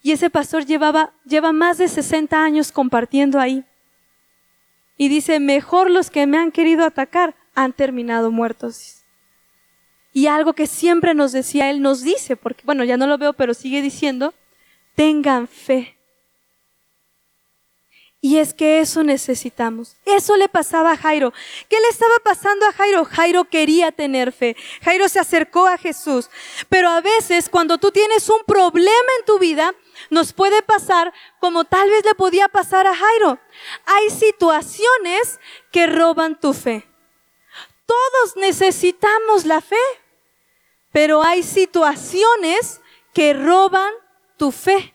Y 0.02 0.12
ese 0.12 0.30
pastor 0.30 0.66
llevaba, 0.66 1.12
lleva 1.26 1.52
más 1.52 1.78
de 1.78 1.88
60 1.88 2.42
años 2.42 2.72
compartiendo 2.72 3.40
ahí. 3.40 3.66
Y 4.98 5.10
dice, 5.10 5.40
mejor 5.40 5.90
los 5.90 6.10
que 6.10 6.28
me 6.28 6.38
han 6.38 6.52
querido 6.52 6.86
atacar 6.86 7.36
han 7.64 7.74
terminado 7.74 8.32
muertos. 8.32 9.04
Y 10.12 10.28
algo 10.28 10.54
que 10.54 10.68
siempre 10.68 11.14
nos 11.14 11.32
decía 11.32 11.70
él, 11.70 11.82
nos 11.82 12.02
dice, 12.02 12.36
porque 12.36 12.64
bueno, 12.66 12.84
ya 12.84 12.98
no 12.98 13.08
lo 13.08 13.18
veo, 13.18 13.34
pero 13.34 13.54
sigue 13.54 13.82
diciendo, 13.82 14.34
tengan 14.96 15.48
fe. 15.48 16.00
Y 18.22 18.38
es 18.38 18.54
que 18.54 18.82
eso 18.82 19.04
necesitamos. 19.04 19.96
Eso 20.04 20.36
le 20.36 20.50
pasaba 20.50 20.92
a 20.92 20.98
Jairo. 20.98 21.32
¿Qué 21.70 21.80
le 21.80 21.88
estaba 21.88 22.16
pasando 22.22 22.66
a 22.66 22.74
Jairo? 22.74 23.06
Jairo 23.06 23.46
quería 23.46 23.94
tener 23.94 24.34
fe. 24.34 24.58
Jairo 24.84 25.08
se 25.08 25.20
acercó 25.20 25.68
a 25.68 25.78
Jesús. 25.78 26.30
Pero 26.68 26.90
a 26.90 27.00
veces 27.00 27.48
cuando 27.48 27.78
tú 27.78 27.92
tienes 27.92 28.28
un 28.30 28.44
problema 28.46 29.12
en 29.20 29.26
tu 29.26 29.40
vida, 29.40 29.74
nos 30.10 30.34
puede 30.34 30.62
pasar 30.64 31.14
como 31.40 31.64
tal 31.64 31.90
vez 31.90 32.04
le 32.04 32.14
podía 32.14 32.50
pasar 32.50 32.88
a 32.88 32.96
Jairo. 32.96 33.40
Hay 33.86 34.10
situaciones 34.10 35.40
que 35.72 35.88
roban 35.88 36.38
tu 36.38 36.52
fe. 36.52 36.89
Todos 37.90 38.38
necesitamos 38.38 39.46
la 39.46 39.62
fe, 39.62 39.76
pero 40.92 41.24
hay 41.24 41.42
situaciones 41.44 42.80
que 43.14 43.34
roban 43.34 43.92
tu 44.38 44.52
fe 44.52 44.94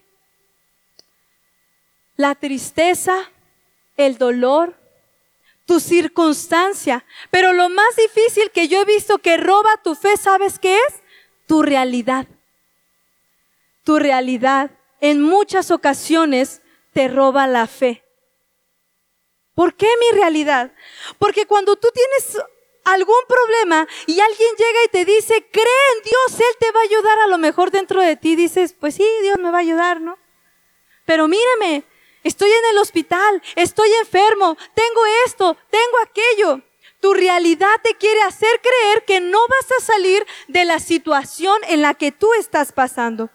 la 2.17 2.35
tristeza, 2.35 3.31
el 3.97 4.19
dolor, 4.19 4.77
tu 5.67 5.81
circunstancia. 5.81 7.05
Pero 7.31 7.53
lo 7.53 7.69
más 7.69 7.97
difícil 7.97 8.51
que 8.51 8.69
yo 8.69 8.83
he 8.83 8.85
visto 8.85 9.19
que 9.19 9.37
roba 9.37 9.71
tu 9.83 9.95
fe, 9.95 10.17
¿sabes 10.17 10.59
qué 10.59 10.77
es? 10.77 11.03
Tu 11.47 11.63
realidad. 11.63 12.27
Tu 13.85 13.99
realidad 13.99 14.71
en 15.01 15.23
muchas 15.23 15.71
ocasiones 15.71 16.63
te 16.93 17.09
roba 17.09 17.47
la 17.47 17.67
fe. 17.67 18.03
¿Por 19.55 19.75
qué 19.75 19.89
mi 20.01 20.19
realidad? 20.19 20.73
Porque 21.19 21.47
cuando 21.47 21.77
tú 21.77 21.89
tienes 21.93 22.45
algún 22.85 23.23
problema 23.29 23.87
y 24.07 24.21
alguien 24.21 24.51
llega 24.57 24.85
y 24.85 24.89
te 24.89 25.05
dice, 25.05 25.47
cree 25.51 25.65
en 25.97 26.03
Dios, 26.03 26.41
Él 26.41 26.57
te 26.61 26.71
va 26.73 26.81
a 26.81 26.85
ayudar, 26.85 27.19
a 27.21 27.29
lo 27.29 27.39
mejor 27.39 27.71
dentro 27.71 28.01
de 28.01 28.17
ti 28.17 28.37
dices, 28.37 28.75
pues 28.79 28.95
sí, 28.95 29.07
Dios 29.23 29.39
me 29.39 29.51
va 29.51 29.59
a 29.59 29.63
ayudar, 29.63 30.01
¿no? 30.01 30.19
Pero 31.05 31.29
míreme, 31.29 31.85
Estoy 32.25 32.51
en 32.51 32.71
el 32.71 32.79
hospital, 32.79 33.43
estoy 33.55 33.93
enfermo, 34.01 34.57
tengo 34.75 35.01
esto, 35.27 35.59
tengo 35.69 35.99
aquello. 36.03 36.63
Tu 37.01 37.13
realidad 37.13 37.75
te 37.83 37.97
quiere 37.97 38.23
hacer 38.23 38.63
creer 38.63 39.05
que 39.05 39.21
no 39.21 39.39
vas 39.47 39.73
a 39.79 39.85
salir 39.85 40.27
de 40.49 40.65
la 40.65 40.79
situación 40.79 41.59
en 41.69 41.83
la 41.83 41.93
que 41.93 42.13
tú 42.13 42.33
estás 42.41 42.73
pasando. 42.73 43.29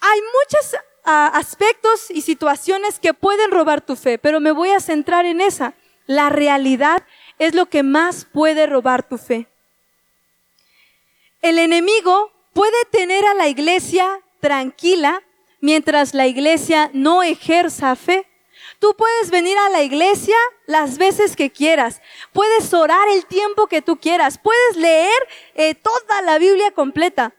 Hay 0.00 0.20
muchos 0.20 0.76
ah, 1.04 1.30
aspectos 1.34 2.10
y 2.10 2.22
situaciones 2.22 2.98
que 2.98 3.12
pueden 3.12 3.50
robar 3.50 3.82
tu 3.82 3.94
fe, 3.94 4.16
pero 4.16 4.40
me 4.40 4.52
voy 4.52 4.70
a 4.70 4.80
centrar 4.80 5.26
en 5.26 5.42
esa. 5.42 5.74
La 6.06 6.30
realidad 6.30 7.04
es 7.38 7.54
lo 7.54 7.66
que 7.66 7.82
más 7.82 8.24
puede 8.24 8.66
robar 8.66 9.06
tu 9.08 9.18
fe. 9.18 9.46
El 11.42 11.58
enemigo 11.58 12.32
puede 12.52 12.84
tener 12.90 13.24
a 13.26 13.34
la 13.34 13.48
iglesia 13.48 14.20
tranquila 14.40 15.22
mientras 15.60 16.14
la 16.14 16.26
iglesia 16.26 16.90
no 16.92 17.22
ejerza 17.22 17.94
fe. 17.96 18.26
Tú 18.78 18.94
puedes 18.96 19.30
venir 19.30 19.56
a 19.58 19.70
la 19.70 19.82
iglesia 19.82 20.36
las 20.66 20.98
veces 20.98 21.36
que 21.36 21.50
quieras, 21.50 22.02
puedes 22.32 22.72
orar 22.74 23.08
el 23.08 23.26
tiempo 23.26 23.66
que 23.66 23.80
tú 23.80 23.98
quieras, 23.98 24.38
puedes 24.38 24.76
leer 24.76 25.28
eh, 25.54 25.74
toda 25.74 26.22
la 26.22 26.38
Biblia 26.38 26.70
completa, 26.72 27.34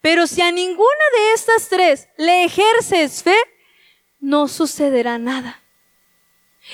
pero 0.00 0.26
si 0.26 0.40
a 0.40 0.52
ninguna 0.52 1.04
de 1.16 1.32
estas 1.34 1.68
tres 1.68 2.08
le 2.16 2.44
ejerces 2.44 3.22
fe, 3.22 3.36
no 4.20 4.48
sucederá 4.48 5.18
nada. 5.18 5.62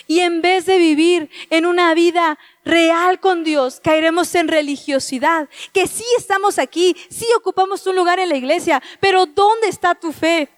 Y 0.07 0.20
en 0.20 0.42
vez 0.42 0.66
de 0.66 0.79
vivir 0.79 1.31
en 1.50 1.66
una 1.66 1.94
vida 1.94 2.38
real 2.66 3.20
con 3.20 3.44
Dios, 3.44 3.81
caeremos 3.83 4.35
en 4.35 4.48
religiosidad, 4.48 5.48
que 5.72 5.87
sí 5.87 6.05
estamos 6.18 6.59
aquí, 6.59 6.96
sí 7.09 7.26
ocupamos 7.37 7.87
un 7.87 7.96
lugar 7.96 8.18
en 8.18 8.29
la 8.29 8.37
iglesia, 8.37 8.83
pero 9.00 9.24
¿dónde 9.24 9.68
está 9.68 9.94
tu 9.94 10.12
fe? 10.12 10.50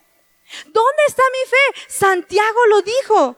¿Dónde 0.65 1.03
está 1.07 1.23
mi 1.31 1.51
fe? 1.51 1.85
Santiago 1.87 2.67
lo 2.71 2.83
dijo. 2.83 3.37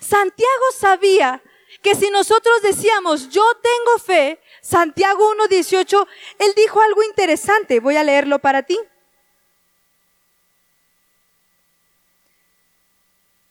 Santiago 0.00 0.64
sabía 0.78 1.42
que 1.82 1.96
si 1.96 2.08
nosotros 2.10 2.62
decíamos, 2.62 3.30
yo 3.30 3.44
tengo 3.60 3.98
fe, 3.98 4.40
Santiago 4.62 5.34
1.18, 5.48 6.06
él 6.38 6.52
dijo 6.56 6.80
algo 6.80 7.02
interesante. 7.02 7.80
Voy 7.80 7.96
a 7.96 8.04
leerlo 8.04 8.38
para 8.38 8.62
ti. 8.62 8.78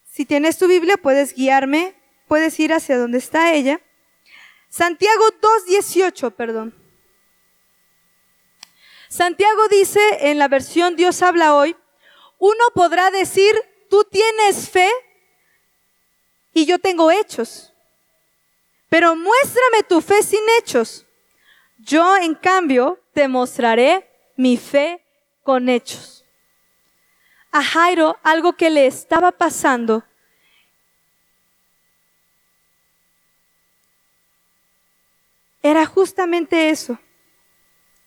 Si 0.09 0.25
tienes 0.25 0.57
tu 0.57 0.67
Biblia, 0.67 0.95
puedes 0.97 1.33
guiarme, 1.33 1.95
puedes 2.27 2.57
ir 2.59 2.73
hacia 2.73 2.97
donde 2.97 3.17
está 3.17 3.53
ella. 3.53 3.81
Santiago 4.77 5.23
2.18, 5.41 6.35
perdón. 6.35 6.71
Santiago 9.09 9.67
dice 9.69 9.99
en 10.29 10.37
la 10.37 10.47
versión 10.47 10.95
Dios 10.95 11.23
habla 11.23 11.55
hoy, 11.55 11.75
uno 12.37 12.63
podrá 12.75 13.09
decir, 13.09 13.55
tú 13.89 14.03
tienes 14.03 14.69
fe 14.69 14.87
y 16.53 16.67
yo 16.67 16.77
tengo 16.77 17.09
hechos. 17.09 17.73
Pero 18.87 19.15
muéstrame 19.15 19.81
tu 19.89 19.99
fe 19.99 20.21
sin 20.21 20.41
hechos. 20.59 21.07
Yo, 21.79 22.15
en 22.15 22.35
cambio, 22.35 22.99
te 23.13 23.27
mostraré 23.27 24.07
mi 24.35 24.57
fe 24.57 25.03
con 25.41 25.69
hechos. 25.69 26.23
A 27.51 27.63
Jairo 27.63 28.19
algo 28.21 28.53
que 28.53 28.69
le 28.69 28.85
estaba 28.85 29.31
pasando 29.31 30.03
justamente 35.85 36.69
eso, 36.69 36.99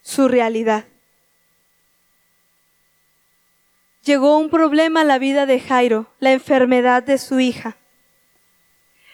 su 0.01 0.27
realidad. 0.27 0.85
Llegó 4.03 4.37
un 4.37 4.49
problema 4.49 5.01
a 5.01 5.05
la 5.05 5.19
vida 5.19 5.45
de 5.45 5.59
Jairo, 5.59 6.11
la 6.19 6.31
enfermedad 6.31 7.03
de 7.03 7.17
su 7.17 7.39
hija. 7.39 7.77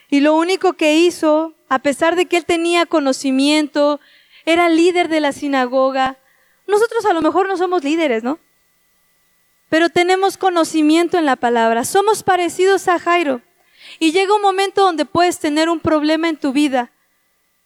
Y 0.09 0.21
lo 0.21 0.35
único 0.35 0.73
que 0.73 0.95
hizo, 0.95 1.53
a 1.67 1.79
pesar 1.79 2.15
de 2.15 2.25
que 2.25 2.37
él 2.37 2.45
tenía 2.45 2.85
conocimiento, 2.85 3.99
era 4.45 4.69
líder 4.69 5.09
de 5.09 5.19
la 5.19 5.33
sinagoga, 5.33 6.17
nosotros 6.67 7.05
a 7.05 7.13
lo 7.13 7.21
mejor 7.21 7.47
no 7.47 7.57
somos 7.57 7.83
líderes, 7.83 8.23
¿no? 8.23 8.39
Pero 9.69 9.89
tenemos 9.89 10.37
conocimiento 10.37 11.17
en 11.17 11.25
la 11.25 11.35
palabra, 11.35 11.83
somos 11.83 12.23
parecidos 12.23 12.87
a 12.87 12.99
Jairo. 12.99 13.41
Y 13.99 14.11
llega 14.11 14.35
un 14.35 14.41
momento 14.41 14.83
donde 14.83 15.05
puedes 15.05 15.39
tener 15.39 15.69
un 15.69 15.79
problema 15.79 16.29
en 16.29 16.37
tu 16.37 16.53
vida. 16.53 16.91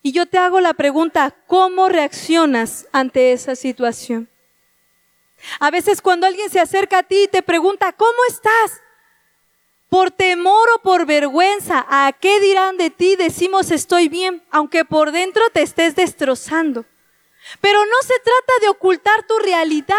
Y 0.03 0.13
yo 0.13 0.25
te 0.25 0.37
hago 0.37 0.59
la 0.61 0.73
pregunta, 0.73 1.35
¿cómo 1.47 1.89
reaccionas 1.89 2.87
ante 2.91 3.33
esa 3.33 3.55
situación? 3.55 4.29
A 5.59 5.71
veces 5.71 6.01
cuando 6.01 6.27
alguien 6.27 6.49
se 6.49 6.59
acerca 6.59 6.99
a 6.99 7.03
ti 7.03 7.23
y 7.23 7.27
te 7.27 7.41
pregunta, 7.41 7.91
¿cómo 7.93 8.17
estás? 8.27 8.81
Por 9.89 10.11
temor 10.11 10.67
o 10.75 10.81
por 10.81 11.05
vergüenza, 11.05 11.85
¿a 11.89 12.11
qué 12.13 12.39
dirán 12.39 12.77
de 12.77 12.89
ti? 12.89 13.15
Decimos 13.15 13.71
estoy 13.71 14.07
bien, 14.07 14.43
aunque 14.49 14.85
por 14.85 15.11
dentro 15.11 15.43
te 15.53 15.61
estés 15.61 15.95
destrozando. 15.95 16.85
Pero 17.59 17.79
no 17.85 18.01
se 18.01 18.13
trata 18.19 18.53
de 18.61 18.69
ocultar 18.69 19.25
tu 19.27 19.37
realidad, 19.39 19.95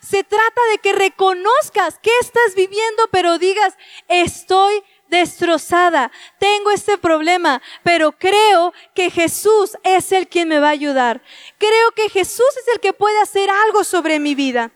se 0.00 0.24
trata 0.24 0.60
de 0.70 0.78
que 0.78 0.92
reconozcas 0.92 1.98
que 1.98 2.10
estás 2.20 2.54
viviendo, 2.54 3.08
pero 3.10 3.38
digas, 3.38 3.76
estoy 4.08 4.82
destrozada, 5.14 6.10
tengo 6.38 6.70
este 6.72 6.98
problema, 6.98 7.62
pero 7.84 8.12
creo 8.12 8.72
que 8.94 9.10
Jesús 9.10 9.76
es 9.84 10.10
el 10.10 10.26
quien 10.26 10.48
me 10.48 10.58
va 10.58 10.68
a 10.68 10.78
ayudar. 10.80 11.22
Creo 11.58 11.92
que 11.92 12.08
Jesús 12.08 12.52
es 12.62 12.74
el 12.74 12.80
que 12.80 12.92
puede 12.92 13.20
hacer 13.20 13.48
algo 13.66 13.84
sobre 13.84 14.18
mi 14.18 14.34
vida. 14.34 14.72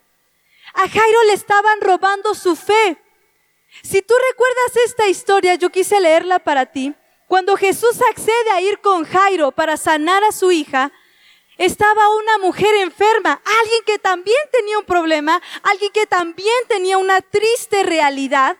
A 0.74 0.88
Jairo 0.88 1.24
le 1.24 1.32
estaban 1.32 1.80
robando 1.80 2.34
su 2.34 2.54
fe. 2.54 2.96
Si 3.82 4.00
tú 4.00 4.14
recuerdas 4.30 4.76
esta 4.86 5.08
historia, 5.08 5.56
yo 5.56 5.70
quise 5.70 6.00
leerla 6.00 6.38
para 6.38 6.66
ti. 6.66 6.94
Cuando 7.26 7.56
Jesús 7.56 8.00
accede 8.10 8.50
a 8.52 8.60
ir 8.60 8.78
con 8.80 9.04
Jairo 9.04 9.50
para 9.50 9.76
sanar 9.76 10.22
a 10.22 10.32
su 10.32 10.52
hija, 10.52 10.92
estaba 11.56 12.14
una 12.14 12.38
mujer 12.38 12.74
enferma, 12.76 13.42
alguien 13.60 13.82
que 13.84 13.98
también 13.98 14.38
tenía 14.52 14.78
un 14.78 14.84
problema, 14.84 15.42
alguien 15.64 15.90
que 15.92 16.06
también 16.06 16.54
tenía 16.68 16.96
una 16.96 17.20
triste 17.20 17.82
realidad, 17.82 18.56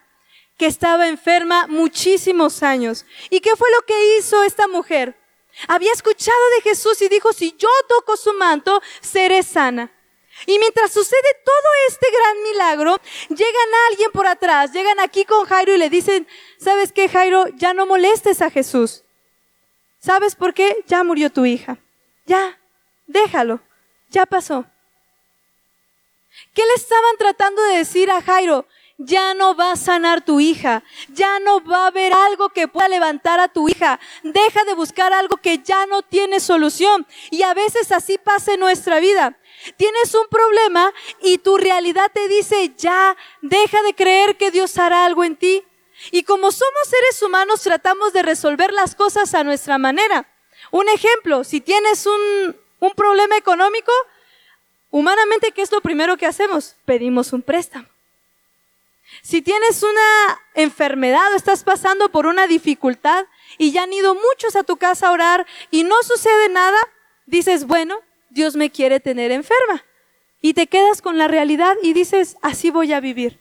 que 0.59 0.67
estaba 0.67 1.09
enferma 1.09 1.67
muchísimos 1.69 2.63
años. 2.63 3.07
¿Y 3.31 3.41
qué 3.41 3.57
fue 3.57 3.69
lo 3.71 3.87
que 3.87 4.19
hizo 4.19 4.43
esta 4.43 4.67
mujer? 4.69 5.17
Había 5.69 5.93
escuchado 5.93 6.39
de 6.57 6.63
Jesús 6.63 7.01
y 7.01 7.09
dijo, 7.09 7.33
si 7.33 7.55
yo 7.57 7.69
toco 7.89 8.17
su 8.17 8.35
manto, 8.35 8.83
seré 9.01 9.43
sana. 9.43 9.93
Y 10.47 10.59
mientras 10.59 10.93
sucede 10.93 11.21
todo 11.45 11.55
este 11.89 12.07
gran 12.11 12.43
milagro, 12.43 13.01
llegan 13.29 13.75
a 13.75 13.87
alguien 13.91 14.11
por 14.13 14.27
atrás, 14.27 14.73
llegan 14.73 15.01
aquí 15.01 15.25
con 15.25 15.47
Jairo 15.47 15.75
y 15.75 15.79
le 15.79 15.91
dicen, 15.91 16.29
¿sabes 16.59 16.93
qué, 16.93 17.09
Jairo? 17.09 17.47
Ya 17.57 17.73
no 17.73 17.87
molestes 17.87 18.43
a 18.43 18.51
Jesús. 18.51 19.05
¿Sabes 19.99 20.37
por 20.37 20.55
qué? 20.55 20.85
Ya 20.87 21.03
murió 21.03 21.31
tu 21.31 21.45
hija. 21.45 21.79
Ya, 22.27 22.61
déjalo. 23.07 23.61
Ya 24.11 24.27
pasó. 24.27 24.65
¿Qué 26.55 26.63
le 26.65 26.75
estaban 26.75 27.17
tratando 27.19 27.63
de 27.63 27.79
decir 27.79 28.11
a 28.11 28.23
Jairo? 28.23 28.67
Ya 28.99 29.33
no 29.35 29.55
va 29.55 29.73
a 29.73 29.77
sanar 29.77 30.25
tu 30.25 30.41
hija, 30.41 30.83
ya 31.09 31.39
no 31.39 31.65
va 31.65 31.85
a 31.85 31.87
haber 31.87 32.13
algo 32.13 32.49
que 32.51 32.67
pueda 32.67 32.89
levantar 32.89 33.39
a 33.39 33.49
tu 33.49 33.69
hija. 33.69 34.01
Deja 34.25 34.65
de 34.65 34.75
buscar 34.75 35.13
algo 35.13 35.37
que 35.37 35.59
ya 35.59 35.87
no 35.87 36.03
tiene 36.03 36.41
solución. 36.41 37.07
Y 37.31 37.43
a 37.43 37.55
veces 37.55 37.93
así 37.93 38.19
pasa 38.19 38.55
en 38.55 38.61
nuestra 38.61 38.99
vida. 38.99 39.39
Tienes 39.77 40.15
un 40.15 40.27
problema 40.29 40.93
y 41.23 41.39
tu 41.39 41.57
realidad 41.57 42.11
te 42.13 42.29
dice, 42.29 42.75
ya, 42.77 43.17
deja 43.41 43.81
de 43.83 43.95
creer 43.95 44.37
que 44.37 44.51
Dios 44.51 44.77
hará 44.79 45.05
algo 45.05 45.23
en 45.25 45.37
ti. 45.37 45.63
Y 46.11 46.25
como 46.25 46.51
somos 46.51 46.89
seres 46.89 47.23
humanos, 47.23 47.63
tratamos 47.63 48.13
de 48.13 48.23
resolver 48.23 48.73
las 48.73 48.95
cosas 48.95 49.35
a 49.35 49.45
nuestra 49.45 49.79
manera. 49.79 50.29
Un 50.71 50.89
ejemplo, 50.89 51.45
si 51.45 51.61
tienes 51.61 52.05
un, 52.07 52.57
un 52.81 52.91
problema 52.95 53.37
económico, 53.37 53.93
humanamente, 54.91 55.53
¿qué 55.53 55.63
es 55.63 55.71
lo 55.73 55.81
primero 55.81 56.17
que 56.17 56.27
hacemos? 56.27 56.77
Pedimos 56.85 57.33
un 57.33 57.43
préstamo. 57.43 57.89
Si 59.23 59.43
tienes 59.43 59.83
una 59.83 60.41
enfermedad 60.55 61.33
o 61.33 61.37
estás 61.37 61.65
pasando 61.65 62.11
por 62.11 62.27
una 62.27 62.47
dificultad 62.47 63.27
y 63.59 63.73
ya 63.73 63.83
han 63.83 63.93
ido 63.93 64.15
muchos 64.15 64.57
a 64.57 64.65
tu 64.65 64.77
casa 64.77 65.09
a 65.09 65.13
orar 65.13 65.47
y 65.71 65.85
no 65.85 66.03
sucede 66.03 66.49
nada, 66.49 66.79
dices, 67.27 67.67
bueno, 67.67 67.99
Dios 68.31 68.57
me 68.57 68.71
quiere 68.71 69.01
tener 69.01 69.31
enferma. 69.31 69.85
Y 70.41 70.55
te 70.55 70.67
quedas 70.67 71.03
con 71.03 71.19
la 71.19 71.29
realidad 71.29 71.77
y 71.83 71.93
dices, 71.93 72.37
así 72.43 72.71
voy 72.71 72.93
a 72.93 73.01
vivir. 73.01 73.41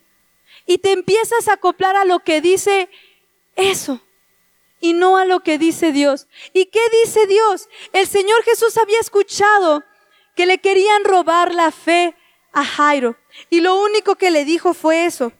Y 0.65 0.79
te 0.79 0.91
empiezas 0.91 1.47
a 1.47 1.53
acoplar 1.53 1.95
a 1.95 2.05
lo 2.05 2.19
que 2.19 2.41
dice 2.41 2.89
eso 3.55 4.01
y 4.79 4.93
no 4.93 5.17
a 5.17 5.25
lo 5.25 5.41
que 5.41 5.57
dice 5.57 5.91
Dios. 5.91 6.27
¿Y 6.53 6.65
qué 6.65 6.79
dice 7.03 7.27
Dios? 7.27 7.69
El 7.93 8.07
Señor 8.07 8.43
Jesús 8.43 8.77
había 8.77 8.99
escuchado 8.99 9.83
que 10.35 10.45
le 10.45 10.59
querían 10.59 11.03
robar 11.03 11.53
la 11.53 11.71
fe 11.71 12.15
a 12.51 12.63
Jairo. 12.63 13.17
Y 13.49 13.61
lo 13.61 13.75
único 13.81 14.15
que 14.15 14.31
le 14.31 14.45
dijo 14.45 14.73
fue 14.73 15.05
eso. 15.05 15.31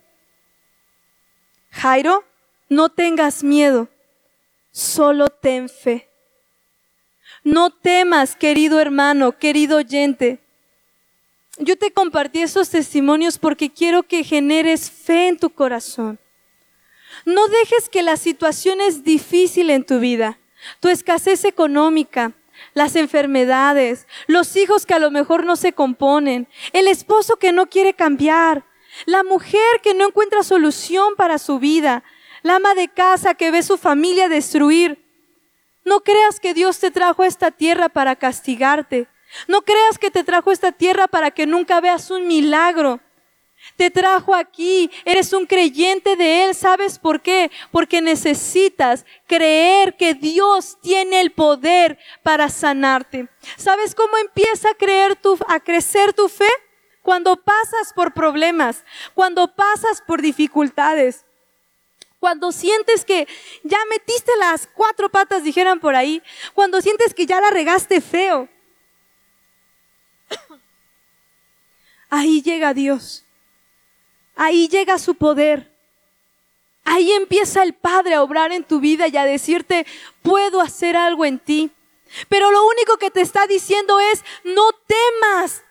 Jairo, 1.78 2.24
no 2.70 2.90
tengas 2.90 3.44
miedo, 3.44 3.88
solo 4.72 5.30
ten 5.30 5.70
fe. 5.70 6.10
No 7.44 7.70
temas, 7.70 8.36
querido 8.36 8.80
hermano, 8.80 9.38
querido 9.38 9.78
oyente. 9.78 10.40
Yo 11.60 11.78
te 11.78 11.92
compartí 11.92 12.42
esos 12.42 12.70
testimonios 12.70 13.38
porque 13.38 13.70
quiero 13.70 14.02
que 14.04 14.24
generes 14.24 14.90
fe 14.90 15.28
en 15.28 15.38
tu 15.38 15.52
corazón. 15.52 16.20
No 17.26 17.48
dejes 17.48 17.90
que 17.90 18.02
la 18.02 18.18
situación 18.18 18.82
es 18.82 19.04
difícil 19.04 19.70
en 19.70 19.86
tu 19.86 20.00
vida, 20.00 20.40
tu 20.80 20.90
escasez 20.90 21.46
económica, 21.46 22.34
las 22.74 22.96
enfermedades, 22.96 24.08
los 24.26 24.56
hijos 24.56 24.88
que 24.88 24.96
a 24.96 25.00
lo 25.00 25.12
mejor 25.12 25.46
no 25.46 25.56
se 25.56 25.74
componen, 25.74 26.48
el 26.74 26.88
esposo 26.88 27.38
que 27.38 27.52
no 27.52 27.68
quiere 27.68 27.94
cambiar, 27.94 28.66
la 29.06 29.24
mujer 29.24 29.82
que 29.84 29.94
no 29.94 30.08
encuentra 30.08 30.44
solución 30.44 31.16
para 31.16 31.38
su 31.38 31.60
vida, 31.60 32.04
la 32.44 32.56
ama 32.56 32.76
de 32.76 32.88
casa 32.88 33.34
que 33.34 33.52
ve 33.52 33.64
su 33.64 33.78
familia 33.78 34.30
destruir. 34.30 35.06
No 35.84 36.02
creas 36.02 36.40
que 36.40 36.54
Dios 36.54 36.80
te 36.80 36.92
trajo 36.92 37.24
a 37.24 37.28
esta 37.28 37.52
tierra 37.52 37.90
para 37.90 38.16
castigarte. 38.16 39.08
No 39.48 39.62
creas 39.62 39.98
que 39.98 40.12
te 40.12 40.24
trajo 40.24 40.50
a 40.50 40.54
esta 40.54 40.72
tierra 40.72 41.08
para 41.08 41.32
que 41.32 41.46
nunca 41.46 41.82
veas 41.82 42.12
un 42.12 42.28
milagro. 42.28 43.00
Te 43.76 43.90
trajo 43.90 44.36
aquí, 44.36 44.90
eres 45.04 45.34
un 45.34 45.46
creyente 45.46 46.16
de 46.16 46.46
Él, 46.46 46.56
¿sabes 46.56 47.00
por 47.00 47.22
qué? 47.22 47.52
Porque 47.72 48.02
necesitas 48.02 49.06
creer 49.26 49.98
que 49.98 50.14
Dios 50.14 50.78
tiene 50.82 51.22
el 51.22 51.32
poder 51.32 51.98
para 52.24 52.50
sanarte. 52.50 53.28
¿Sabes 53.58 53.96
cómo 53.96 54.16
empieza 54.18 54.70
a 54.70 54.76
creer 54.76 55.16
tu, 55.16 55.38
a 55.48 55.60
crecer 55.60 56.14
tu 56.14 56.30
fe? 56.30 56.50
Cuando 57.08 57.38
pasas 57.38 57.94
por 57.96 58.14
problemas, 58.14 58.84
cuando 59.14 59.56
pasas 59.56 60.02
por 60.02 60.22
dificultades, 60.22 61.24
cuando 62.20 62.52
sientes 62.52 63.06
que 63.06 63.30
ya 63.64 63.78
metiste 63.90 64.30
las 64.40 64.68
cuatro 64.68 65.08
patas, 65.08 65.42
dijeran 65.42 65.80
por 65.80 65.96
ahí, 65.96 66.22
cuando 66.54 66.82
sientes 66.82 67.14
que 67.14 67.26
ya 67.26 67.40
la 67.40 67.50
regaste 67.50 68.02
feo. 68.02 68.50
Ahí 72.10 72.42
llega 72.42 72.74
Dios. 72.74 73.24
Ahí 74.36 74.68
llega 74.68 75.00
su 75.00 75.16
poder. 75.16 75.74
Ahí 76.84 77.14
empieza 77.14 77.64
el 77.64 77.74
Padre 77.74 78.16
a 78.16 78.22
obrar 78.22 78.52
en 78.52 78.66
tu 78.66 78.82
vida 78.82 79.08
y 79.08 79.16
a 79.16 79.24
decirte, 79.24 79.86
puedo 80.24 80.60
hacer 80.60 80.98
algo 80.98 81.24
en 81.24 81.40
ti. 81.40 81.72
Pero 82.28 82.52
lo 82.52 82.66
único 82.66 82.98
que 82.98 83.12
te 83.12 83.22
está 83.22 83.48
diciendo 83.48 83.98
es, 84.02 84.26
no 84.44 84.74
temas, 84.74 85.64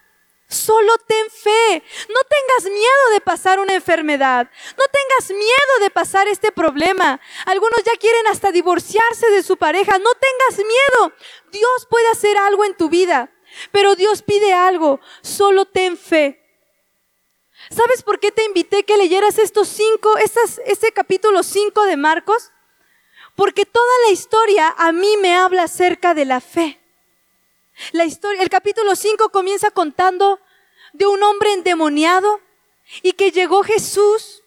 Solo 0.48 0.96
ten 0.98 1.28
fe. 1.30 1.82
No 2.08 2.20
tengas 2.28 2.72
miedo 2.72 3.10
de 3.12 3.20
pasar 3.20 3.58
una 3.58 3.74
enfermedad. 3.74 4.48
No 4.78 4.84
tengas 4.86 5.30
miedo 5.30 5.80
de 5.80 5.90
pasar 5.90 6.28
este 6.28 6.52
problema. 6.52 7.20
Algunos 7.46 7.82
ya 7.84 7.96
quieren 7.98 8.26
hasta 8.28 8.52
divorciarse 8.52 9.28
de 9.30 9.42
su 9.42 9.56
pareja. 9.56 9.98
No 9.98 10.10
tengas 10.14 10.58
miedo. 10.58 11.12
Dios 11.50 11.86
puede 11.90 12.08
hacer 12.10 12.36
algo 12.38 12.64
en 12.64 12.76
tu 12.76 12.88
vida. 12.88 13.32
Pero 13.72 13.96
Dios 13.96 14.22
pide 14.22 14.52
algo. 14.52 15.00
Solo 15.20 15.66
ten 15.66 15.96
fe. 15.96 16.42
¿Sabes 17.70 18.04
por 18.04 18.20
qué 18.20 18.30
te 18.30 18.44
invité 18.44 18.84
que 18.84 18.96
leyeras 18.96 19.38
estos 19.38 19.66
cinco, 19.66 20.16
estas, 20.18 20.60
este 20.66 20.92
capítulo 20.92 21.42
5 21.42 21.84
de 21.84 21.96
Marcos? 21.96 22.52
Porque 23.34 23.66
toda 23.66 23.92
la 24.06 24.12
historia 24.12 24.74
a 24.78 24.92
mí 24.92 25.16
me 25.16 25.34
habla 25.34 25.64
acerca 25.64 26.14
de 26.14 26.24
la 26.24 26.40
fe. 26.40 26.80
La 27.92 28.04
historia, 28.04 28.42
el 28.42 28.48
capítulo 28.48 28.96
5 28.96 29.30
comienza 29.30 29.70
contando 29.70 30.40
de 30.92 31.06
un 31.06 31.22
hombre 31.22 31.52
endemoniado 31.52 32.40
y 33.02 33.12
que 33.12 33.30
llegó 33.30 33.62
Jesús. 33.62 34.42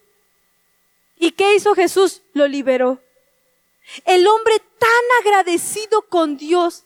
¿Y 1.17 1.31
qué 1.31 1.55
hizo 1.55 1.75
Jesús? 1.75 2.21
Lo 2.33 2.47
liberó. 2.47 3.01
El 4.05 4.27
hombre 4.27 4.59
tan 4.77 4.89
agradecido 5.21 6.03
con 6.03 6.37
Dios 6.37 6.85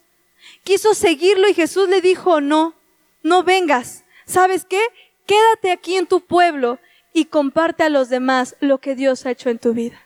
quiso 0.63 0.93
seguirlo 0.93 1.47
y 1.47 1.53
Jesús 1.53 1.87
le 1.89 2.01
dijo, 2.01 2.41
no, 2.41 2.75
no 3.21 3.43
vengas. 3.43 4.03
¿Sabes 4.25 4.65
qué? 4.65 4.81
Quédate 5.25 5.71
aquí 5.71 5.95
en 5.95 6.07
tu 6.07 6.21
pueblo 6.21 6.79
y 7.13 7.25
comparte 7.25 7.83
a 7.83 7.89
los 7.89 8.09
demás 8.09 8.55
lo 8.59 8.79
que 8.79 8.95
Dios 8.95 9.25
ha 9.25 9.31
hecho 9.31 9.49
en 9.49 9.59
tu 9.59 9.73
vida. 9.73 10.01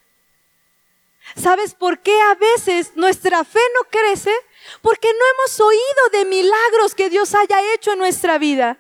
¿Sabes 1.35 1.73
por 1.73 1.99
qué 1.99 2.19
a 2.21 2.35
veces 2.35 2.93
nuestra 2.95 3.43
fe 3.43 3.59
no 3.75 3.89
crece? 3.89 4.31
Porque 4.81 5.07
no 5.11 5.25
hemos 5.33 5.59
oído 5.59 6.09
de 6.11 6.25
milagros 6.25 6.95
que 6.95 7.09
Dios 7.09 7.33
haya 7.35 7.73
hecho 7.73 7.93
en 7.93 7.99
nuestra 7.99 8.37
vida. 8.37 8.79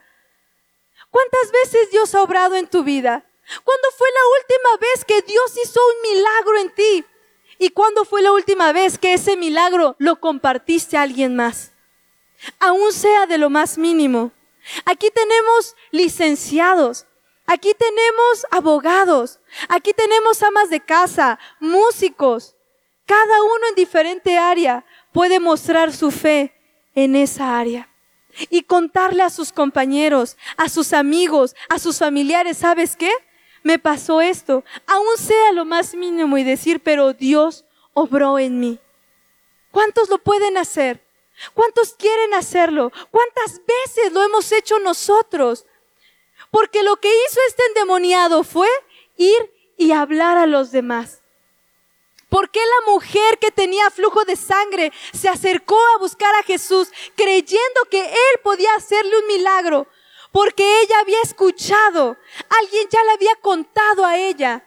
¿Cuántas 1.09 1.51
veces 1.51 1.91
Dios 1.91 2.13
ha 2.15 2.21
obrado 2.21 2.55
en 2.55 2.67
tu 2.67 2.83
vida? 2.83 3.25
¿Cuándo 3.63 3.87
fue 3.97 4.07
la 4.11 4.21
última 4.39 4.77
vez 4.77 5.05
que 5.05 5.21
Dios 5.21 5.57
hizo 5.63 5.79
un 5.85 6.11
milagro 6.11 6.57
en 6.59 6.75
ti? 6.75 7.05
¿Y 7.59 7.69
cuándo 7.69 8.05
fue 8.05 8.21
la 8.21 8.31
última 8.31 8.71
vez 8.71 8.97
que 8.97 9.13
ese 9.13 9.37
milagro 9.37 9.95
lo 9.99 10.19
compartiste 10.19 10.97
a 10.97 11.03
alguien 11.03 11.35
más? 11.35 11.71
Aún 12.59 12.91
sea 12.93 13.25
de 13.25 13.37
lo 13.37 13.49
más 13.49 13.77
mínimo. 13.77 14.31
Aquí 14.85 15.09
tenemos 15.11 15.75
licenciados, 15.91 17.07
aquí 17.45 17.73
tenemos 17.73 18.45
abogados, 18.51 19.39
aquí 19.69 19.93
tenemos 19.93 20.43
amas 20.43 20.69
de 20.69 20.81
casa, 20.81 21.39
músicos. 21.59 22.55
Cada 23.05 23.41
uno 23.41 23.67
en 23.69 23.75
diferente 23.75 24.37
área 24.37 24.85
puede 25.11 25.39
mostrar 25.39 25.93
su 25.93 26.11
fe 26.11 26.53
en 26.95 27.15
esa 27.15 27.57
área 27.59 27.89
y 28.49 28.63
contarle 28.63 29.23
a 29.23 29.29
sus 29.29 29.51
compañeros, 29.51 30.37
a 30.57 30.69
sus 30.69 30.93
amigos, 30.93 31.55
a 31.69 31.79
sus 31.79 31.97
familiares, 31.97 32.57
¿sabes 32.57 32.95
qué? 32.95 33.11
Me 33.63 33.79
pasó 33.79 34.21
esto, 34.21 34.63
aún 34.85 35.17
sea 35.17 35.51
lo 35.53 35.65
más 35.65 35.95
mínimo 35.95 36.37
y 36.37 36.43
decir, 36.43 36.81
pero 36.81 37.13
Dios 37.13 37.65
obró 37.93 38.39
en 38.39 38.59
mí. 38.59 38.79
¿Cuántos 39.71 40.09
lo 40.09 40.19
pueden 40.19 40.57
hacer? 40.57 41.03
¿Cuántos 41.53 41.93
quieren 41.93 42.33
hacerlo? 42.33 42.91
¿Cuántas 43.11 43.61
veces 43.65 44.11
lo 44.13 44.23
hemos 44.23 44.51
hecho 44.51 44.79
nosotros? 44.79 45.65
Porque 46.51 46.83
lo 46.83 46.95
que 46.97 47.09
hizo 47.09 47.39
este 47.47 47.63
endemoniado 47.67 48.43
fue 48.43 48.67
ir 49.17 49.53
y 49.77 49.91
hablar 49.91 50.37
a 50.37 50.47
los 50.47 50.71
demás. 50.71 51.21
¿Por 52.29 52.49
qué 52.49 52.59
la 52.59 52.91
mujer 52.91 53.39
que 53.39 53.51
tenía 53.51 53.89
flujo 53.89 54.25
de 54.25 54.35
sangre 54.35 54.91
se 55.13 55.29
acercó 55.29 55.79
a 55.95 55.99
buscar 55.99 56.33
a 56.35 56.43
Jesús 56.43 56.89
creyendo 57.15 57.85
que 57.89 58.03
Él 58.03 58.39
podía 58.43 58.73
hacerle 58.75 59.17
un 59.17 59.27
milagro? 59.27 59.87
Porque 60.31 60.81
ella 60.81 60.99
había 60.99 61.21
escuchado, 61.21 62.17
alguien 62.49 62.87
ya 62.91 63.03
le 63.05 63.11
había 63.11 63.35
contado 63.41 64.05
a 64.05 64.17
ella 64.17 64.63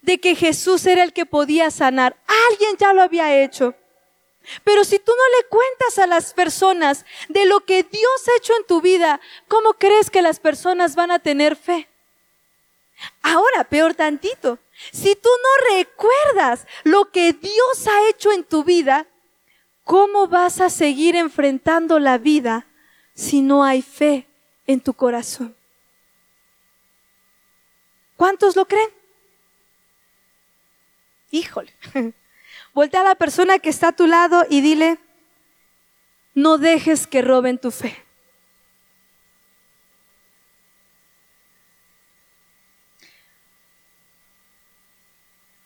de 0.00 0.18
que 0.18 0.36
Jesús 0.36 0.86
era 0.86 1.02
el 1.02 1.12
que 1.12 1.26
podía 1.26 1.70
sanar. 1.70 2.16
Alguien 2.50 2.76
ya 2.78 2.92
lo 2.92 3.02
había 3.02 3.42
hecho. 3.42 3.74
Pero 4.64 4.84
si 4.84 4.98
tú 4.98 5.12
no 5.12 5.38
le 5.38 5.48
cuentas 5.48 5.98
a 5.98 6.06
las 6.06 6.32
personas 6.32 7.04
de 7.28 7.44
lo 7.46 7.60
que 7.60 7.82
Dios 7.82 8.28
ha 8.28 8.36
hecho 8.38 8.56
en 8.56 8.64
tu 8.64 8.80
vida, 8.80 9.20
¿cómo 9.48 9.74
crees 9.74 10.10
que 10.10 10.22
las 10.22 10.40
personas 10.40 10.94
van 10.94 11.10
a 11.10 11.18
tener 11.18 11.56
fe? 11.56 11.88
Ahora, 13.22 13.64
peor 13.64 13.94
tantito, 13.94 14.58
si 14.92 15.14
tú 15.14 15.28
no 15.28 15.76
recuerdas 15.76 16.66
lo 16.84 17.10
que 17.10 17.32
Dios 17.32 17.86
ha 17.86 18.08
hecho 18.08 18.32
en 18.32 18.44
tu 18.44 18.64
vida, 18.64 19.06
¿cómo 19.84 20.26
vas 20.26 20.60
a 20.60 20.70
seguir 20.70 21.16
enfrentando 21.16 21.98
la 21.98 22.18
vida 22.18 22.66
si 23.14 23.42
no 23.42 23.64
hay 23.64 23.82
fe 23.82 24.26
en 24.66 24.80
tu 24.80 24.94
corazón? 24.94 25.56
¿Cuántos 28.16 28.56
lo 28.56 28.66
creen? 28.66 28.90
Híjole. 31.30 31.74
Voltea 32.74 33.00
a 33.00 33.04
la 33.04 33.14
persona 33.14 33.58
que 33.58 33.70
está 33.70 33.88
a 33.88 33.96
tu 33.96 34.06
lado 34.06 34.44
y 34.48 34.60
dile, 34.60 34.98
no 36.34 36.58
dejes 36.58 37.06
que 37.06 37.22
roben 37.22 37.58
tu 37.58 37.70
fe. 37.70 37.96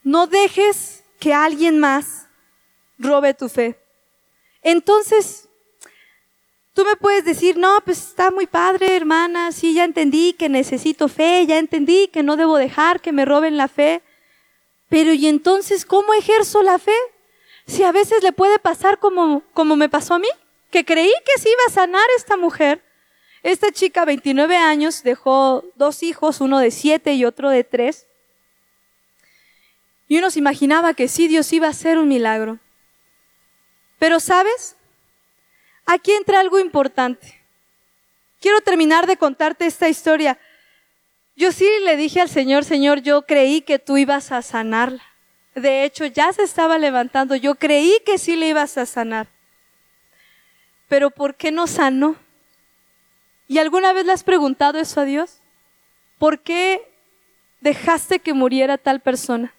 No 0.05 0.27
dejes 0.27 1.03
que 1.19 1.33
alguien 1.33 1.79
más 1.79 2.27
robe 2.99 3.33
tu 3.33 3.49
fe. 3.49 3.75
Entonces, 4.61 5.49
tú 6.75 6.85
me 6.85 6.95
puedes 6.95 7.25
decir, 7.25 7.57
no, 7.57 7.79
pues 7.83 8.09
está 8.09 8.29
muy 8.29 8.45
padre, 8.45 8.95
hermana, 8.95 9.51
sí, 9.51 9.73
ya 9.73 9.83
entendí 9.83 10.33
que 10.33 10.47
necesito 10.47 11.07
fe, 11.07 11.47
ya 11.47 11.57
entendí 11.57 12.07
que 12.09 12.21
no 12.21 12.37
debo 12.37 12.57
dejar 12.57 13.01
que 13.01 13.11
me 13.11 13.25
roben 13.25 13.57
la 13.57 13.67
fe. 13.67 14.03
Pero 14.89 15.11
¿y 15.11 15.25
entonces 15.25 15.87
cómo 15.87 16.13
ejerzo 16.13 16.61
la 16.61 16.77
fe? 16.77 16.95
Si 17.65 17.81
a 17.81 17.91
veces 17.91 18.21
le 18.21 18.31
puede 18.31 18.59
pasar 18.59 18.99
como, 18.99 19.41
como 19.53 19.75
me 19.75 19.89
pasó 19.89 20.13
a 20.13 20.19
mí, 20.19 20.29
que 20.69 20.85
creí 20.85 21.13
que 21.25 21.41
se 21.41 21.49
iba 21.49 21.61
a 21.67 21.73
sanar 21.73 22.05
esta 22.15 22.37
mujer. 22.37 22.83
Esta 23.41 23.71
chica, 23.71 24.05
29 24.05 24.55
años, 24.55 25.01
dejó 25.01 25.63
dos 25.73 26.03
hijos, 26.03 26.41
uno 26.41 26.59
de 26.59 26.69
siete 26.69 27.15
y 27.15 27.25
otro 27.25 27.49
de 27.49 27.63
tres. 27.63 28.05
Y 30.07 30.19
uno 30.19 30.29
se 30.29 30.39
imaginaba 30.39 30.93
que 30.93 31.07
sí, 31.07 31.27
Dios 31.27 31.51
iba 31.53 31.67
a 31.67 31.71
hacer 31.71 31.97
un 31.97 32.07
milagro. 32.07 32.59
Pero 33.97 34.19
sabes, 34.19 34.75
aquí 35.85 36.11
entra 36.11 36.39
algo 36.39 36.59
importante. 36.59 37.41
Quiero 38.39 38.61
terminar 38.61 39.07
de 39.07 39.17
contarte 39.17 39.65
esta 39.65 39.89
historia. 39.89 40.37
Yo 41.35 41.51
sí 41.51 41.67
le 41.83 41.97
dije 41.97 42.21
al 42.21 42.29
Señor, 42.29 42.63
Señor, 42.63 43.01
yo 43.01 43.23
creí 43.23 43.61
que 43.61 43.79
tú 43.79 43.97
ibas 43.97 44.31
a 44.31 44.41
sanarla. 44.41 45.01
De 45.55 45.83
hecho, 45.83 46.05
ya 46.05 46.31
se 46.33 46.43
estaba 46.43 46.77
levantando. 46.77 47.35
Yo 47.35 47.55
creí 47.55 47.97
que 48.05 48.19
sí 48.19 48.35
le 48.35 48.49
ibas 48.49 48.77
a 48.77 48.85
sanar. 48.85 49.27
Pero 50.87 51.09
¿por 51.09 51.33
qué 51.33 51.51
no 51.51 51.65
sanó? 51.65 52.15
¿Y 53.47 53.57
alguna 53.57 53.91
vez 53.93 54.05
le 54.05 54.11
has 54.11 54.23
preguntado 54.23 54.77
eso 54.77 55.01
a 55.01 55.05
Dios? 55.05 55.41
¿Por 56.19 56.41
qué 56.41 56.93
dejaste 57.61 58.19
que 58.19 58.33
muriera 58.33 58.77
tal 58.77 58.99
persona? 58.99 59.54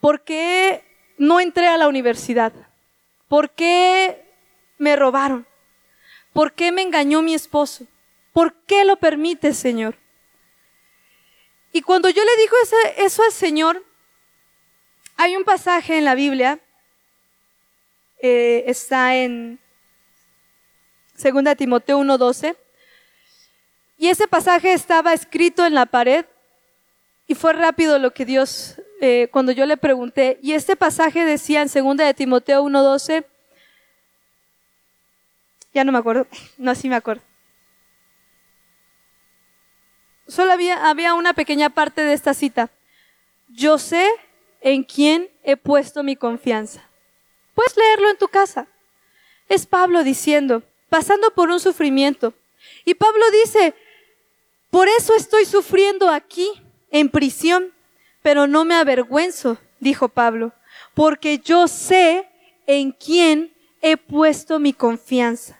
¿Por 0.00 0.22
qué 0.22 0.84
no 1.16 1.40
entré 1.40 1.66
a 1.66 1.76
la 1.76 1.88
universidad? 1.88 2.52
¿Por 3.28 3.50
qué 3.50 4.24
me 4.78 4.96
robaron? 4.96 5.46
¿Por 6.32 6.52
qué 6.52 6.70
me 6.72 6.82
engañó 6.82 7.20
mi 7.22 7.34
esposo? 7.34 7.86
¿Por 8.32 8.54
qué 8.66 8.84
lo 8.84 8.96
permite, 8.96 9.52
Señor? 9.52 9.96
Y 11.72 11.82
cuando 11.82 12.08
yo 12.08 12.22
le 12.24 12.36
digo 12.36 12.56
eso, 12.96 13.22
al 13.22 13.32
Señor, 13.32 13.84
hay 15.16 15.36
un 15.36 15.44
pasaje 15.44 15.98
en 15.98 16.04
la 16.04 16.14
Biblia, 16.14 16.60
eh, 18.20 18.64
está 18.66 19.16
en 19.16 19.58
2 21.14 21.56
Timoteo 21.56 21.98
1:12, 21.98 22.56
y 23.98 24.08
ese 24.08 24.28
pasaje 24.28 24.72
estaba 24.72 25.12
escrito 25.12 25.66
en 25.66 25.74
la 25.74 25.86
pared, 25.86 26.24
y 27.26 27.34
fue 27.34 27.52
rápido 27.52 27.98
lo 27.98 28.14
que 28.14 28.24
Dios 28.24 28.80
eh, 29.00 29.28
cuando 29.30 29.52
yo 29.52 29.66
le 29.66 29.76
pregunté, 29.76 30.38
y 30.42 30.52
este 30.52 30.76
pasaje 30.76 31.24
decía 31.24 31.62
en 31.62 31.68
2 31.68 31.96
de 31.96 32.14
Timoteo 32.14 32.64
1.12, 32.64 33.24
ya 35.72 35.84
no 35.84 35.92
me 35.92 35.98
acuerdo, 35.98 36.26
no, 36.58 36.74
sí 36.74 36.88
me 36.88 36.96
acuerdo. 36.96 37.22
Solo 40.26 40.52
había, 40.52 40.88
había 40.88 41.14
una 41.14 41.32
pequeña 41.32 41.70
parte 41.70 42.02
de 42.02 42.12
esta 42.12 42.34
cita. 42.34 42.70
Yo 43.48 43.78
sé 43.78 44.06
en 44.60 44.84
quién 44.84 45.30
he 45.42 45.56
puesto 45.56 46.02
mi 46.02 46.16
confianza. 46.16 46.86
Puedes 47.54 47.76
leerlo 47.76 48.10
en 48.10 48.18
tu 48.18 48.28
casa. 48.28 48.68
Es 49.48 49.66
Pablo 49.66 50.04
diciendo, 50.04 50.62
pasando 50.90 51.30
por 51.34 51.48
un 51.48 51.60
sufrimiento. 51.60 52.34
Y 52.84 52.94
Pablo 52.94 53.24
dice, 53.42 53.74
por 54.70 54.86
eso 54.88 55.14
estoy 55.14 55.46
sufriendo 55.46 56.10
aquí, 56.10 56.50
en 56.90 57.08
prisión 57.08 57.72
pero 58.22 58.46
no 58.46 58.64
me 58.64 58.74
avergüenzo, 58.74 59.58
dijo 59.80 60.08
Pablo, 60.08 60.52
porque 60.94 61.38
yo 61.38 61.68
sé 61.68 62.28
en 62.66 62.92
quién 62.92 63.52
he 63.80 63.96
puesto 63.96 64.58
mi 64.58 64.72
confianza. 64.72 65.58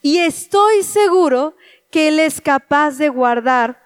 Y 0.00 0.18
estoy 0.18 0.82
seguro 0.82 1.56
que 1.90 2.08
Él 2.08 2.18
es 2.18 2.40
capaz 2.40 2.98
de 2.98 3.08
guardar 3.08 3.82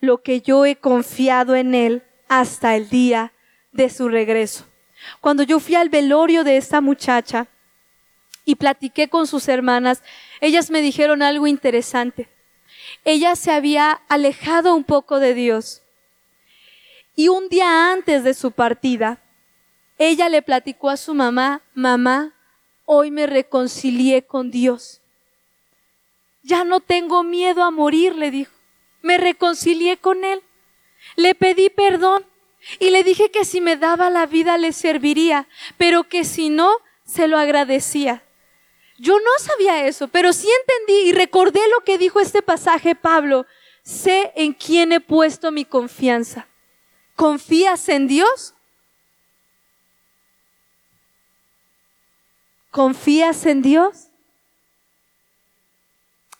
lo 0.00 0.22
que 0.22 0.40
yo 0.40 0.64
he 0.64 0.76
confiado 0.76 1.56
en 1.56 1.74
Él 1.74 2.02
hasta 2.28 2.76
el 2.76 2.88
día 2.88 3.32
de 3.72 3.90
su 3.90 4.08
regreso. 4.08 4.64
Cuando 5.20 5.42
yo 5.42 5.60
fui 5.60 5.74
al 5.74 5.88
velorio 5.88 6.44
de 6.44 6.56
esta 6.56 6.80
muchacha 6.80 7.48
y 8.44 8.56
platiqué 8.56 9.08
con 9.08 9.26
sus 9.26 9.48
hermanas, 9.48 10.02
ellas 10.40 10.70
me 10.70 10.80
dijeron 10.80 11.22
algo 11.22 11.46
interesante. 11.46 12.28
Ella 13.04 13.36
se 13.36 13.50
había 13.50 14.00
alejado 14.08 14.74
un 14.74 14.84
poco 14.84 15.20
de 15.20 15.34
Dios 15.34 15.82
y 17.18 17.26
un 17.26 17.48
día 17.48 17.90
antes 17.90 18.22
de 18.22 18.32
su 18.32 18.52
partida, 18.52 19.20
ella 19.98 20.28
le 20.28 20.40
platicó 20.40 20.88
a 20.88 20.96
su 20.96 21.14
mamá, 21.14 21.62
mamá, 21.74 22.32
hoy 22.84 23.10
me 23.10 23.26
reconcilié 23.26 24.22
con 24.24 24.52
Dios. 24.52 25.00
Ya 26.44 26.62
no 26.62 26.78
tengo 26.78 27.24
miedo 27.24 27.64
a 27.64 27.72
morir, 27.72 28.14
le 28.14 28.30
dijo. 28.30 28.52
Me 29.02 29.18
reconcilié 29.18 29.96
con 29.96 30.22
Él. 30.22 30.44
Le 31.16 31.34
pedí 31.34 31.70
perdón 31.70 32.24
y 32.78 32.90
le 32.90 33.02
dije 33.02 33.32
que 33.32 33.44
si 33.44 33.60
me 33.60 33.76
daba 33.76 34.10
la 34.10 34.26
vida 34.26 34.56
le 34.56 34.72
serviría, 34.72 35.48
pero 35.76 36.04
que 36.04 36.22
si 36.22 36.50
no, 36.50 36.70
se 37.04 37.26
lo 37.26 37.36
agradecía. 37.36 38.22
Yo 38.96 39.18
no 39.18 39.30
sabía 39.40 39.88
eso, 39.88 40.06
pero 40.06 40.32
sí 40.32 40.46
entendí 40.60 41.08
y 41.08 41.12
recordé 41.14 41.62
lo 41.76 41.82
que 41.82 41.98
dijo 41.98 42.20
este 42.20 42.42
pasaje 42.42 42.94
Pablo. 42.94 43.44
Sé 43.82 44.30
en 44.36 44.52
quién 44.52 44.92
he 44.92 45.00
puesto 45.00 45.50
mi 45.50 45.64
confianza. 45.64 46.46
¿Confías 47.18 47.88
en 47.88 48.06
Dios? 48.06 48.54
¿Confías 52.70 53.44
en 53.44 53.60
Dios? 53.60 54.06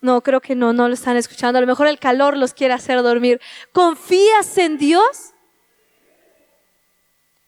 No, 0.01 0.20
creo 0.20 0.41
que 0.41 0.55
no, 0.55 0.72
no 0.72 0.87
lo 0.87 0.95
están 0.95 1.16
escuchando. 1.16 1.59
A 1.59 1.61
lo 1.61 1.66
mejor 1.66 1.89
el 1.89 1.99
calor 1.99 2.37
los 2.37 2.55
quiere 2.55 2.74
hacer 2.74 3.03
dormir. 3.03 3.41
¿Confías 3.72 4.57
en 4.57 4.79
Dios? 4.79 5.35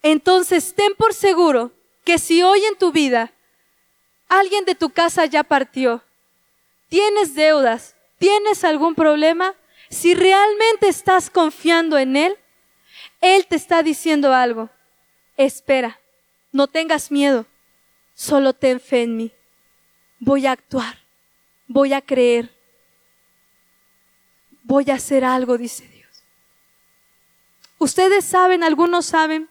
Entonces 0.02 0.74
ten 0.74 0.96
por 0.96 1.14
seguro 1.14 1.70
que 2.02 2.18
si 2.18 2.42
hoy 2.42 2.64
en 2.64 2.76
tu 2.78 2.90
vida 2.90 3.32
alguien 4.28 4.64
de 4.64 4.74
tu 4.74 4.90
casa 4.90 5.24
ya 5.26 5.44
partió, 5.44 6.02
tienes 6.88 7.36
deudas, 7.36 7.94
tienes 8.18 8.64
algún 8.64 8.96
problema, 8.96 9.54
si 9.88 10.14
realmente 10.14 10.88
estás 10.88 11.30
confiando 11.30 11.96
en 11.96 12.16
Él, 12.16 12.36
Él 13.20 13.46
te 13.46 13.56
está 13.56 13.82
diciendo 13.82 14.32
algo. 14.32 14.70
Espera, 15.36 16.00
no 16.52 16.66
tengas 16.66 17.10
miedo, 17.10 17.46
solo 18.14 18.52
ten 18.52 18.80
fe 18.80 19.02
en 19.02 19.16
mí. 19.16 19.32
Voy 20.18 20.46
a 20.46 20.52
actuar, 20.52 20.98
voy 21.66 21.92
a 21.92 22.02
creer, 22.02 22.54
voy 24.62 24.90
a 24.90 24.94
hacer 24.94 25.24
algo, 25.24 25.56
dice 25.56 25.86
Dios. 25.88 26.24
Ustedes 27.78 28.24
saben, 28.24 28.62
algunos 28.62 29.06
saben, 29.06 29.48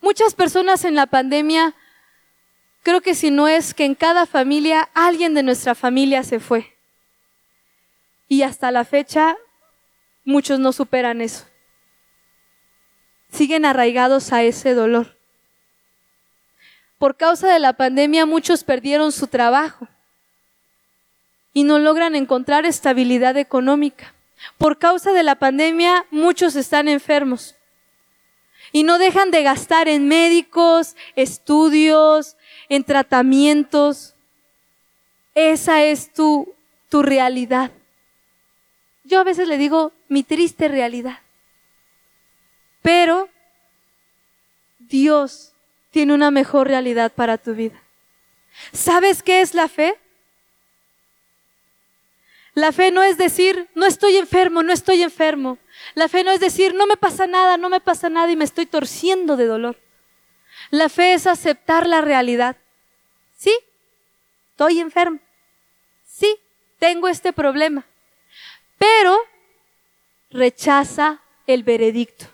Muchas 0.00 0.34
personas 0.34 0.84
en 0.84 0.94
la 0.94 1.06
pandemia, 1.06 1.74
creo 2.82 3.02
que 3.02 3.14
si 3.14 3.30
no 3.30 3.48
es 3.48 3.74
que 3.74 3.84
en 3.84 3.94
cada 3.94 4.24
familia 4.24 4.88
alguien 4.94 5.34
de 5.34 5.42
nuestra 5.42 5.74
familia 5.74 6.22
se 6.22 6.40
fue. 6.40 6.74
Y 8.26 8.42
hasta 8.42 8.70
la 8.70 8.84
fecha 8.84 9.36
muchos 10.24 10.58
no 10.58 10.72
superan 10.72 11.20
eso. 11.20 11.49
Siguen 13.30 13.64
arraigados 13.64 14.32
a 14.32 14.42
ese 14.42 14.74
dolor. 14.74 15.16
Por 16.98 17.16
causa 17.16 17.48
de 17.48 17.58
la 17.58 17.72
pandemia 17.72 18.26
muchos 18.26 18.62
perdieron 18.64 19.12
su 19.12 19.26
trabajo 19.26 19.88
y 21.54 21.64
no 21.64 21.78
logran 21.78 22.14
encontrar 22.14 22.66
estabilidad 22.66 23.36
económica. 23.36 24.14
Por 24.58 24.78
causa 24.78 25.12
de 25.12 25.22
la 25.22 25.36
pandemia 25.36 26.06
muchos 26.10 26.56
están 26.56 26.88
enfermos 26.88 27.56
y 28.72 28.82
no 28.82 28.98
dejan 28.98 29.30
de 29.30 29.42
gastar 29.42 29.88
en 29.88 30.08
médicos, 30.08 30.96
estudios, 31.16 32.36
en 32.68 32.84
tratamientos. 32.84 34.14
Esa 35.34 35.82
es 35.84 36.12
tu, 36.12 36.54
tu 36.88 37.02
realidad. 37.02 37.70
Yo 39.04 39.20
a 39.20 39.24
veces 39.24 39.48
le 39.48 39.58
digo 39.58 39.92
mi 40.08 40.22
triste 40.22 40.68
realidad. 40.68 41.18
Pero 42.82 43.28
Dios 44.78 45.54
tiene 45.90 46.14
una 46.14 46.30
mejor 46.30 46.68
realidad 46.68 47.12
para 47.12 47.38
tu 47.38 47.54
vida. 47.54 47.82
¿Sabes 48.72 49.22
qué 49.22 49.40
es 49.40 49.54
la 49.54 49.68
fe? 49.68 49.98
La 52.54 52.72
fe 52.72 52.90
no 52.90 53.02
es 53.02 53.16
decir, 53.16 53.68
no 53.74 53.86
estoy 53.86 54.16
enfermo, 54.16 54.62
no 54.62 54.72
estoy 54.72 55.02
enfermo. 55.02 55.58
La 55.94 56.08
fe 56.08 56.24
no 56.24 56.30
es 56.32 56.40
decir, 56.40 56.74
no 56.74 56.86
me 56.86 56.96
pasa 56.96 57.26
nada, 57.26 57.56
no 57.56 57.68
me 57.68 57.80
pasa 57.80 58.08
nada 58.08 58.30
y 58.30 58.36
me 58.36 58.44
estoy 58.44 58.66
torciendo 58.66 59.36
de 59.36 59.46
dolor. 59.46 59.78
La 60.70 60.88
fe 60.88 61.14
es 61.14 61.26
aceptar 61.26 61.86
la 61.86 62.00
realidad. 62.00 62.56
Sí, 63.36 63.56
estoy 64.50 64.80
enfermo. 64.80 65.20
Sí, 66.04 66.36
tengo 66.78 67.08
este 67.08 67.32
problema. 67.32 67.86
Pero 68.78 69.16
rechaza 70.30 71.20
el 71.46 71.62
veredicto. 71.62 72.26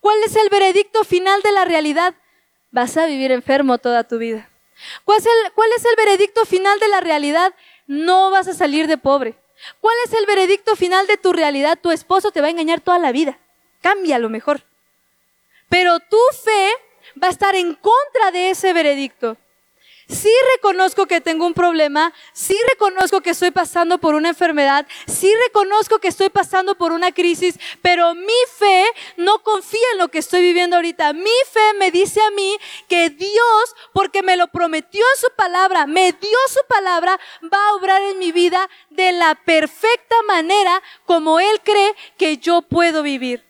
¿Cuál 0.00 0.16
es 0.24 0.36
el 0.36 0.48
veredicto 0.48 1.04
final 1.04 1.42
de 1.42 1.52
la 1.52 1.64
realidad? 1.64 2.14
Vas 2.70 2.96
a 2.96 3.06
vivir 3.06 3.32
enfermo 3.32 3.78
toda 3.78 4.04
tu 4.04 4.18
vida. 4.18 4.48
¿Cuál 5.04 5.18
es 5.18 5.26
el, 5.26 5.52
cuál 5.52 5.70
es 5.76 5.84
el 5.84 5.96
veredicto 5.96 6.44
final 6.44 6.78
de 6.78 6.88
la 6.88 7.00
realidad? 7.00 7.54
No 7.86 8.30
vas 8.30 8.48
a 8.48 8.54
salir 8.54 8.86
de 8.86 8.98
pobre. 8.98 9.36
¿Cuál 9.80 9.96
es 10.04 10.12
el 10.12 10.26
veredicto 10.26 10.76
final 10.76 11.06
de 11.06 11.16
tu 11.16 11.32
realidad? 11.32 11.78
Tu 11.80 11.90
esposo 11.90 12.30
te 12.30 12.40
va 12.40 12.46
a 12.46 12.50
engañar 12.50 12.80
toda 12.80 12.98
la 12.98 13.12
vida. 13.12 13.38
Cambia 13.80 14.18
lo 14.18 14.28
mejor. 14.28 14.62
Pero 15.68 15.98
tu 16.00 16.18
fe 16.44 16.70
va 17.20 17.28
a 17.28 17.30
estar 17.30 17.54
en 17.54 17.74
contra 17.74 18.30
de 18.32 18.50
ese 18.50 18.72
veredicto. 18.72 19.36
Sí 20.08 20.32
reconozco 20.54 21.04
que 21.06 21.20
tengo 21.20 21.44
un 21.44 21.52
problema, 21.52 22.14
sí 22.32 22.56
reconozco 22.70 23.20
que 23.20 23.30
estoy 23.30 23.50
pasando 23.50 23.98
por 23.98 24.14
una 24.14 24.30
enfermedad, 24.30 24.86
sí 25.06 25.30
reconozco 25.46 25.98
que 25.98 26.08
estoy 26.08 26.30
pasando 26.30 26.76
por 26.76 26.92
una 26.92 27.12
crisis, 27.12 27.58
pero 27.82 28.14
mi 28.14 28.32
fe 28.56 28.84
no 29.18 29.42
confía 29.42 29.86
en 29.92 29.98
lo 29.98 30.08
que 30.08 30.20
estoy 30.20 30.40
viviendo 30.40 30.76
ahorita. 30.76 31.12
Mi 31.12 31.30
fe 31.52 31.74
me 31.78 31.90
dice 31.90 32.22
a 32.22 32.30
mí 32.30 32.56
que 32.88 33.10
Dios, 33.10 33.76
porque 33.92 34.22
me 34.22 34.38
lo 34.38 34.48
prometió 34.48 35.04
en 35.14 35.20
su 35.20 35.30
palabra, 35.36 35.86
me 35.86 36.12
dio 36.12 36.38
su 36.48 36.60
palabra, 36.66 37.20
va 37.44 37.68
a 37.68 37.74
obrar 37.74 38.00
en 38.00 38.18
mi 38.18 38.32
vida 38.32 38.66
de 38.88 39.12
la 39.12 39.34
perfecta 39.34 40.16
manera 40.26 40.82
como 41.04 41.38
Él 41.38 41.60
cree 41.62 41.94
que 42.16 42.38
yo 42.38 42.62
puedo 42.62 43.02
vivir. 43.02 43.47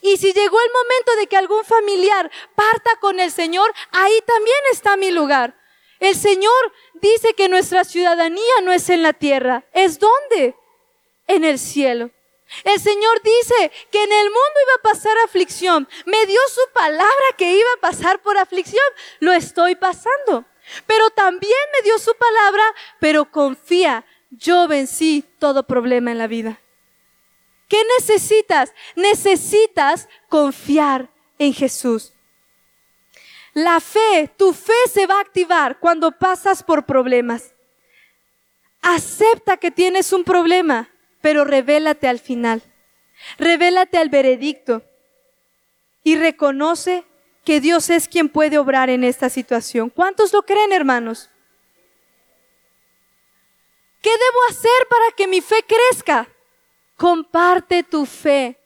Y 0.00 0.16
si 0.16 0.32
llegó 0.32 0.60
el 0.60 0.72
momento 0.72 1.16
de 1.16 1.26
que 1.26 1.36
algún 1.36 1.64
familiar 1.64 2.30
parta 2.54 2.96
con 3.00 3.20
el 3.20 3.30
Señor, 3.30 3.72
ahí 3.90 4.22
también 4.26 4.56
está 4.70 4.96
mi 4.96 5.10
lugar. 5.10 5.56
El 6.00 6.16
Señor 6.16 6.72
dice 6.94 7.34
que 7.34 7.48
nuestra 7.48 7.84
ciudadanía 7.84 8.60
no 8.62 8.72
es 8.72 8.88
en 8.90 9.02
la 9.02 9.12
tierra. 9.12 9.64
¿Es 9.72 9.98
dónde? 9.98 10.56
En 11.26 11.44
el 11.44 11.58
cielo. 11.58 12.10
El 12.64 12.80
Señor 12.80 13.22
dice 13.22 13.72
que 13.90 14.02
en 14.02 14.12
el 14.12 14.24
mundo 14.24 14.60
iba 14.66 14.74
a 14.78 14.92
pasar 14.92 15.16
aflicción. 15.24 15.88
Me 16.06 16.26
dio 16.26 16.40
su 16.48 16.60
palabra 16.72 17.26
que 17.36 17.52
iba 17.52 17.68
a 17.76 17.80
pasar 17.80 18.20
por 18.20 18.36
aflicción. 18.36 18.84
Lo 19.20 19.32
estoy 19.32 19.74
pasando. 19.74 20.44
Pero 20.86 21.10
también 21.10 21.52
me 21.72 21.82
dio 21.82 21.98
su 21.98 22.14
palabra, 22.14 22.64
pero 23.00 23.30
confía, 23.30 24.04
yo 24.30 24.68
vencí 24.68 25.24
todo 25.38 25.66
problema 25.66 26.12
en 26.12 26.18
la 26.18 26.26
vida. 26.26 26.61
¿Qué 27.72 27.82
necesitas? 27.98 28.74
Necesitas 28.96 30.06
confiar 30.28 31.08
en 31.38 31.54
Jesús. 31.54 32.12
La 33.54 33.80
fe, 33.80 34.30
tu 34.36 34.52
fe 34.52 34.74
se 34.92 35.06
va 35.06 35.16
a 35.16 35.22
activar 35.22 35.80
cuando 35.80 36.12
pasas 36.12 36.62
por 36.62 36.84
problemas. 36.84 37.54
Acepta 38.82 39.56
que 39.56 39.70
tienes 39.70 40.12
un 40.12 40.22
problema, 40.22 40.90
pero 41.22 41.46
revélate 41.46 42.08
al 42.08 42.18
final. 42.18 42.62
Revélate 43.38 43.96
al 43.96 44.10
veredicto 44.10 44.82
y 46.04 46.16
reconoce 46.16 47.06
que 47.42 47.62
Dios 47.62 47.88
es 47.88 48.06
quien 48.06 48.28
puede 48.28 48.58
obrar 48.58 48.90
en 48.90 49.02
esta 49.02 49.30
situación. 49.30 49.88
¿Cuántos 49.88 50.30
lo 50.34 50.42
creen, 50.42 50.72
hermanos? 50.72 51.30
¿Qué 54.02 54.10
debo 54.10 54.40
hacer 54.50 54.88
para 54.90 55.16
que 55.16 55.26
mi 55.26 55.40
fe 55.40 55.64
crezca? 55.66 56.28
Comparte 57.02 57.82
tu 57.82 58.06
fe, 58.06 58.56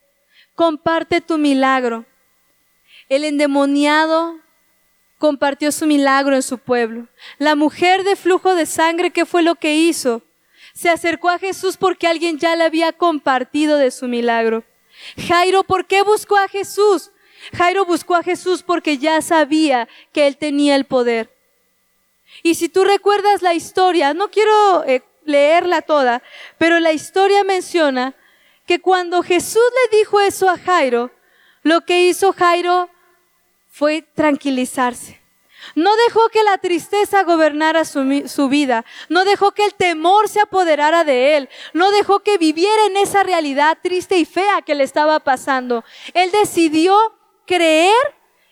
comparte 0.54 1.22
tu 1.22 1.38
milagro. 1.38 2.04
El 3.08 3.24
endemoniado 3.24 4.38
compartió 5.16 5.72
su 5.72 5.86
milagro 5.86 6.34
en 6.34 6.42
su 6.42 6.58
pueblo. 6.58 7.08
La 7.38 7.54
mujer 7.54 8.04
de 8.04 8.14
flujo 8.14 8.54
de 8.54 8.66
sangre, 8.66 9.10
¿qué 9.10 9.24
fue 9.24 9.42
lo 9.42 9.54
que 9.54 9.76
hizo? 9.76 10.20
Se 10.74 10.90
acercó 10.90 11.30
a 11.30 11.38
Jesús 11.38 11.78
porque 11.78 12.06
alguien 12.06 12.38
ya 12.38 12.54
le 12.56 12.64
había 12.64 12.92
compartido 12.92 13.78
de 13.78 13.90
su 13.90 14.06
milagro. 14.06 14.64
Jairo, 15.26 15.64
¿por 15.64 15.86
qué 15.86 16.02
buscó 16.02 16.36
a 16.36 16.46
Jesús? 16.46 17.12
Jairo 17.56 17.86
buscó 17.86 18.16
a 18.16 18.22
Jesús 18.22 18.62
porque 18.62 18.98
ya 18.98 19.22
sabía 19.22 19.88
que 20.12 20.26
él 20.26 20.36
tenía 20.36 20.76
el 20.76 20.84
poder. 20.84 21.34
Y 22.42 22.56
si 22.56 22.68
tú 22.68 22.84
recuerdas 22.84 23.40
la 23.40 23.54
historia, 23.54 24.12
no 24.12 24.30
quiero 24.30 24.84
eh, 24.84 25.02
leerla 25.24 25.80
toda, 25.80 26.22
pero 26.58 26.80
la 26.80 26.92
historia 26.92 27.42
menciona 27.42 28.14
que 28.66 28.80
cuando 28.80 29.22
Jesús 29.22 29.62
le 29.90 29.98
dijo 29.98 30.20
eso 30.20 30.48
a 30.48 30.58
Jairo, 30.58 31.10
lo 31.62 31.82
que 31.82 32.02
hizo 32.02 32.32
Jairo 32.32 32.90
fue 33.68 34.02
tranquilizarse. 34.02 35.20
No 35.74 35.90
dejó 36.06 36.28
que 36.28 36.44
la 36.44 36.58
tristeza 36.58 37.24
gobernara 37.24 37.84
su, 37.84 38.28
su, 38.28 38.48
vida. 38.48 38.84
No 39.08 39.24
dejó 39.24 39.52
que 39.52 39.64
el 39.64 39.74
temor 39.74 40.28
se 40.28 40.40
apoderara 40.40 41.02
de 41.02 41.36
él. 41.36 41.48
No 41.72 41.90
dejó 41.90 42.20
que 42.20 42.38
viviera 42.38 42.86
en 42.86 42.96
esa 42.96 43.22
realidad 43.22 43.78
triste 43.82 44.16
y 44.16 44.24
fea 44.24 44.62
que 44.62 44.74
le 44.74 44.84
estaba 44.84 45.20
pasando. 45.20 45.84
Él 46.14 46.30
decidió 46.30 46.96
creer 47.46 47.94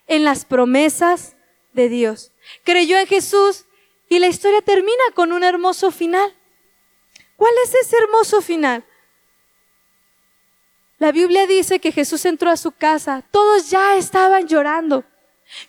en 0.07 0.25
las 0.25 0.45
promesas 0.45 1.37
de 1.73 1.89
Dios. 1.89 2.33
Creyó 2.65 2.99
en 2.99 3.07
Jesús 3.07 3.67
y 4.09 4.19
la 4.19 4.27
historia 4.27 4.62
termina 4.62 5.05
con 5.15 5.33
un 5.33 5.45
hermoso 5.45 5.91
final. 5.91 6.35
¿Cuál 7.37 7.53
es 7.65 7.75
ese 7.75 7.97
hermoso 7.97 8.43
final? 8.43 8.85
La 10.99 11.11
Biblia 11.11 11.47
dice 11.47 11.80
que 11.80 11.92
Jesús 11.92 12.24
entró 12.24 12.51
a 12.51 12.57
su 12.57 12.70
casa, 12.70 13.22
todos 13.30 13.68
ya 13.70 13.97
estaban 13.97 14.47
llorando. 14.47 15.05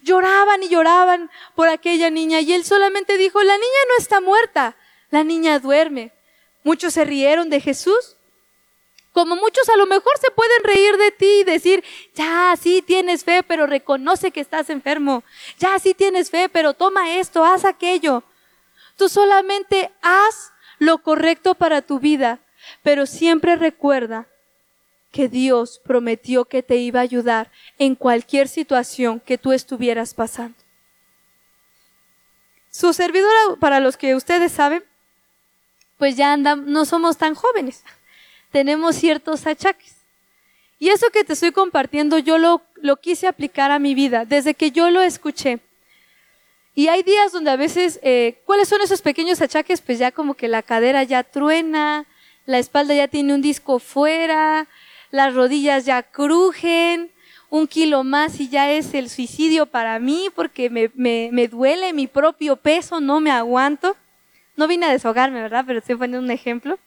Lloraban 0.04 0.64
y 0.64 0.70
lloraban 0.70 1.30
por 1.56 1.68
aquella 1.68 2.10
niña 2.10 2.40
y 2.42 2.54
él 2.54 2.64
solamente 2.64 3.18
dijo, 3.18 3.42
la 3.44 3.58
niña 3.58 3.80
no 3.90 3.98
está 3.98 4.22
muerta, 4.22 4.76
la 5.10 5.24
niña 5.24 5.60
duerme. 5.60 6.12
Muchos 6.64 6.94
se 6.94 7.06
rieron 7.06 7.50
de 7.50 7.60
Jesús. 7.60 8.16
Como 9.12 9.36
muchos 9.36 9.68
a 9.70 9.78
lo 9.78 9.86
mejor 9.86 10.12
se 10.20 10.30
pueden 10.32 10.64
reír 10.64 10.98
de 10.98 11.12
ti 11.12 11.40
y 11.40 11.44
decir, 11.44 11.84
ya 12.14 12.54
sí 12.62 12.82
tienes 12.82 13.24
fe, 13.24 13.44
pero 13.44 13.66
reconoce 13.66 14.32
que 14.32 14.42
estás 14.42 14.70
enfermo. 14.70 15.24
Ya 15.58 15.80
sí 15.80 15.94
tienes 15.94 16.30
fe, 16.30 16.50
pero 16.50 16.74
toma 16.74 17.16
esto, 17.16 17.44
haz 17.46 17.66
aquello. 17.66 18.24
Tú 18.98 19.10
solamente 19.10 19.92
haz 20.02 20.52
lo 20.80 21.00
correcto 21.00 21.56
para 21.56 21.82
tu 21.82 22.00
vida, 22.00 22.40
pero 22.84 23.06
siempre 23.06 23.56
recuerda 23.56 24.28
que 25.16 25.30
Dios 25.30 25.80
prometió 25.82 26.44
que 26.44 26.62
te 26.62 26.76
iba 26.76 27.00
a 27.00 27.04
ayudar 27.04 27.50
en 27.80 27.96
cualquier 27.96 28.50
situación 28.50 29.22
que 29.22 29.38
tú 29.38 29.54
estuvieras 29.54 30.14
pasando. 30.14 30.58
Su 32.70 32.92
servidora, 32.92 33.56
para 33.62 33.80
los 33.80 33.96
que 33.96 34.14
ustedes 34.14 34.52
saben, 34.52 34.84
pues 35.98 36.18
ya 36.18 36.34
andan, 36.34 36.70
no 36.70 36.84
somos 36.84 37.16
tan 37.16 37.34
jóvenes, 37.34 37.86
tenemos 38.52 38.98
ciertos 38.98 39.48
achaques. 39.48 39.96
Y 40.80 40.90
eso 40.90 41.10
que 41.14 41.24
te 41.24 41.32
estoy 41.32 41.54
compartiendo 41.54 42.18
yo 42.18 42.38
lo, 42.38 42.62
lo 42.76 42.98
quise 42.98 43.28
aplicar 43.28 43.72
a 43.72 43.80
mi 43.80 43.96
vida 43.96 44.26
desde 44.26 44.54
que 44.54 44.72
yo 44.72 44.90
lo 44.90 45.02
escuché. 45.02 45.62
Y 46.74 46.90
hay 46.90 47.04
días 47.04 47.32
donde 47.32 47.52
a 47.52 47.56
veces, 47.56 48.02
eh, 48.04 48.42
¿cuáles 48.46 48.68
son 48.68 48.82
esos 48.82 49.02
pequeños 49.02 49.42
achaques? 49.42 49.80
Pues 49.80 49.98
ya 49.98 50.12
como 50.12 50.34
que 50.34 50.50
la 50.50 50.62
cadera 50.62 51.04
ya 51.04 51.24
truena, 51.24 52.06
la 52.46 52.60
espalda 52.60 52.94
ya 52.94 53.08
tiene 53.08 53.34
un 53.34 53.42
disco 53.42 53.80
fuera, 53.80 54.68
las 55.12 55.34
rodillas 55.34 55.86
ya 55.86 56.04
crujen, 56.04 57.12
un 57.50 57.68
kilo 57.68 58.04
más 58.04 58.40
y 58.40 58.50
ya 58.50 58.72
es 58.72 58.94
el 58.94 59.10
suicidio 59.10 59.66
para 59.66 60.00
mí 60.00 60.30
porque 60.36 60.70
me, 60.70 60.92
me, 60.96 61.30
me 61.32 61.48
duele 61.48 61.94
mi 61.94 62.08
propio 62.08 62.56
peso, 62.56 63.00
no 63.00 63.20
me 63.20 63.32
aguanto. 63.32 63.96
No 64.58 64.68
vine 64.68 64.86
a 64.86 64.92
deshogarme, 64.92 65.42
¿verdad? 65.42 65.64
Pero 65.68 65.80
estoy 65.80 65.96
poniendo 65.96 66.20
un 66.20 66.32
ejemplo. 66.32 66.80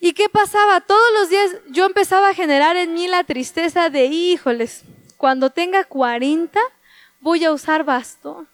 ¿Y 0.00 0.14
qué 0.14 0.30
pasaba? 0.30 0.80
Todos 0.80 1.12
los 1.18 1.28
días 1.28 1.50
yo 1.68 1.84
empezaba 1.84 2.30
a 2.30 2.34
generar 2.34 2.76
en 2.76 2.94
mí 2.94 3.06
la 3.06 3.22
tristeza 3.24 3.90
de, 3.90 4.06
híjoles, 4.06 4.82
cuando 5.18 5.50
tenga 5.50 5.84
40 5.84 6.58
voy 7.20 7.44
a 7.44 7.52
usar 7.52 7.84
bastón. 7.84 8.48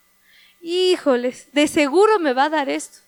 Híjoles, 0.61 1.49
de 1.53 1.69
seguro 1.69 2.19
me 2.19 2.33
va 2.33 2.45
a 2.45 2.51
dar 2.51 2.69
esto. 2.69 2.99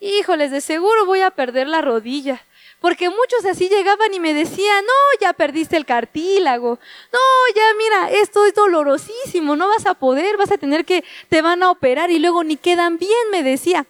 Híjoles, 0.00 0.50
de 0.50 0.60
seguro 0.60 1.06
voy 1.06 1.20
a 1.20 1.30
perder 1.30 1.68
la 1.68 1.80
rodilla. 1.80 2.42
Porque 2.84 3.08
muchos 3.08 3.46
así 3.46 3.70
llegaban 3.70 4.12
y 4.12 4.20
me 4.20 4.34
decían, 4.34 4.84
no, 4.84 5.18
ya 5.18 5.32
perdiste 5.32 5.74
el 5.74 5.86
cartílago, 5.86 6.78
no, 7.14 7.18
ya 7.56 7.62
mira, 7.78 8.10
esto 8.20 8.44
es 8.44 8.52
dolorosísimo, 8.52 9.56
no 9.56 9.68
vas 9.68 9.86
a 9.86 9.94
poder, 9.94 10.36
vas 10.36 10.52
a 10.52 10.58
tener 10.58 10.84
que, 10.84 11.02
te 11.30 11.40
van 11.40 11.62
a 11.62 11.70
operar 11.70 12.10
y 12.10 12.18
luego 12.18 12.44
ni 12.44 12.58
quedan 12.58 12.98
bien, 12.98 13.30
me 13.32 13.42
decía. 13.42 13.86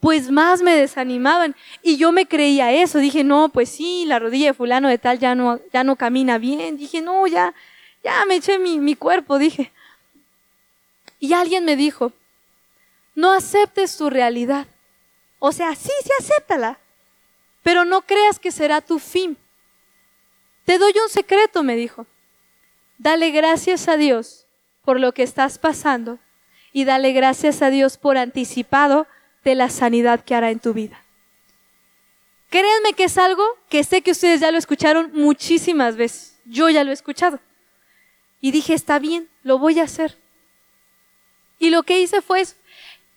Pues 0.00 0.30
más 0.30 0.60
me 0.60 0.76
desanimaban 0.76 1.56
y 1.82 1.96
yo 1.96 2.12
me 2.12 2.28
creía 2.28 2.72
eso, 2.72 2.98
dije, 2.98 3.24
no, 3.24 3.48
pues 3.48 3.70
sí, 3.70 4.04
la 4.04 4.18
rodilla 4.18 4.48
de 4.48 4.52
fulano 4.52 4.90
de 4.90 4.98
tal 4.98 5.18
ya 5.18 5.34
no, 5.34 5.58
ya 5.72 5.82
no 5.82 5.96
camina 5.96 6.36
bien, 6.36 6.76
dije, 6.76 7.00
no, 7.00 7.26
ya, 7.26 7.54
ya 8.04 8.22
me 8.26 8.34
eché 8.34 8.58
mi, 8.58 8.78
mi 8.78 8.96
cuerpo, 8.96 9.38
dije. 9.38 9.72
Y 11.20 11.32
alguien 11.32 11.64
me 11.64 11.74
dijo, 11.74 12.12
no 13.14 13.32
aceptes 13.32 13.96
tu 13.96 14.10
realidad. 14.10 14.66
O 15.38 15.52
sea, 15.52 15.74
sí, 15.74 15.90
sí, 16.04 16.10
acéptala 16.18 16.80
pero 17.66 17.84
no 17.84 18.02
creas 18.02 18.38
que 18.38 18.52
será 18.52 18.80
tu 18.80 19.00
fin. 19.00 19.36
Te 20.66 20.78
doy 20.78 20.92
un 21.02 21.10
secreto, 21.10 21.64
me 21.64 21.74
dijo. 21.74 22.06
Dale 22.96 23.32
gracias 23.32 23.88
a 23.88 23.96
Dios 23.96 24.46
por 24.84 25.00
lo 25.00 25.12
que 25.12 25.24
estás 25.24 25.58
pasando 25.58 26.20
y 26.72 26.84
dale 26.84 27.10
gracias 27.10 27.62
a 27.62 27.70
Dios 27.70 27.98
por 27.98 28.18
anticipado 28.18 29.08
de 29.42 29.56
la 29.56 29.68
sanidad 29.68 30.24
que 30.24 30.36
hará 30.36 30.52
en 30.52 30.60
tu 30.60 30.74
vida. 30.74 31.04
Créanme 32.50 32.92
que 32.92 33.02
es 33.02 33.18
algo 33.18 33.42
que 33.68 33.82
sé 33.82 34.00
que 34.00 34.12
ustedes 34.12 34.38
ya 34.38 34.52
lo 34.52 34.58
escucharon 34.58 35.10
muchísimas 35.12 35.96
veces. 35.96 36.38
Yo 36.44 36.68
ya 36.68 36.84
lo 36.84 36.92
he 36.92 36.94
escuchado. 36.94 37.40
Y 38.40 38.52
dije, 38.52 38.74
está 38.74 39.00
bien, 39.00 39.28
lo 39.42 39.58
voy 39.58 39.80
a 39.80 39.84
hacer. 39.84 40.16
Y 41.58 41.70
lo 41.70 41.82
que 41.82 42.00
hice 42.00 42.22
fue 42.22 42.46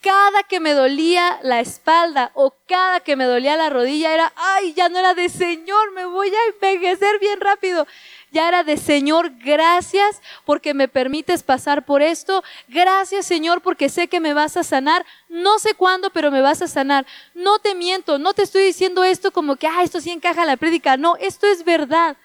cada 0.01 0.43
que 0.43 0.59
me 0.59 0.71
dolía 0.71 1.39
la 1.43 1.59
espalda 1.59 2.31
o 2.33 2.55
cada 2.67 3.01
que 3.01 3.15
me 3.15 3.25
dolía 3.25 3.57
la 3.57 3.69
rodilla 3.69 4.13
era, 4.13 4.31
ay, 4.35 4.73
ya 4.73 4.87
no 4.87 4.97
era 4.97 5.13
de 5.13 5.27
Señor, 5.27 5.91
me 5.91 6.05
voy 6.05 6.29
a 6.29 6.53
envejecer 6.53 7.19
bien 7.19 7.41
rápido. 7.41 7.85
Ya 8.31 8.47
era 8.47 8.63
de 8.63 8.77
Señor, 8.77 9.31
gracias 9.43 10.21
porque 10.45 10.73
me 10.73 10.87
permites 10.87 11.43
pasar 11.43 11.83
por 11.85 12.01
esto. 12.01 12.43
Gracias 12.67 13.25
Señor 13.25 13.61
porque 13.61 13.89
sé 13.89 14.07
que 14.07 14.19
me 14.19 14.33
vas 14.33 14.55
a 14.55 14.63
sanar. 14.63 15.05
No 15.27 15.59
sé 15.59 15.73
cuándo, 15.73 16.11
pero 16.11 16.31
me 16.31 16.41
vas 16.41 16.61
a 16.61 16.67
sanar. 16.67 17.05
No 17.33 17.59
te 17.59 17.75
miento, 17.75 18.19
no 18.19 18.33
te 18.33 18.43
estoy 18.43 18.63
diciendo 18.63 19.03
esto 19.03 19.31
como 19.31 19.55
que, 19.55 19.67
ah, 19.67 19.83
esto 19.83 19.99
sí 19.99 20.11
encaja 20.11 20.41
en 20.41 20.47
la 20.47 20.57
prédica. 20.57 20.95
No, 20.95 21.15
esto 21.17 21.47
es 21.47 21.65
verdad. 21.65 22.17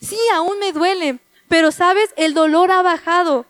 Sí, 0.00 0.18
aún 0.34 0.58
me 0.58 0.72
duele, 0.72 1.18
pero 1.48 1.70
sabes, 1.70 2.12
el 2.16 2.34
dolor 2.34 2.72
ha 2.72 2.82
bajado. 2.82 3.46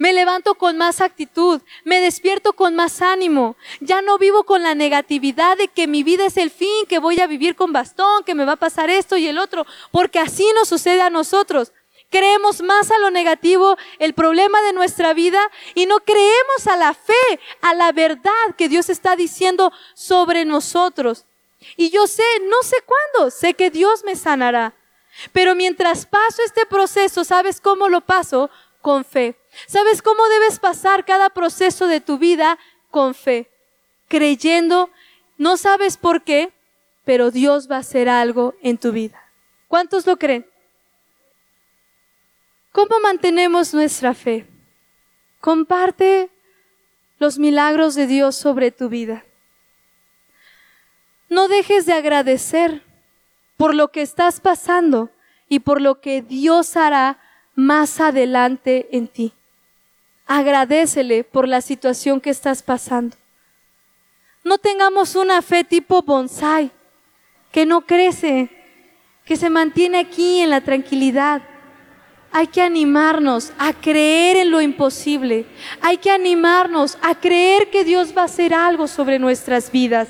Me 0.00 0.14
levanto 0.14 0.54
con 0.54 0.78
más 0.78 1.02
actitud, 1.02 1.60
me 1.84 2.00
despierto 2.00 2.54
con 2.54 2.74
más 2.74 3.02
ánimo. 3.02 3.56
Ya 3.80 4.00
no 4.00 4.16
vivo 4.16 4.44
con 4.44 4.62
la 4.62 4.74
negatividad 4.74 5.58
de 5.58 5.68
que 5.68 5.86
mi 5.86 6.02
vida 6.02 6.24
es 6.24 6.38
el 6.38 6.50
fin, 6.50 6.86
que 6.88 6.98
voy 6.98 7.20
a 7.20 7.26
vivir 7.26 7.54
con 7.54 7.74
bastón, 7.74 8.24
que 8.24 8.34
me 8.34 8.46
va 8.46 8.52
a 8.52 8.56
pasar 8.56 8.88
esto 8.88 9.18
y 9.18 9.26
el 9.26 9.36
otro, 9.36 9.66
porque 9.90 10.18
así 10.18 10.50
nos 10.54 10.70
sucede 10.70 11.02
a 11.02 11.10
nosotros. 11.10 11.74
Creemos 12.08 12.62
más 12.62 12.90
a 12.90 12.98
lo 12.98 13.10
negativo, 13.10 13.76
el 13.98 14.14
problema 14.14 14.62
de 14.62 14.72
nuestra 14.72 15.12
vida, 15.12 15.38
y 15.74 15.84
no 15.84 16.00
creemos 16.00 16.66
a 16.66 16.78
la 16.78 16.94
fe, 16.94 17.38
a 17.60 17.74
la 17.74 17.92
verdad 17.92 18.56
que 18.56 18.70
Dios 18.70 18.88
está 18.88 19.16
diciendo 19.16 19.70
sobre 19.92 20.46
nosotros. 20.46 21.26
Y 21.76 21.90
yo 21.90 22.06
sé, 22.06 22.24
no 22.48 22.62
sé 22.62 22.76
cuándo, 22.86 23.30
sé 23.30 23.52
que 23.52 23.68
Dios 23.68 24.02
me 24.04 24.16
sanará. 24.16 24.72
Pero 25.32 25.54
mientras 25.54 26.06
paso 26.06 26.40
este 26.42 26.64
proceso, 26.64 27.22
¿sabes 27.22 27.60
cómo 27.60 27.90
lo 27.90 28.00
paso? 28.00 28.48
Con 28.80 29.04
fe. 29.04 29.39
¿Sabes 29.66 30.02
cómo 30.02 30.26
debes 30.28 30.58
pasar 30.58 31.04
cada 31.04 31.30
proceso 31.30 31.86
de 31.86 32.00
tu 32.00 32.18
vida? 32.18 32.58
Con 32.90 33.14
fe, 33.14 33.48
creyendo, 34.08 34.90
no 35.38 35.56
sabes 35.56 35.96
por 35.96 36.22
qué, 36.22 36.52
pero 37.04 37.30
Dios 37.30 37.70
va 37.70 37.76
a 37.76 37.80
hacer 37.80 38.08
algo 38.08 38.54
en 38.62 38.78
tu 38.78 38.92
vida. 38.92 39.30
¿Cuántos 39.68 40.06
lo 40.06 40.18
creen? 40.18 40.46
¿Cómo 42.72 42.98
mantenemos 43.00 43.72
nuestra 43.74 44.14
fe? 44.14 44.46
Comparte 45.40 46.30
los 47.18 47.38
milagros 47.38 47.94
de 47.94 48.06
Dios 48.06 48.36
sobre 48.36 48.70
tu 48.70 48.88
vida. 48.88 49.24
No 51.28 51.46
dejes 51.46 51.86
de 51.86 51.92
agradecer 51.92 52.82
por 53.56 53.74
lo 53.74 53.88
que 53.88 54.02
estás 54.02 54.40
pasando 54.40 55.10
y 55.48 55.60
por 55.60 55.80
lo 55.80 56.00
que 56.00 56.22
Dios 56.22 56.76
hará 56.76 57.20
más 57.54 58.00
adelante 58.00 58.88
en 58.92 59.06
ti 59.06 59.32
agradecele 60.30 61.24
por 61.24 61.48
la 61.48 61.60
situación 61.60 62.20
que 62.20 62.30
estás 62.30 62.62
pasando. 62.62 63.16
No 64.44 64.58
tengamos 64.58 65.16
una 65.16 65.42
fe 65.42 65.64
tipo 65.64 66.02
bonsai, 66.02 66.70
que 67.50 67.66
no 67.66 67.80
crece, 67.80 68.48
que 69.24 69.34
se 69.34 69.50
mantiene 69.50 69.98
aquí 69.98 70.38
en 70.38 70.50
la 70.50 70.60
tranquilidad. 70.60 71.42
Hay 72.30 72.46
que 72.46 72.62
animarnos 72.62 73.52
a 73.58 73.72
creer 73.72 74.36
en 74.36 74.52
lo 74.52 74.60
imposible. 74.60 75.46
Hay 75.82 75.96
que 75.96 76.12
animarnos 76.12 76.96
a 77.02 77.16
creer 77.16 77.68
que 77.68 77.82
Dios 77.82 78.16
va 78.16 78.22
a 78.22 78.26
hacer 78.26 78.54
algo 78.54 78.86
sobre 78.86 79.18
nuestras 79.18 79.72
vidas. 79.72 80.06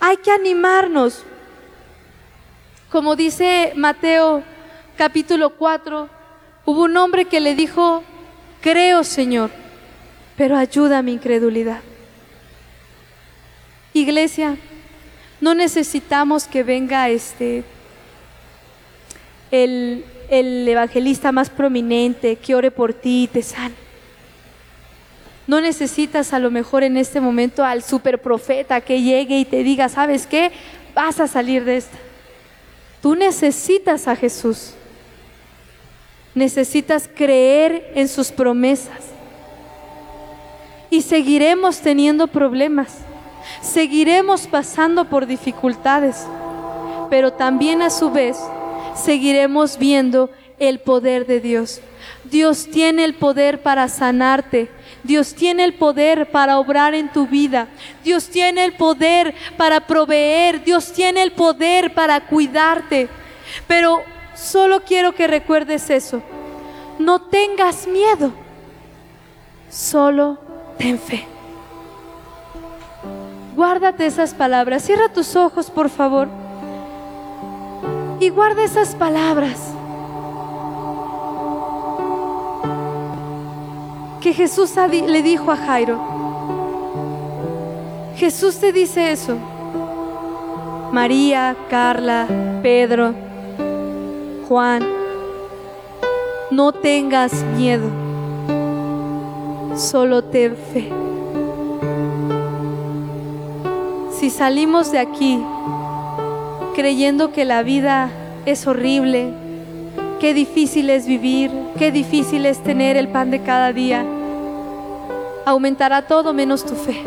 Hay 0.00 0.16
que 0.16 0.30
animarnos. 0.30 1.24
Como 2.90 3.16
dice 3.16 3.74
Mateo 3.76 4.42
capítulo 4.96 5.50
4, 5.50 6.08
hubo 6.64 6.84
un 6.84 6.96
hombre 6.96 7.26
que 7.26 7.40
le 7.40 7.54
dijo 7.54 8.02
Creo, 8.60 9.04
Señor, 9.04 9.50
pero 10.36 10.56
ayuda 10.56 10.98
a 10.98 11.02
mi 11.02 11.12
incredulidad. 11.12 11.80
Iglesia, 13.92 14.56
no 15.40 15.54
necesitamos 15.54 16.44
que 16.44 16.62
venga 16.62 17.08
este 17.08 17.64
el, 19.50 20.04
el 20.28 20.68
evangelista 20.68 21.32
más 21.32 21.50
prominente 21.50 22.36
que 22.36 22.54
ore 22.54 22.70
por 22.70 22.92
ti 22.94 23.24
y 23.24 23.26
te 23.26 23.42
sane. 23.42 23.74
No 25.46 25.60
necesitas 25.60 26.32
a 26.32 26.38
lo 26.38 26.50
mejor 26.50 26.84
en 26.84 26.96
este 26.96 27.20
momento 27.20 27.64
al 27.64 27.82
superprofeta 27.82 28.80
que 28.82 29.02
llegue 29.02 29.40
y 29.40 29.44
te 29.44 29.64
diga, 29.64 29.88
¿sabes 29.88 30.26
qué? 30.26 30.52
Vas 30.94 31.18
a 31.18 31.26
salir 31.26 31.64
de 31.64 31.78
esta. 31.78 31.98
Tú 33.02 33.16
necesitas 33.16 34.06
a 34.06 34.14
Jesús. 34.14 34.74
Necesitas 36.34 37.08
creer 37.12 37.92
en 37.94 38.08
sus 38.08 38.30
promesas. 38.30 39.10
Y 40.90 41.02
seguiremos 41.02 41.80
teniendo 41.80 42.26
problemas. 42.26 42.98
Seguiremos 43.62 44.46
pasando 44.46 45.06
por 45.06 45.26
dificultades. 45.26 46.26
Pero 47.08 47.32
también 47.32 47.82
a 47.82 47.90
su 47.90 48.10
vez 48.10 48.38
seguiremos 48.94 49.78
viendo 49.78 50.30
el 50.58 50.78
poder 50.78 51.26
de 51.26 51.40
Dios. 51.40 51.80
Dios 52.24 52.68
tiene 52.70 53.04
el 53.04 53.14
poder 53.14 53.62
para 53.62 53.88
sanarte. 53.88 54.68
Dios 55.02 55.34
tiene 55.34 55.64
el 55.64 55.74
poder 55.74 56.30
para 56.30 56.58
obrar 56.58 56.94
en 56.94 57.10
tu 57.10 57.26
vida. 57.26 57.68
Dios 58.04 58.28
tiene 58.28 58.64
el 58.64 58.74
poder 58.74 59.34
para 59.56 59.86
proveer. 59.86 60.62
Dios 60.62 60.92
tiene 60.92 61.22
el 61.22 61.32
poder 61.32 61.94
para 61.94 62.20
cuidarte. 62.20 63.08
Pero 63.66 64.02
solo 64.40 64.82
quiero 64.84 65.14
que 65.14 65.26
recuerdes 65.26 65.90
eso. 65.90 66.22
No 66.98 67.22
tengas 67.22 67.86
miedo. 67.86 68.32
Solo 69.68 70.38
ten 70.78 70.98
fe. 70.98 71.26
Guárdate 73.54 74.06
esas 74.06 74.34
palabras. 74.34 74.82
Cierra 74.82 75.08
tus 75.12 75.36
ojos, 75.36 75.70
por 75.70 75.90
favor. 75.90 76.28
Y 78.20 78.28
guarda 78.30 78.64
esas 78.64 78.94
palabras. 78.94 79.74
que 84.20 84.34
Jesús 84.34 84.74
le 84.76 85.22
dijo 85.22 85.50
a 85.50 85.56
Jairo. 85.56 85.98
Jesús 88.16 88.58
te 88.58 88.72
dice 88.72 89.12
eso. 89.12 89.36
María, 90.92 91.56
Carla, 91.70 92.26
Pedro, 92.62 93.14
Juan, 94.50 94.82
no 96.50 96.72
tengas 96.72 97.32
miedo, 97.56 97.88
solo 99.76 100.24
ten 100.24 100.56
fe. 100.56 100.90
Si 104.10 104.28
salimos 104.28 104.90
de 104.90 104.98
aquí 104.98 105.40
creyendo 106.74 107.30
que 107.30 107.44
la 107.44 107.62
vida 107.62 108.10
es 108.44 108.66
horrible, 108.66 109.32
Qué 110.18 110.34
difícil 110.34 110.90
es 110.90 111.06
vivir, 111.06 111.50
qué 111.78 111.90
difícil 111.90 112.44
es 112.44 112.62
tener 112.62 112.98
el 112.98 113.08
pan 113.08 113.30
de 113.30 113.40
cada 113.40 113.72
día. 113.72 114.04
Aumentará 115.46 116.02
todo 116.02 116.34
menos 116.34 116.62
tu 116.62 116.74
fe. 116.74 117.00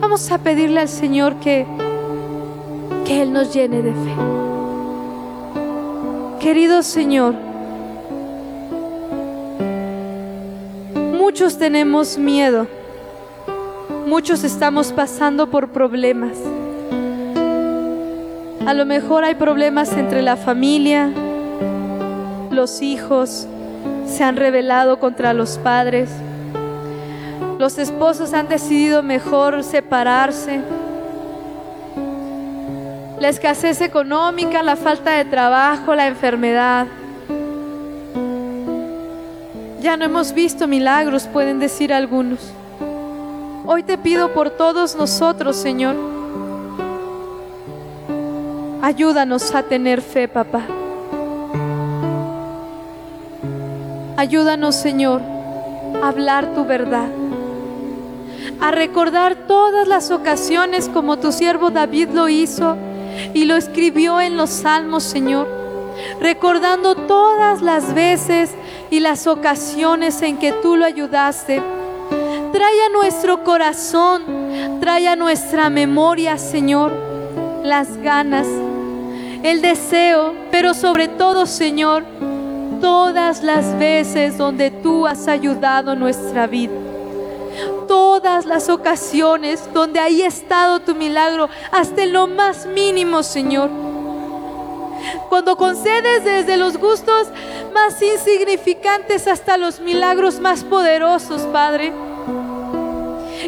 Vamos 0.00 0.30
a 0.32 0.38
pedirle 0.38 0.80
al 0.80 0.88
Señor 0.88 1.34
que, 1.40 1.66
que 3.04 3.20
Él 3.20 3.34
nos 3.34 3.52
llene 3.52 3.82
de 3.82 3.92
fe. 3.92 4.29
Querido 6.40 6.82
Señor, 6.82 7.34
muchos 11.12 11.58
tenemos 11.58 12.16
miedo, 12.16 12.66
muchos 14.06 14.42
estamos 14.42 14.90
pasando 14.90 15.50
por 15.50 15.68
problemas. 15.68 16.32
A 18.66 18.72
lo 18.72 18.86
mejor 18.86 19.24
hay 19.24 19.34
problemas 19.34 19.92
entre 19.92 20.22
la 20.22 20.36
familia, 20.36 21.10
los 22.50 22.80
hijos 22.80 23.46
se 24.06 24.24
han 24.24 24.36
rebelado 24.36 24.98
contra 24.98 25.34
los 25.34 25.58
padres. 25.58 26.08
Los 27.58 27.76
esposos 27.76 28.32
han 28.32 28.48
decidido 28.48 29.02
mejor 29.02 29.62
separarse. 29.62 30.60
La 33.20 33.28
escasez 33.28 33.82
económica, 33.82 34.62
la 34.62 34.76
falta 34.76 35.10
de 35.10 35.26
trabajo, 35.26 35.94
la 35.94 36.06
enfermedad. 36.06 36.86
Ya 39.82 39.98
no 39.98 40.06
hemos 40.06 40.32
visto 40.32 40.66
milagros, 40.66 41.26
pueden 41.26 41.58
decir 41.58 41.92
algunos. 41.92 42.38
Hoy 43.66 43.82
te 43.82 43.98
pido 43.98 44.32
por 44.32 44.48
todos 44.48 44.96
nosotros, 44.96 45.56
Señor. 45.56 45.96
Ayúdanos 48.80 49.54
a 49.54 49.64
tener 49.64 50.00
fe, 50.00 50.26
papá. 50.26 50.62
Ayúdanos, 54.16 54.76
Señor, 54.76 55.20
a 56.02 56.08
hablar 56.08 56.54
tu 56.54 56.64
verdad, 56.64 57.08
a 58.62 58.70
recordar 58.70 59.46
todas 59.46 59.86
las 59.86 60.10
ocasiones 60.10 60.88
como 60.88 61.18
tu 61.18 61.32
siervo 61.32 61.68
David 61.68 62.08
lo 62.14 62.30
hizo 62.30 62.78
y 63.34 63.44
lo 63.44 63.56
escribió 63.56 64.20
en 64.20 64.36
los 64.36 64.50
salmos, 64.50 65.02
Señor, 65.02 65.48
recordando 66.20 66.94
todas 66.94 67.62
las 67.62 67.94
veces 67.94 68.50
y 68.90 69.00
las 69.00 69.26
ocasiones 69.26 70.22
en 70.22 70.38
que 70.38 70.52
tú 70.52 70.76
lo 70.76 70.84
ayudaste. 70.84 71.62
Trae 72.52 72.82
a 72.86 72.92
nuestro 72.92 73.44
corazón, 73.44 74.22
trae 74.80 75.08
a 75.08 75.16
nuestra 75.16 75.70
memoria, 75.70 76.36
Señor, 76.38 76.92
las 77.62 77.96
ganas, 77.98 78.46
el 79.42 79.62
deseo, 79.62 80.34
pero 80.50 80.74
sobre 80.74 81.08
todo, 81.08 81.46
Señor, 81.46 82.04
todas 82.80 83.42
las 83.42 83.78
veces 83.78 84.36
donde 84.36 84.70
tú 84.70 85.06
has 85.06 85.28
ayudado 85.28 85.94
nuestra 85.94 86.46
vida. 86.46 86.89
Todas 87.88 88.46
las 88.46 88.68
ocasiones 88.68 89.72
donde 89.72 90.00
ahí 90.00 90.22
ha 90.22 90.28
estado 90.28 90.80
tu 90.80 90.94
milagro, 90.94 91.48
hasta 91.72 92.06
lo 92.06 92.26
más 92.26 92.66
mínimo, 92.66 93.22
Señor. 93.22 93.70
Cuando 95.28 95.56
concedes 95.56 96.24
desde 96.24 96.56
los 96.56 96.76
gustos 96.76 97.28
más 97.72 98.00
insignificantes 98.02 99.26
hasta 99.26 99.56
los 99.56 99.80
milagros 99.80 100.40
más 100.40 100.64
poderosos, 100.64 101.42
Padre. 101.52 101.92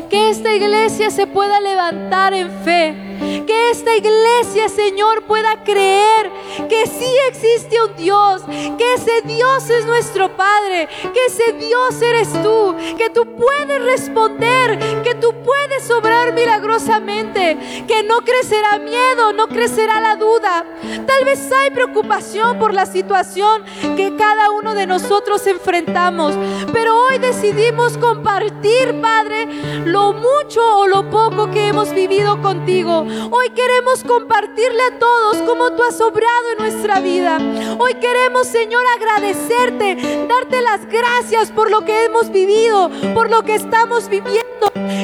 Que 0.08 0.30
esta 0.30 0.52
iglesia 0.52 1.10
se 1.10 1.26
pueda 1.26 1.60
levantar 1.60 2.32
en 2.32 2.50
fe 2.64 3.11
que 3.46 3.70
esta 3.70 3.96
iglesia, 3.96 4.68
Señor, 4.68 5.24
pueda 5.24 5.62
creer 5.64 6.30
que 6.68 6.86
sí 6.86 7.10
existe 7.28 7.82
un 7.82 7.96
Dios, 7.96 8.42
que 8.46 8.94
ese 8.94 9.22
Dios 9.24 9.68
es 9.70 9.86
nuestro 9.86 10.36
Padre, 10.36 10.88
que 11.02 11.26
ese 11.26 11.52
Dios 11.54 12.00
eres 12.02 12.30
tú, 12.42 12.74
que 12.96 13.10
tú 13.10 13.26
puedes 13.36 13.82
responder, 13.84 14.78
que 15.02 15.14
tú 15.14 15.34
puedes 15.44 15.90
obrar 15.90 16.32
milagrosamente, 16.32 17.84
que 17.86 18.02
no 18.02 18.18
crecerá 18.18 18.78
miedo, 18.78 19.32
no 19.32 19.48
crecerá 19.48 20.00
la 20.00 20.16
duda. 20.16 20.64
Tal 21.06 21.24
vez 21.24 21.50
hay 21.52 21.70
preocupación 21.70 22.58
por 22.58 22.74
la 22.74 22.86
situación 22.86 23.62
que 23.96 24.14
cada 24.16 24.50
uno 24.50 24.74
de 24.74 24.86
nosotros 24.86 25.46
enfrentamos, 25.46 26.34
pero 26.72 26.96
hoy 26.96 27.18
decidimos 27.18 27.96
compartir, 27.98 29.00
Padre, 29.00 29.46
lo 29.84 30.12
mucho 30.12 30.60
o 30.78 30.86
lo 30.86 31.08
poco 31.10 31.50
que 31.50 31.68
hemos 31.68 31.92
vivido 31.92 32.40
contigo. 32.40 33.01
Hoy 33.30 33.50
queremos 33.50 34.04
compartirle 34.04 34.82
a 34.82 34.98
todos 34.98 35.36
cómo 35.38 35.72
tú 35.72 35.82
has 35.82 36.00
obrado 36.00 36.52
en 36.52 36.58
nuestra 36.58 37.00
vida. 37.00 37.38
Hoy 37.78 37.94
queremos, 37.94 38.46
Señor, 38.46 38.82
agradecerte, 38.96 40.26
darte 40.28 40.62
las 40.62 40.86
gracias 40.86 41.50
por 41.50 41.70
lo 41.70 41.84
que 41.84 42.04
hemos 42.04 42.30
vivido, 42.30 42.90
por 43.14 43.28
lo 43.28 43.42
que 43.42 43.54
estamos 43.54 44.08
viviendo 44.08 44.42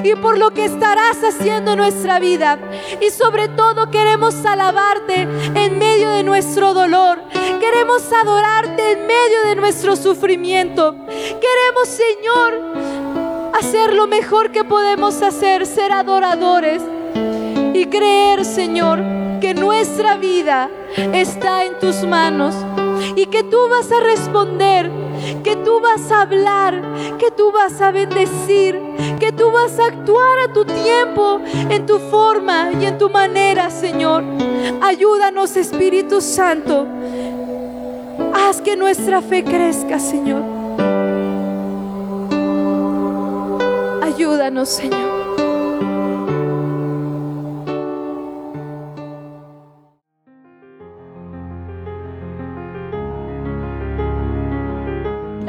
y 0.04 0.14
por 0.14 0.38
lo 0.38 0.52
que 0.52 0.64
estarás 0.64 1.22
haciendo 1.24 1.72
en 1.72 1.78
nuestra 1.78 2.20
vida. 2.20 2.58
Y 3.00 3.10
sobre 3.10 3.48
todo 3.48 3.90
queremos 3.90 4.44
alabarte 4.44 5.22
en 5.54 5.78
medio 5.78 6.10
de 6.10 6.22
nuestro 6.22 6.74
dolor. 6.74 7.20
Queremos 7.60 8.02
adorarte 8.12 8.92
en 8.92 9.06
medio 9.06 9.42
de 9.46 9.56
nuestro 9.56 9.96
sufrimiento. 9.96 10.94
Queremos, 11.08 11.88
Señor, 11.88 13.52
hacer 13.54 13.94
lo 13.94 14.06
mejor 14.06 14.52
que 14.52 14.62
podemos 14.62 15.20
hacer, 15.22 15.66
ser 15.66 15.92
adoradores 15.92 16.82
y 17.78 17.86
creer, 17.86 18.44
Señor, 18.44 19.00
que 19.40 19.54
nuestra 19.54 20.16
vida 20.16 20.68
está 20.96 21.64
en 21.64 21.78
tus 21.78 22.02
manos 22.02 22.54
y 23.14 23.26
que 23.26 23.44
tú 23.44 23.56
vas 23.70 23.90
a 23.92 24.00
responder, 24.00 24.90
que 25.44 25.54
tú 25.56 25.80
vas 25.80 26.10
a 26.10 26.22
hablar, 26.22 26.82
que 27.18 27.30
tú 27.30 27.52
vas 27.52 27.80
a 27.80 27.92
bendecir, 27.92 28.80
que 29.20 29.30
tú 29.30 29.52
vas 29.52 29.78
a 29.78 29.86
actuar 29.86 30.38
a 30.40 30.52
tu 30.52 30.64
tiempo, 30.64 31.40
en 31.70 31.86
tu 31.86 31.98
forma 31.98 32.72
y 32.80 32.86
en 32.86 32.98
tu 32.98 33.10
manera, 33.10 33.70
Señor. 33.70 34.24
Ayúdanos, 34.82 35.56
Espíritu 35.56 36.20
Santo. 36.20 36.84
Haz 38.34 38.60
que 38.60 38.76
nuestra 38.76 39.22
fe 39.22 39.44
crezca, 39.44 40.00
Señor. 40.00 40.42
Ayúdanos, 44.02 44.68
Señor. 44.68 45.17